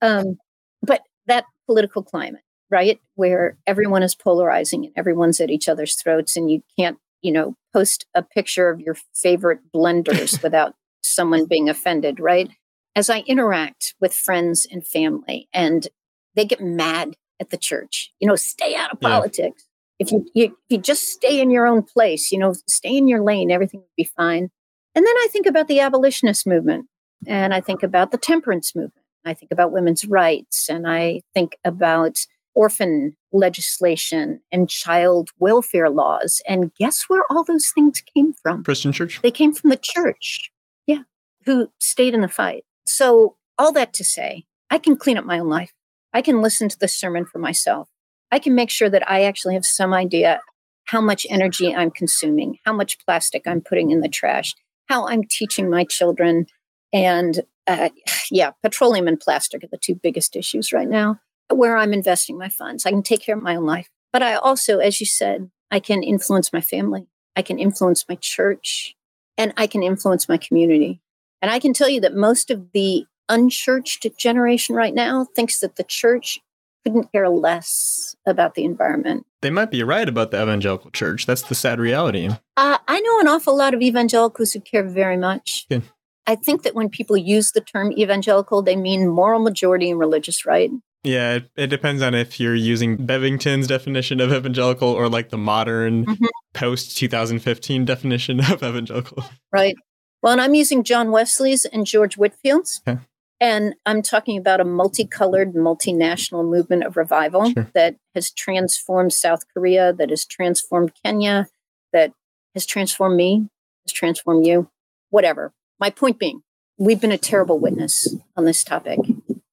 Um, 0.03 0.39
but 0.83 1.03
that 1.26 1.45
political 1.66 2.03
climate, 2.03 2.43
right? 2.70 3.01
Where 3.14 3.57
everyone 3.66 4.03
is 4.03 4.14
polarizing 4.14 4.87
and 4.87 4.95
everyone's 4.97 5.41
at 5.41 5.51
each 5.51 5.68
other's 5.68 5.95
throats, 5.95 6.37
and 6.37 6.51
you 6.51 6.62
can't, 6.78 6.99
you 7.22 7.33
know, 7.33 7.55
post 7.72 8.07
a 8.14 8.22
picture 8.22 8.70
of 8.70 8.81
your 8.81 8.97
favorite 9.14 9.61
blenders 9.74 10.43
without 10.43 10.74
someone 11.03 11.47
being 11.47 11.68
offended, 11.68 12.20
right? 12.20 12.51
As 12.97 13.09
I 13.09 13.20
interact 13.20 13.95
with 14.01 14.14
friends 14.14 14.66
and 14.70 14.86
family, 14.86 15.49
and 15.53 15.86
they 16.34 16.45
get 16.45 16.61
mad 16.61 17.16
at 17.41 17.51
the 17.51 17.57
church, 17.57 18.12
you 18.20 18.28
know, 18.28 18.36
stay 18.36 18.74
out 18.74 18.93
of 18.93 19.01
politics. 19.01 19.64
Yeah. 19.99 20.07
If 20.07 20.12
you, 20.12 20.26
you 20.34 20.45
if 20.45 20.53
you 20.68 20.78
just 20.78 21.09
stay 21.09 21.41
in 21.41 21.51
your 21.51 21.66
own 21.66 21.82
place, 21.82 22.32
you 22.32 22.38
know, 22.38 22.55
stay 22.66 22.97
in 22.97 23.07
your 23.07 23.22
lane, 23.22 23.51
everything 23.51 23.80
will 23.80 23.88
be 23.97 24.11
fine. 24.16 24.51
And 24.95 25.07
then 25.07 25.16
I 25.16 25.28
think 25.30 25.47
about 25.47 25.68
the 25.68 25.80
abolitionist 25.80 26.47
movement, 26.47 26.86
and 27.26 27.55
I 27.55 27.61
think 27.61 27.82
about 27.82 28.11
the 28.11 28.18
temperance 28.18 28.74
movement. 28.74 28.95
I 29.24 29.34
think 29.34 29.53
about 29.53 29.72
women's 29.72 30.05
rights, 30.07 30.68
and 30.68 30.88
I 30.88 31.20
think 31.34 31.57
about 31.64 32.18
orphan 32.55 33.16
legislation 33.32 34.41
and 34.51 34.68
child 34.68 35.30
welfare 35.38 35.88
laws. 35.88 36.43
And 36.49 36.74
guess 36.74 37.05
where 37.05 37.22
all 37.30 37.45
those 37.45 37.70
things 37.74 38.03
came 38.14 38.32
from? 38.32 38.64
Christian 38.64 38.93
church. 38.93 39.20
They 39.22 39.30
came 39.30 39.53
from 39.53 39.70
the 39.70 39.76
church, 39.76 40.51
yeah, 40.86 41.03
who 41.45 41.70
stayed 41.78 42.14
in 42.14 42.22
the 42.22 42.28
fight. 42.28 42.64
So, 42.87 43.37
all 43.59 43.72
that 43.72 43.93
to 43.95 44.05
say, 44.05 44.45
I 44.70 44.78
can 44.78 44.97
clean 44.97 45.18
up 45.18 45.24
my 45.24 45.39
own 45.39 45.49
life. 45.49 45.72
I 46.12 46.22
can 46.22 46.41
listen 46.41 46.68
to 46.68 46.78
the 46.78 46.89
sermon 46.89 47.24
for 47.24 47.39
myself. 47.39 47.89
I 48.31 48.39
can 48.39 48.55
make 48.55 48.70
sure 48.70 48.89
that 48.89 49.09
I 49.11 49.24
actually 49.24 49.55
have 49.55 49.66
some 49.66 49.93
idea 49.93 50.41
how 50.87 51.01
much 51.01 51.26
energy 51.31 51.74
I'm 51.74 51.91
consuming, 51.91 52.59
how 52.64 52.72
much 52.72 52.99
plastic 53.05 53.47
I'm 53.47 53.61
putting 53.61 53.91
in 53.91 54.01
the 54.01 54.09
trash, 54.09 54.55
how 54.89 55.07
I'm 55.07 55.22
teaching 55.24 55.70
my 55.70 55.85
children. 55.85 56.47
And 56.93 57.41
uh, 57.66 57.91
yeah, 58.31 58.51
petroleum 58.62 59.07
and 59.07 59.20
plastic 59.20 59.62
are 59.62 59.68
the 59.70 59.78
two 59.78 59.95
biggest 59.95 60.35
issues 60.35 60.72
right 60.72 60.89
now 60.89 61.20
where 61.49 61.76
I'm 61.76 61.93
investing 61.93 62.39
my 62.39 62.49
funds. 62.49 62.87
I 62.87 62.91
can 62.91 63.03
take 63.03 63.22
care 63.22 63.37
of 63.37 63.43
my 63.43 63.57
own 63.57 63.66
life. 63.66 63.89
But 64.12 64.22
I 64.22 64.35
also, 64.35 64.78
as 64.78 65.01
you 65.01 65.07
said, 65.07 65.51
I 65.70 65.81
can 65.81 66.03
influence 66.03 66.53
my 66.53 66.61
family. 66.61 67.07
I 67.37 67.43
can 67.43 67.59
influence 67.59 68.05
my 68.09 68.16
church 68.16 68.97
and 69.39 69.53
I 69.57 69.66
can 69.66 69.83
influence 69.83 70.28
my 70.28 70.37
community. 70.37 71.01
And 71.43 71.51
I 71.51 71.59
can 71.59 71.72
tell 71.72 71.88
you 71.88 72.01
that 72.01 72.14
most 72.14 72.51
of 72.51 72.72
the 72.72 73.05
unchurched 73.28 74.07
generation 74.18 74.74
right 74.74 74.95
now 74.95 75.26
thinks 75.36 75.61
that 75.61 75.76
the 75.76 75.84
church 75.84 76.41
couldn't 76.84 77.12
care 77.12 77.28
less 77.28 78.16
about 78.26 78.55
the 78.55 78.64
environment. 78.64 79.26
They 79.43 79.51
might 79.51 79.70
be 79.70 79.82
right 79.82 80.09
about 80.09 80.30
the 80.30 80.43
evangelical 80.43 80.91
church. 80.91 81.26
That's 81.26 81.43
the 81.43 81.55
sad 81.55 81.78
reality. 81.78 82.28
Uh, 82.57 82.78
I 82.88 83.01
know 83.01 83.20
an 83.20 83.28
awful 83.28 83.57
lot 83.57 83.74
of 83.74 83.82
evangelicals 83.82 84.53
who 84.53 84.61
care 84.61 84.84
very 84.84 85.16
much. 85.16 85.66
Yeah. 85.68 85.80
I 86.26 86.36
think 86.36 86.62
that 86.62 86.74
when 86.74 86.88
people 86.88 87.16
use 87.16 87.53
the 87.53 87.61
term 87.61 87.93
evangelical, 87.93 88.62
they 88.62 88.76
mean 88.76 89.09
moral 89.09 89.41
majority 89.41 89.91
and 89.91 89.99
religious 89.99 90.47
right. 90.47 90.70
Yeah, 91.03 91.36
it, 91.36 91.51
it, 91.57 91.66
depends 91.68 92.03
on 92.03 92.14
if 92.14 92.38
you're 92.38 92.55
using 92.55 92.99
Bebbington's 92.99 93.66
definition 93.66 94.20
of 94.20 94.32
evangelical 94.32 94.88
or 94.88 95.09
like 95.09 95.30
the 95.30 95.38
modern 95.38 96.05
mm-hmm. 96.05 96.26
post 96.53 96.99
2015 96.99 97.86
definition 97.86 98.41
of 98.41 98.62
evangelical. 98.62 99.24
Right. 99.51 99.74
Well, 100.23 100.33
and 100.33 100.41
I'm 100.41 100.55
using 100.55 100.85
John 100.85 101.11
Wesley's 101.11 101.64
and 101.64 101.87
George 101.87 102.16
Whitefield's. 102.16 102.83
Okay. 102.87 103.01
And 103.41 103.75
I'm 103.87 104.03
talking 104.03 104.37
about 104.37 104.61
a 104.61 104.64
multicolored, 104.64 105.55
multinational 105.55 106.47
movement 106.47 106.85
of 106.85 106.99
revival 106.99 107.51
sure. 107.51 107.68
that 107.75 107.97
has 108.14 108.31
transformed 108.31 109.14
South 109.14 109.45
Korea, 109.55 109.95
that 109.95 110.11
has 110.11 110.27
transformed 110.27 110.93
Kenya, 111.03 111.49
that 111.95 112.12
has 112.55 112.66
transformed 112.66 113.16
me, 113.16 113.49
has 113.87 113.95
transformed 113.95 114.47
you, 114.47 114.68
whatever. 115.09 115.55
My 115.79 115.89
point 115.89 116.18
being, 116.18 116.43
we've 116.77 117.01
been 117.01 117.12
a 117.12 117.18
terrible 117.18 117.59
witness 117.59 118.14
on 118.37 118.45
this 118.45 118.62
topic. 118.62 118.99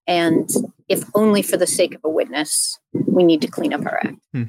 And 0.05 0.49
if 0.89 1.05
only 1.13 1.41
for 1.41 1.55
the 1.55 1.67
sake 1.67 1.95
of 1.95 2.01
a 2.03 2.09
witness, 2.09 2.79
we 2.93 3.23
need 3.23 3.41
to 3.41 3.47
clean 3.47 3.73
up 3.73 3.85
our 3.85 3.99
act. 4.03 4.17
Hmm. 4.33 4.43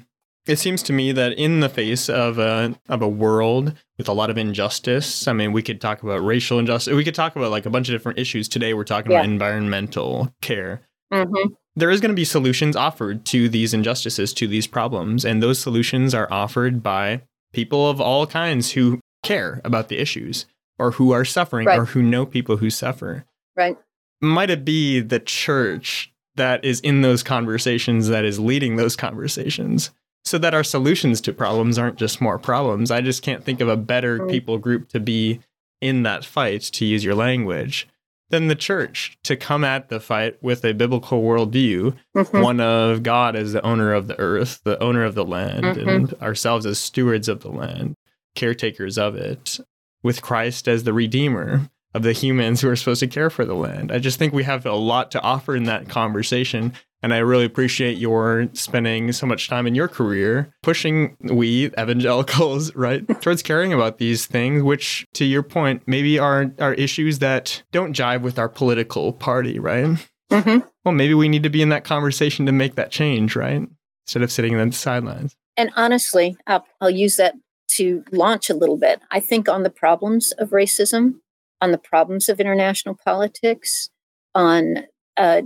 It 0.48 0.58
seems 0.58 0.82
to 0.84 0.92
me 0.92 1.12
that 1.12 1.34
in 1.34 1.60
the 1.60 1.68
face 1.68 2.08
of 2.08 2.38
a 2.38 2.74
of 2.88 3.02
a 3.02 3.08
world 3.08 3.74
with 3.98 4.08
a 4.08 4.12
lot 4.12 4.30
of 4.30 4.38
injustice, 4.38 5.28
I 5.28 5.32
mean, 5.32 5.52
we 5.52 5.62
could 5.62 5.80
talk 5.80 6.02
about 6.02 6.24
racial 6.24 6.58
injustice. 6.58 6.94
We 6.94 7.04
could 7.04 7.14
talk 7.14 7.36
about 7.36 7.50
like 7.50 7.66
a 7.66 7.70
bunch 7.70 7.88
of 7.88 7.94
different 7.94 8.18
issues. 8.18 8.48
Today, 8.48 8.74
we're 8.74 8.84
talking 8.84 9.12
yeah. 9.12 9.18
about 9.18 9.30
environmental 9.30 10.34
care. 10.40 10.82
Mm-hmm. 11.12 11.52
There 11.76 11.90
is 11.90 12.00
going 12.00 12.10
to 12.10 12.16
be 12.16 12.24
solutions 12.24 12.74
offered 12.74 13.24
to 13.26 13.48
these 13.48 13.72
injustices, 13.72 14.32
to 14.34 14.48
these 14.48 14.66
problems, 14.66 15.24
and 15.24 15.42
those 15.42 15.58
solutions 15.58 16.14
are 16.14 16.26
offered 16.30 16.82
by 16.82 17.22
people 17.52 17.88
of 17.88 18.00
all 18.00 18.26
kinds 18.26 18.72
who 18.72 19.00
care 19.22 19.60
about 19.64 19.88
the 19.88 19.98
issues, 19.98 20.46
or 20.78 20.92
who 20.92 21.12
are 21.12 21.24
suffering, 21.24 21.66
right. 21.66 21.78
or 21.78 21.84
who 21.84 22.02
know 22.02 22.26
people 22.26 22.56
who 22.56 22.70
suffer. 22.70 23.24
Right 23.56 23.76
might 24.20 24.50
it 24.50 24.64
be 24.64 25.00
the 25.00 25.20
church 25.20 26.12
that 26.36 26.64
is 26.64 26.80
in 26.80 27.02
those 27.02 27.22
conversations 27.22 28.08
that 28.08 28.24
is 28.24 28.38
leading 28.38 28.76
those 28.76 28.96
conversations 28.96 29.90
so 30.24 30.38
that 30.38 30.54
our 30.54 30.64
solutions 30.64 31.20
to 31.20 31.32
problems 31.32 31.78
aren't 31.78 31.96
just 31.96 32.20
more 32.20 32.38
problems 32.38 32.90
i 32.90 33.00
just 33.00 33.22
can't 33.22 33.44
think 33.44 33.60
of 33.60 33.68
a 33.68 33.76
better 33.76 34.26
people 34.26 34.58
group 34.58 34.88
to 34.88 35.00
be 35.00 35.40
in 35.80 36.02
that 36.02 36.24
fight 36.24 36.62
to 36.62 36.84
use 36.84 37.04
your 37.04 37.14
language 37.14 37.88
than 38.30 38.48
the 38.48 38.54
church 38.54 39.18
to 39.22 39.36
come 39.36 39.64
at 39.64 39.88
the 39.88 40.00
fight 40.00 40.36
with 40.42 40.64
a 40.64 40.74
biblical 40.74 41.22
worldview, 41.22 41.96
mm-hmm. 42.16 42.40
one 42.40 42.60
of 42.60 43.02
God 43.02 43.34
as 43.34 43.52
the 43.52 43.64
owner 43.64 43.92
of 43.92 44.06
the 44.06 44.18
earth, 44.18 44.60
the 44.64 44.80
owner 44.82 45.04
of 45.04 45.14
the 45.14 45.24
land, 45.24 45.64
mm-hmm. 45.64 45.88
and 45.88 46.14
ourselves 46.14 46.66
as 46.66 46.78
stewards 46.78 47.28
of 47.28 47.40
the 47.40 47.50
land 47.50 47.96
caretakers 48.34 48.98
of 48.98 49.16
it, 49.16 49.58
with 50.02 50.22
Christ 50.22 50.68
as 50.68 50.84
the 50.84 50.92
redeemer 50.92 51.70
of 51.94 52.02
the 52.02 52.12
humans 52.12 52.60
who 52.60 52.68
are 52.68 52.76
supposed 52.76 53.00
to 53.00 53.06
care 53.06 53.30
for 53.30 53.44
the 53.44 53.54
land. 53.54 53.90
I 53.90 53.98
just 53.98 54.18
think 54.18 54.32
we 54.32 54.44
have 54.44 54.64
a 54.66 54.74
lot 54.74 55.10
to 55.12 55.22
offer 55.22 55.56
in 55.56 55.64
that 55.64 55.88
conversation. 55.88 56.72
And 57.02 57.14
I 57.14 57.18
really 57.18 57.44
appreciate 57.44 57.98
your 57.98 58.48
spending 58.54 59.12
so 59.12 59.26
much 59.26 59.48
time 59.48 59.66
in 59.66 59.74
your 59.74 59.88
career 59.88 60.52
pushing 60.62 61.16
we 61.20 61.66
evangelicals, 61.78 62.74
right, 62.76 63.06
towards 63.20 63.42
caring 63.42 63.72
about 63.72 63.98
these 63.98 64.26
things, 64.26 64.62
which 64.62 65.06
to 65.14 65.24
your 65.24 65.42
point, 65.42 65.82
maybe 65.86 66.18
are, 66.18 66.52
are 66.58 66.74
issues 66.74 67.20
that 67.20 67.62
don't 67.70 67.94
jive 67.94 68.22
with 68.22 68.38
our 68.38 68.48
political 68.48 69.12
party, 69.12 69.58
right? 69.58 69.96
Mm-hmm. 70.30 70.66
Well, 70.84 70.94
maybe 70.94 71.14
we 71.14 71.28
need 71.28 71.42
to 71.44 71.50
be 71.50 71.62
in 71.62 71.68
that 71.68 71.84
conversation 71.84 72.46
to 72.46 72.52
make 72.52 72.74
that 72.74 72.90
change, 72.90 73.36
right? 73.36 73.62
Instead 74.06 74.22
of 74.22 74.32
sitting 74.32 74.54
on 74.56 74.68
the 74.68 74.74
sidelines. 74.74 75.36
And 75.56 75.70
honestly, 75.76 76.36
I'll, 76.46 76.66
I'll 76.80 76.90
use 76.90 77.16
that 77.16 77.34
to 77.72 78.04
launch 78.10 78.50
a 78.50 78.54
little 78.54 78.76
bit. 78.76 79.00
I 79.10 79.20
think 79.20 79.48
on 79.48 79.62
the 79.62 79.70
problems 79.70 80.32
of 80.32 80.50
racism, 80.50 81.14
on 81.60 81.72
the 81.72 81.78
problems 81.78 82.28
of 82.28 82.40
international 82.40 82.96
politics, 83.04 83.90
on 84.34 84.84
uh, 85.16 85.42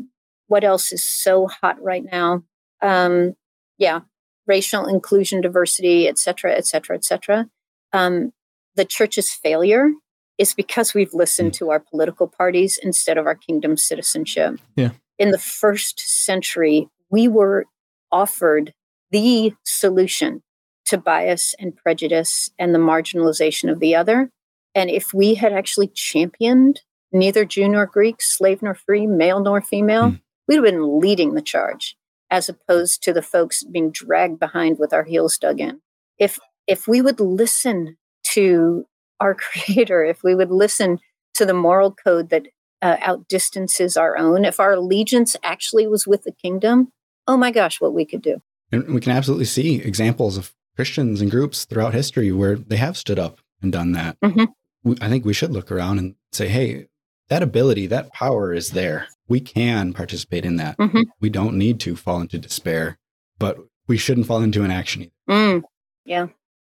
what 0.52 0.64
else 0.64 0.92
is 0.92 1.02
so 1.02 1.48
hot 1.48 1.82
right 1.82 2.04
now. 2.12 2.42
Um, 2.82 3.34
yeah, 3.78 4.00
racial 4.46 4.86
inclusion, 4.86 5.40
diversity, 5.40 6.06
et 6.06 6.18
cetera, 6.18 6.52
et 6.52 6.66
cetera, 6.66 6.94
et 6.94 7.04
cetera. 7.06 7.48
Um, 7.94 8.32
the 8.76 8.84
church's 8.84 9.30
failure 9.30 9.88
is 10.36 10.52
because 10.52 10.92
we've 10.92 11.14
listened 11.14 11.52
mm. 11.52 11.58
to 11.58 11.70
our 11.70 11.80
political 11.80 12.28
parties 12.28 12.78
instead 12.82 13.16
of 13.16 13.26
our 13.26 13.34
kingdom 13.34 13.78
citizenship. 13.78 14.60
Yeah. 14.76 14.90
In 15.18 15.30
the 15.30 15.38
first 15.38 15.98
century, 16.00 16.88
we 17.10 17.28
were 17.28 17.64
offered 18.10 18.74
the 19.10 19.54
solution 19.64 20.42
to 20.84 20.98
bias 20.98 21.54
and 21.58 21.74
prejudice 21.74 22.50
and 22.58 22.74
the 22.74 22.78
marginalization 22.78 23.72
of 23.72 23.80
the 23.80 23.94
other. 23.94 24.30
And 24.74 24.90
if 24.90 25.14
we 25.14 25.34
had 25.34 25.54
actually 25.54 25.88
championed 25.94 26.82
neither 27.10 27.46
Jew 27.46 27.68
nor 27.68 27.86
Greek, 27.86 28.20
slave 28.20 28.60
nor 28.60 28.74
free, 28.74 29.06
male 29.06 29.40
nor 29.40 29.62
female, 29.62 30.10
mm. 30.10 30.20
We'd 30.46 30.56
have 30.56 30.64
been 30.64 31.00
leading 31.00 31.34
the 31.34 31.42
charge 31.42 31.96
as 32.30 32.48
opposed 32.48 33.02
to 33.02 33.12
the 33.12 33.22
folks 33.22 33.62
being 33.62 33.90
dragged 33.90 34.38
behind 34.38 34.78
with 34.78 34.92
our 34.92 35.04
heels 35.04 35.36
dug 35.38 35.60
in. 35.60 35.80
If 36.18 36.38
if 36.66 36.88
we 36.88 37.02
would 37.02 37.20
listen 37.20 37.96
to 38.32 38.86
our 39.20 39.34
creator, 39.34 40.04
if 40.04 40.22
we 40.22 40.34
would 40.34 40.50
listen 40.50 40.98
to 41.34 41.46
the 41.46 41.54
moral 41.54 41.92
code 41.92 42.30
that 42.30 42.46
uh, 42.80 42.96
outdistances 43.00 43.96
our 43.96 44.16
own, 44.18 44.44
if 44.44 44.58
our 44.58 44.72
allegiance 44.72 45.36
actually 45.42 45.86
was 45.86 46.06
with 46.06 46.24
the 46.24 46.32
kingdom, 46.32 46.92
oh 47.26 47.36
my 47.36 47.50
gosh, 47.50 47.80
what 47.80 47.94
we 47.94 48.04
could 48.04 48.22
do. 48.22 48.42
And 48.72 48.94
we 48.94 49.00
can 49.00 49.12
absolutely 49.12 49.44
see 49.44 49.76
examples 49.76 50.36
of 50.36 50.52
Christians 50.74 51.20
and 51.20 51.30
groups 51.30 51.64
throughout 51.64 51.94
history 51.94 52.32
where 52.32 52.56
they 52.56 52.76
have 52.76 52.96
stood 52.96 53.18
up 53.18 53.40
and 53.60 53.70
done 53.70 53.92
that. 53.92 54.18
Mm-hmm. 54.20 54.92
I 55.00 55.08
think 55.08 55.24
we 55.24 55.34
should 55.34 55.52
look 55.52 55.70
around 55.70 55.98
and 55.98 56.14
say, 56.32 56.48
hey, 56.48 56.86
that 57.32 57.42
ability, 57.42 57.86
that 57.86 58.12
power 58.12 58.52
is 58.52 58.72
there. 58.72 59.06
We 59.26 59.40
can 59.40 59.94
participate 59.94 60.44
in 60.44 60.56
that. 60.56 60.76
Mm-hmm. 60.76 61.00
We 61.20 61.30
don't 61.30 61.56
need 61.56 61.80
to 61.80 61.96
fall 61.96 62.20
into 62.20 62.36
despair, 62.38 62.98
but 63.38 63.56
we 63.88 63.96
shouldn't 63.96 64.26
fall 64.26 64.42
into 64.42 64.64
inaction 64.64 65.04
either. 65.04 65.12
Mm, 65.30 65.62
yeah. 66.04 66.26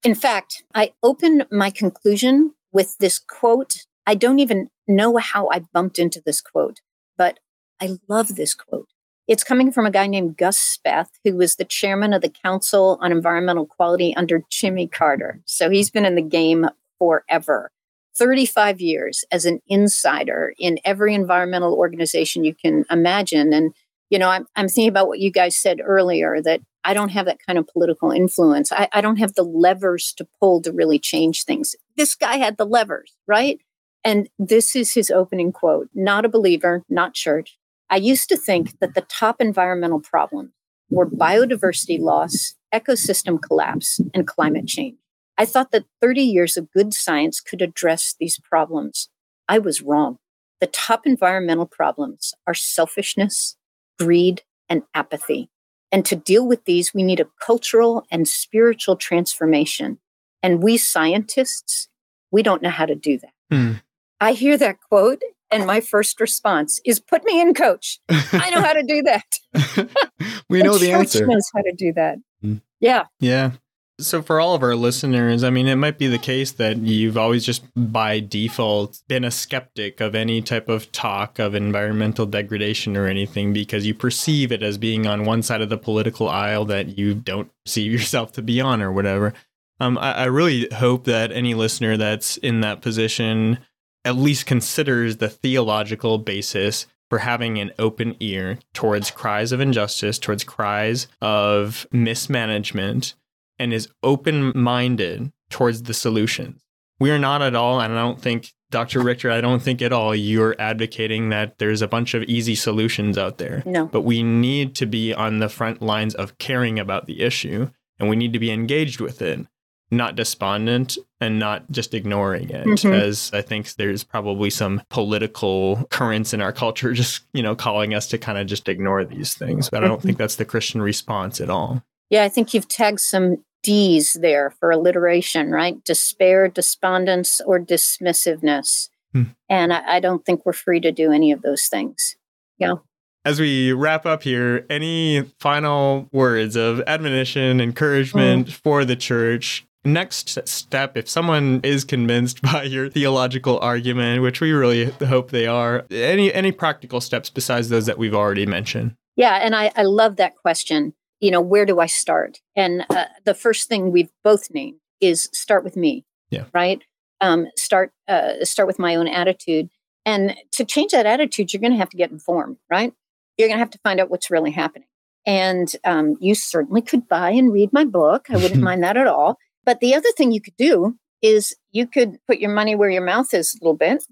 In 0.05 0.15
fact, 0.15 0.63
I 0.75 0.93
open 1.03 1.45
my 1.51 1.71
conclusion 1.71 2.53
with 2.73 2.99
this 2.99 3.19
quote. 3.19 3.87
I 4.07 4.15
don't 4.15 4.39
even 4.39 4.69
know 4.87 5.17
how 5.17 5.49
I 5.51 5.61
bumped 5.73 5.99
into 5.99 6.21
this 6.25 6.43
quote, 6.43 6.81
but 7.17 7.41
I 7.81 7.97
love 8.07 8.37
this 8.37 8.53
quote. 8.53 8.89
It's 9.27 9.45
coming 9.45 9.73
from 9.73 9.87
a 9.87 9.91
guy 9.91 10.09
named 10.09 10.37
Gus 10.37 10.59
Speth, 10.59 11.09
who 11.25 11.37
was 11.37 11.57
the 11.57 11.65
chairman 11.65 12.13
of 12.13 12.21
the 12.21 12.29
Council 12.29 12.99
on 13.01 13.13
Environmental 13.13 13.65
Quality 13.65 14.15
under 14.15 14.43
Jimmy 14.51 14.87
Carter. 14.87 15.41
So 15.47 15.71
he's 15.71 15.89
been 15.89 16.05
in 16.05 16.17
the 16.17 16.23
game 16.23 16.69
forever. 16.99 17.71
35 18.17 18.81
years 18.81 19.25
as 19.31 19.45
an 19.45 19.61
insider 19.67 20.53
in 20.59 20.79
every 20.85 21.15
environmental 21.15 21.75
organization 21.75 22.45
you 22.45 22.55
can 22.55 22.85
imagine. 22.91 23.53
And, 23.53 23.73
you 24.11 24.19
know, 24.19 24.29
I'm, 24.29 24.47
I'm 24.57 24.69
thinking 24.69 24.89
about 24.89 25.09
what 25.09 25.21
you 25.21 25.31
guys 25.31 25.57
said 25.57 25.81
earlier 25.85 26.41
that 26.43 26.61
I 26.85 26.95
don't 26.95 27.11
have 27.11 27.27
that 27.27 27.45
kind 27.47 27.59
of 27.59 27.67
political 27.67 28.11
influence. 28.11 28.73
I, 28.73 28.89
I 28.93 29.01
don't 29.01 29.19
have 29.19 29.35
the 29.35 29.45
levers 29.45 30.13
to 30.17 30.27
pull 30.41 30.63
to 30.63 30.73
really 30.73 30.99
change 30.99 31.45
things. 31.45 31.77
This 31.97 32.15
guy 32.15 32.37
had 32.37 32.57
the 32.57 32.67
levers, 32.67 33.17
right? 33.27 33.61
And 34.03 34.29
this 34.39 34.75
is 34.75 34.95
his 34.95 35.11
opening 35.11 35.53
quote 35.53 35.89
not 35.95 36.25
a 36.25 36.29
believer, 36.29 36.85
not 36.89 37.15
church. 37.15 37.59
I 37.91 37.97
used 37.97 38.29
to 38.29 38.37
think 38.37 38.79
that 38.79 38.95
the 38.95 39.03
top 39.03 39.41
environmental 39.41 40.01
problems 40.01 40.51
were 40.91 41.09
biodiversity 41.09 42.01
loss, 42.01 42.55
ecosystem 42.73 43.41
collapse, 43.41 44.01
and 44.15 44.27
climate 44.27 44.67
change. 44.67 44.97
I 45.41 45.47
thought 45.47 45.70
that 45.70 45.86
30 46.03 46.20
years 46.20 46.59
of 46.59 46.70
good 46.70 46.93
science 46.93 47.41
could 47.41 47.62
address 47.62 48.14
these 48.20 48.38
problems. 48.38 49.09
I 49.49 49.59
was 49.59 49.80
wrong. 49.80 50.18
The 50.61 50.66
top 50.66 51.07
environmental 51.07 51.64
problems 51.64 52.34
are 52.47 52.53
selfishness, 52.53 53.57
greed, 53.99 54.43
and 54.68 54.82
apathy. 54.95 55.49
And 55.91 56.05
to 56.05 56.14
deal 56.14 56.47
with 56.47 56.66
these, 56.66 56.93
we 56.93 57.03
need 57.03 57.20
a 57.20 57.28
cultural 57.41 58.05
and 58.11 58.28
spiritual 58.28 58.97
transformation. 58.97 59.99
And 60.43 60.62
we 60.62 60.76
scientists, 60.76 61.88
we 62.30 62.43
don't 62.43 62.61
know 62.61 62.68
how 62.68 62.84
to 62.84 62.95
do 62.95 63.18
that. 63.20 63.32
Mm. 63.51 63.80
I 64.20 64.32
hear 64.32 64.59
that 64.59 64.82
quote, 64.91 65.22
and 65.51 65.66
my 65.66 65.80
first 65.80 66.20
response 66.20 66.82
is 66.84 67.01
put 67.01 67.24
me 67.24 67.41
in, 67.41 67.55
coach. 67.55 67.99
I 68.11 68.51
know 68.51 68.61
how 68.61 68.74
to 68.74 68.82
do 68.82 69.03
that. 69.05 69.88
we 70.51 70.62
know 70.62 70.76
the, 70.76 70.93
answer. 70.93 71.26
knows 71.26 71.49
how 71.55 71.62
to 71.62 71.72
do 71.72 71.95
that. 71.95 72.18
Mm. 72.45 72.61
Yeah. 72.78 73.05
Yeah. 73.20 73.53
So, 74.01 74.23
for 74.23 74.41
all 74.41 74.55
of 74.55 74.63
our 74.63 74.75
listeners, 74.75 75.45
I 75.45 75.51
mean, 75.51 75.67
it 75.67 75.77
might 75.77 75.99
be 75.99 76.07
the 76.07 76.19
case 76.19 76.53
that 76.53 76.79
you've 76.79 77.17
always 77.17 77.45
just 77.45 77.63
by 77.77 78.21
default 78.21 79.03
been 79.09 79.25
a 79.25 79.31
skeptic 79.31 80.01
of 80.01 80.15
any 80.15 80.41
type 80.43 80.69
of 80.69 80.91
talk 80.93 81.39
of 81.39 81.55
environmental 81.55 82.27
degradation 82.27 82.97
or 82.97 83.07
anything 83.07 83.53
because 83.53 83.87
you 83.87 83.95
perceive 83.95 84.53
it 84.53 84.63
as 84.63 84.79
being 84.79 85.07
on 85.07 85.25
one 85.25 85.43
side 85.43 85.61
of 85.61 85.69
the 85.69 85.79
political 85.79 86.29
aisle 86.29 86.65
that 86.67 86.99
you 86.99 87.15
don't 87.15 87.51
perceive 87.65 87.93
yourself 88.01 88.33
to 88.33 88.43
be 88.43 88.61
on 88.61 88.81
or 88.81 88.91
whatever. 88.91 89.35
Um, 89.81 89.99
I, 89.99 90.13
I 90.13 90.25
really 90.25 90.69
hope 90.73 91.05
that 91.05 91.33
any 91.33 91.55
listener 91.55 91.97
that's 91.97 92.37
in 92.39 92.61
that 92.61 92.83
position 92.83 93.59
at 94.05 94.17
least 94.17 94.47
considers 94.47 95.19
the 95.19 95.29
theological 95.29 96.19
basis 96.19 96.87
for 97.11 97.19
having 97.19 97.59
an 97.59 97.73
open 97.79 98.17
ear 98.21 98.59
towards 98.73 99.11
cries 99.11 99.53
of 99.53 99.61
injustice, 99.61 100.19
towards 100.19 100.45
cries 100.45 101.09
of 101.21 101.87
mismanagement 101.93 103.15
and 103.61 103.73
is 103.73 103.89
open 104.03 104.53
minded 104.57 105.33
towards 105.51 105.85
the 105.85 105.95
solutions. 105.95 106.63
We 106.99 107.11
are 107.11 107.19
not 107.19 107.43
at 107.43 107.55
all, 107.55 107.81
and 107.81 107.93
I 107.93 107.97
don't 107.97 108.21
think, 108.21 108.53
Dr. 108.71 109.01
Richter, 109.01 109.31
I 109.31 109.41
don't 109.41 109.63
think 109.63 109.83
at 109.83 109.93
all 109.93 110.15
you're 110.15 110.57
advocating 110.59 111.29
that 111.29 111.59
there's 111.59 111.83
a 111.83 111.89
bunch 111.89 112.15
of 112.15 112.23
easy 112.25 112.55
solutions 112.55 113.19
out 113.19 113.39
there. 113.39 113.63
No. 113.67 113.87
But 113.87 114.03
we 114.03 114.23
need 114.23 114.75
to 114.77 114.87
be 114.87 115.13
on 115.15 115.39
the 115.39 115.49
front 115.49 115.83
lines 115.83 116.15
of 116.15 116.39
caring 116.39 116.79
about 116.79 117.07
the 117.07 117.21
issue 117.21 117.71
and 117.99 118.09
we 118.09 118.17
need 118.17 118.33
to 118.33 118.39
be 118.39 118.51
engaged 118.51 119.01
with 119.01 119.21
it, 119.21 119.47
not 119.91 120.17
despondent 120.17 120.97
and 121.21 121.39
not 121.39 121.71
just 121.71 121.95
ignoring 121.95 122.49
it. 122.51 122.67
Mm-hmm. 122.67 122.93
As 122.93 123.31
I 123.35 123.43
think 123.43 123.75
there's 123.75 124.05
probably 124.05 124.51
some 124.51 124.83
political 124.89 125.87
currents 125.91 126.33
in 126.33 126.41
our 126.41 126.53
culture 126.53 126.93
just, 126.93 127.23
you 127.33 127.43
know, 127.43 127.55
calling 127.55 127.93
us 127.93 128.07
to 128.09 128.19
kind 128.19 128.39
of 128.39 128.47
just 128.47 128.69
ignore 128.69 129.05
these 129.05 129.35
things. 129.35 129.69
But 129.69 129.85
I 129.85 129.89
don't 129.89 130.01
think 130.01 130.17
that's 130.17 130.37
the 130.37 130.45
Christian 130.45 130.81
response 130.81 131.41
at 131.41 131.51
all. 131.51 131.83
Yeah, 132.09 132.25
I 132.25 132.29
think 132.29 132.55
you've 132.55 132.69
tagged 132.69 133.01
some 133.01 133.45
D's 133.63 134.15
there 134.15 134.51
for 134.51 134.71
alliteration, 134.71 135.51
right? 135.51 135.83
Despair, 135.85 136.49
despondence, 136.49 137.41
or 137.45 137.61
dismissiveness. 137.61 138.89
Hmm. 139.13 139.23
And 139.49 139.73
I, 139.73 139.97
I, 139.97 140.01
don't 140.01 140.25
think 140.25 140.47
we're 140.47 140.53
free 140.53 140.81
to 140.81 140.93
do 140.93 141.11
any 141.11 141.33
of 141.33 141.43
those 141.43 141.67
things. 141.67 142.17
Yeah. 142.59 142.77
As 143.25 143.41
we 143.41 143.73
wrap 143.73 144.07
up 144.07 144.23
here, 144.23 144.65
any 144.71 145.23
final 145.41 146.09
words 146.13 146.57
of 146.57 146.81
admonition, 146.87 147.61
encouragement 147.61 148.47
mm. 148.47 148.53
for 148.53 148.85
the 148.85 148.97
church? 148.97 149.67
Next 149.85 150.47
step, 150.47 150.97
if 150.97 151.09
someone 151.09 151.61
is 151.65 151.85
convinced 151.85 152.41
by 152.53 152.65
your 152.65 152.89
theological 152.89 153.59
argument, 153.61 154.23
which 154.23 154.41
we 154.41 154.53
really 154.53 154.87
hope 154.91 155.31
they 155.31 155.47
are, 155.47 155.87
any 155.91 156.33
any 156.33 156.53
practical 156.53 157.01
steps 157.01 157.31
besides 157.31 157.69
those 157.69 157.87
that 157.87 157.99
we've 157.99 158.15
already 158.15 158.47
mentioned? 158.47 158.95
Yeah, 159.17 159.35
and 159.37 159.55
I, 159.55 159.73
I 159.77 159.83
love 159.83 160.17
that 160.17 160.37
question 160.37 160.95
you 161.21 161.31
know, 161.31 161.41
where 161.41 161.66
do 161.66 161.81
I 161.81 161.87
start? 161.87 162.41
And 162.57 162.85
uh, 162.91 163.05
the 163.25 163.35
first 163.35 163.68
thing 163.68 163.93
we've 163.93 164.11
both 164.25 164.51
named 164.51 164.79
is 165.01 165.29
start 165.33 165.64
with 165.64 165.77
me. 165.77 166.05
Yeah. 166.31 166.45
Right. 166.53 166.83
Um, 167.21 167.47
start 167.57 167.93
uh, 168.09 168.45
start 168.45 168.66
with 168.66 168.79
my 168.79 168.95
own 168.95 169.07
attitude. 169.09 169.68
And 170.07 170.35
to 170.53 170.64
change 170.64 170.93
that 170.93 171.07
attitude, 171.07 171.53
you're 171.53 171.61
going 171.61 171.73
to 171.73 171.79
have 171.79 171.91
to 171.91 171.97
get 171.97 172.11
informed, 172.11 172.57
right? 172.71 172.93
You're 173.37 173.49
going 173.49 173.57
to 173.57 173.62
have 173.62 173.71
to 173.71 173.81
find 173.83 174.01
out 174.01 174.11
what's 174.11 174.31
really 174.31 174.51
happening. 174.51 174.89
And 175.27 175.71
um, 175.85 176.16
you 176.21 176.35
certainly 176.35 176.81
could 176.81 177.07
buy 177.09 177.31
and 177.31 177.53
read 177.53 177.73
my 177.73 177.85
book. 177.85 178.31
I 178.31 178.37
wouldn't 178.37 178.61
mind 178.62 178.83
that 178.83 178.97
at 178.97 179.07
all. 179.07 179.37
But 179.64 179.81
the 179.81 179.95
other 179.95 180.11
thing 180.16 180.33
you 180.33 180.41
could 180.41 180.57
do 180.57 180.97
is 181.21 181.55
you 181.71 181.87
could 181.87 182.18
put 182.27 182.39
your 182.39 182.51
money 182.51 182.75
where 182.75 182.89
your 182.89 183.05
mouth 183.05 183.33
is 183.35 183.55
a 183.55 183.62
little 183.62 183.77
bit 183.77 184.05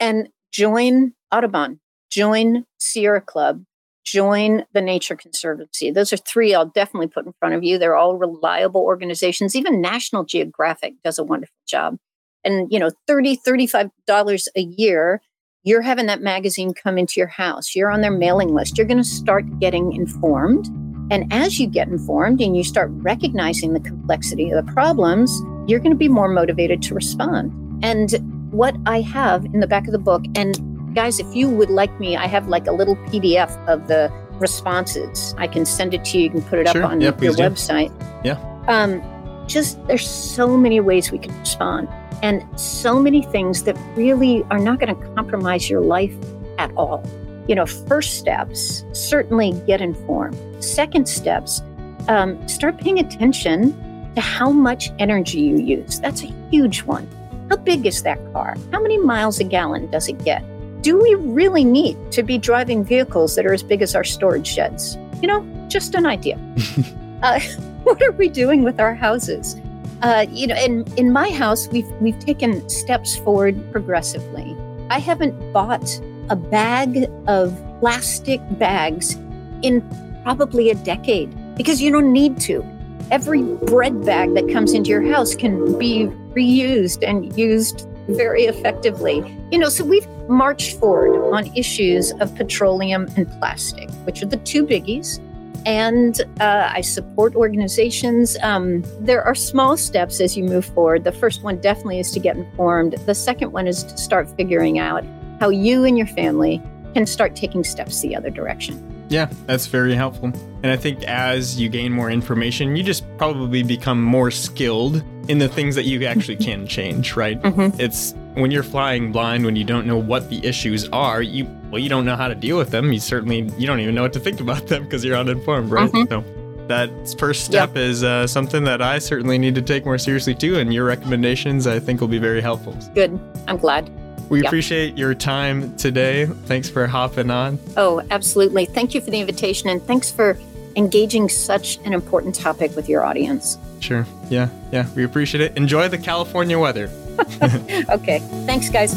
and 0.00 0.28
join 0.52 1.12
Audubon, 1.32 1.80
join 2.10 2.64
Sierra 2.78 3.20
Club, 3.20 3.62
join 4.06 4.64
the 4.72 4.80
Nature 4.80 5.16
Conservancy. 5.16 5.90
Those 5.90 6.12
are 6.12 6.16
three 6.16 6.54
I'll 6.54 6.66
definitely 6.66 7.08
put 7.08 7.26
in 7.26 7.34
front 7.40 7.54
of 7.54 7.64
you. 7.64 7.76
They're 7.76 7.96
all 7.96 8.16
reliable 8.16 8.82
organizations. 8.82 9.56
Even 9.56 9.80
National 9.80 10.24
Geographic 10.24 10.94
does 11.02 11.18
a 11.18 11.24
wonderful 11.24 11.56
job. 11.66 11.96
And, 12.44 12.72
you 12.72 12.78
know, 12.78 12.90
$30, 13.10 13.38
$35 13.46 14.46
a 14.56 14.60
year, 14.60 15.20
you're 15.64 15.82
having 15.82 16.06
that 16.06 16.22
magazine 16.22 16.72
come 16.72 16.96
into 16.96 17.14
your 17.16 17.26
house. 17.26 17.74
You're 17.74 17.90
on 17.90 18.00
their 18.00 18.12
mailing 18.12 18.54
list. 18.54 18.78
You're 18.78 18.86
going 18.86 18.98
to 18.98 19.04
start 19.04 19.44
getting 19.58 19.92
informed. 19.92 20.66
And 21.10 21.32
as 21.32 21.58
you 21.58 21.66
get 21.66 21.88
informed 21.88 22.40
and 22.40 22.56
you 22.56 22.62
start 22.62 22.90
recognizing 22.92 23.72
the 23.72 23.80
complexity 23.80 24.50
of 24.50 24.64
the 24.64 24.72
problems, 24.72 25.30
you're 25.66 25.80
going 25.80 25.90
to 25.90 25.96
be 25.96 26.08
more 26.08 26.28
motivated 26.28 26.82
to 26.82 26.94
respond. 26.94 27.52
And 27.84 28.12
what 28.52 28.76
I 28.86 29.00
have 29.00 29.44
in 29.46 29.58
the 29.58 29.66
back 29.66 29.86
of 29.86 29.92
the 29.92 29.98
book, 29.98 30.24
and 30.36 30.56
guys, 30.96 31.20
if 31.20 31.26
you 31.36 31.48
would 31.48 31.68
like 31.70 32.00
me, 32.00 32.16
I 32.16 32.26
have 32.26 32.48
like 32.48 32.66
a 32.66 32.72
little 32.72 32.96
PDF 33.10 33.52
of 33.68 33.86
the 33.86 34.10
responses. 34.40 35.34
I 35.38 35.46
can 35.46 35.64
send 35.66 35.92
it 35.94 36.04
to 36.06 36.18
you. 36.18 36.24
You 36.24 36.30
can 36.30 36.42
put 36.42 36.58
it 36.58 36.68
Sure. 36.68 36.82
up 36.82 36.90
on 36.90 37.00
Yeah, 37.00 37.12
your 37.20 37.34
do. 37.34 37.42
website. 37.42 37.92
Yeah. 38.24 38.38
Um, 38.66 39.02
just 39.46 39.78
there's 39.86 40.08
so 40.08 40.56
many 40.56 40.80
ways 40.80 41.12
we 41.12 41.18
can 41.18 41.38
respond, 41.38 41.88
and 42.22 42.42
so 42.58 42.98
many 42.98 43.22
things 43.22 43.62
that 43.64 43.76
really 43.94 44.44
are 44.50 44.58
not 44.58 44.80
going 44.80 44.92
to 44.96 45.00
compromise 45.14 45.70
your 45.70 45.82
life 45.82 46.14
at 46.58 46.70
all. 46.76 47.02
You 47.46 47.54
know, 47.54 47.66
first 47.66 48.18
steps 48.18 48.84
certainly 48.92 49.52
get 49.66 49.80
informed. 49.80 50.36
Second 50.64 51.06
steps, 51.08 51.62
um, 52.08 52.30
start 52.48 52.78
paying 52.78 52.98
attention 52.98 53.72
to 54.16 54.20
how 54.20 54.50
much 54.50 54.90
energy 54.98 55.40
you 55.40 55.58
use. 55.58 56.00
That's 56.00 56.22
a 56.24 56.32
huge 56.50 56.82
one. 56.82 57.06
How 57.50 57.56
big 57.56 57.86
is 57.86 58.02
that 58.02 58.18
car? 58.32 58.56
How 58.72 58.80
many 58.82 58.98
miles 58.98 59.38
a 59.38 59.44
gallon 59.44 59.88
does 59.90 60.08
it 60.08 60.18
get? 60.24 60.42
Do 60.86 60.96
we 60.96 61.16
really 61.16 61.64
need 61.64 62.12
to 62.12 62.22
be 62.22 62.38
driving 62.38 62.84
vehicles 62.84 63.34
that 63.34 63.44
are 63.44 63.52
as 63.52 63.64
big 63.64 63.82
as 63.82 63.96
our 63.96 64.04
storage 64.04 64.46
sheds? 64.46 64.96
You 65.20 65.26
know, 65.26 65.66
just 65.66 65.96
an 65.96 66.06
idea. 66.06 66.38
uh, 67.24 67.40
what 67.82 68.00
are 68.00 68.12
we 68.12 68.28
doing 68.28 68.62
with 68.62 68.78
our 68.78 68.94
houses? 68.94 69.60
Uh, 70.02 70.26
you 70.30 70.46
know, 70.46 70.54
in 70.54 70.84
in 70.96 71.12
my 71.12 71.28
house, 71.30 71.66
we've 71.72 71.90
we've 72.00 72.20
taken 72.20 72.68
steps 72.68 73.16
forward 73.16 73.60
progressively. 73.72 74.56
I 74.88 75.00
haven't 75.00 75.52
bought 75.52 76.00
a 76.30 76.36
bag 76.36 77.10
of 77.26 77.60
plastic 77.80 78.40
bags 78.56 79.14
in 79.62 79.82
probably 80.22 80.70
a 80.70 80.76
decade 80.76 81.34
because 81.56 81.82
you 81.82 81.90
don't 81.90 82.12
need 82.12 82.38
to. 82.42 82.64
Every 83.10 83.42
bread 83.42 84.04
bag 84.04 84.34
that 84.34 84.48
comes 84.52 84.72
into 84.72 84.90
your 84.90 85.02
house 85.02 85.34
can 85.34 85.76
be 85.80 86.06
reused 86.36 87.02
and 87.02 87.36
used 87.36 87.88
very 88.06 88.44
effectively. 88.44 89.16
You 89.50 89.58
know, 89.58 89.68
so 89.68 89.84
we've 89.84 90.06
marched 90.28 90.78
forward 90.78 91.34
on 91.34 91.46
issues 91.54 92.12
of 92.20 92.34
petroleum 92.34 93.08
and 93.16 93.30
plastic, 93.38 93.90
which 94.04 94.22
are 94.22 94.26
the 94.26 94.38
two 94.38 94.66
biggies. 94.66 95.20
And 95.64 96.20
uh, 96.40 96.70
I 96.72 96.80
support 96.80 97.34
organizations. 97.34 98.36
Um, 98.42 98.84
there 99.00 99.22
are 99.22 99.34
small 99.34 99.76
steps 99.76 100.20
as 100.20 100.36
you 100.36 100.44
move 100.44 100.64
forward. 100.64 101.02
The 101.02 101.12
first 101.12 101.42
one 101.42 101.60
definitely 101.60 101.98
is 101.98 102.12
to 102.12 102.20
get 102.20 102.36
informed. 102.36 102.92
The 103.04 103.14
second 103.14 103.52
one 103.52 103.66
is 103.66 103.82
to 103.82 103.98
start 103.98 104.28
figuring 104.36 104.78
out 104.78 105.04
how 105.40 105.48
you 105.48 105.84
and 105.84 105.98
your 105.98 106.06
family 106.06 106.62
can 106.94 107.04
start 107.04 107.34
taking 107.34 107.64
steps 107.64 108.00
the 108.00 108.14
other 108.14 108.30
direction. 108.30 108.95
Yeah, 109.08 109.28
that's 109.46 109.66
very 109.66 109.94
helpful. 109.94 110.32
And 110.62 110.66
I 110.66 110.76
think 110.76 111.02
as 111.04 111.60
you 111.60 111.68
gain 111.68 111.92
more 111.92 112.10
information, 112.10 112.74
you 112.76 112.82
just 112.82 113.04
probably 113.18 113.62
become 113.62 114.02
more 114.02 114.30
skilled 114.30 115.02
in 115.28 115.38
the 115.38 115.48
things 115.48 115.74
that 115.76 115.84
you 115.84 116.04
actually 116.06 116.36
can 116.36 116.66
change, 116.76 117.16
right? 117.16 117.40
Mhm. 117.42 117.78
It's 117.78 118.14
when 118.34 118.50
you're 118.50 118.62
flying 118.62 119.12
blind, 119.12 119.44
when 119.44 119.56
you 119.56 119.64
don't 119.64 119.86
know 119.86 119.96
what 119.98 120.28
the 120.30 120.44
issues 120.46 120.88
are, 120.90 121.22
you 121.22 121.46
well, 121.70 121.80
you 121.80 121.88
don't 121.88 122.04
know 122.04 122.16
how 122.16 122.28
to 122.28 122.34
deal 122.34 122.56
with 122.58 122.70
them. 122.70 122.92
You 122.92 123.00
certainly 123.00 123.48
you 123.58 123.66
don't 123.66 123.80
even 123.80 123.94
know 123.94 124.02
what 124.02 124.12
to 124.14 124.20
think 124.20 124.40
about 124.40 124.66
them 124.68 124.84
because 124.84 125.04
you're 125.04 125.16
uninformed, 125.16 125.70
right? 125.70 125.90
Mhm. 125.90 126.08
So 126.08 126.24
that 126.68 126.90
first 127.18 127.44
step 127.44 127.76
is 127.76 128.02
uh, 128.02 128.26
something 128.26 128.64
that 128.64 128.82
I 128.82 128.98
certainly 128.98 129.38
need 129.38 129.54
to 129.54 129.62
take 129.62 129.84
more 129.84 129.98
seriously 129.98 130.34
too. 130.34 130.58
And 130.58 130.74
your 130.74 130.84
recommendations, 130.84 131.66
I 131.68 131.78
think, 131.78 132.00
will 132.00 132.08
be 132.08 132.18
very 132.18 132.40
helpful. 132.40 132.76
Good. 132.94 133.18
I'm 133.46 133.56
glad. 133.56 133.88
We 134.28 134.42
Yeah. 134.42 134.48
appreciate 134.48 134.96
your 134.98 135.14
time 135.14 135.74
today. 135.76 136.26
Thanks 136.46 136.68
for 136.68 136.86
hopping 136.86 137.30
on. 137.30 137.58
Oh, 137.76 138.02
absolutely. 138.10 138.64
Thank 138.66 138.94
you 138.94 139.00
for 139.00 139.10
the 139.10 139.20
invitation 139.20 139.68
and 139.68 139.80
thanks 139.86 140.10
for 140.10 140.36
engaging 140.76 141.28
such 141.28 141.78
an 141.84 141.92
important 141.92 142.34
topic 142.34 142.74
with 142.76 142.88
your 142.88 143.04
audience. 143.04 143.56
Sure. 143.80 144.06
Yeah. 144.28 144.48
Yeah. 144.72 144.86
We 144.94 145.04
appreciate 145.04 145.40
it. 145.42 145.56
Enjoy 145.56 145.88
the 145.88 145.98
California 145.98 146.58
weather. 146.58 146.90
Okay. 147.88 148.18
Thanks, 148.46 148.68
guys. 148.68 148.92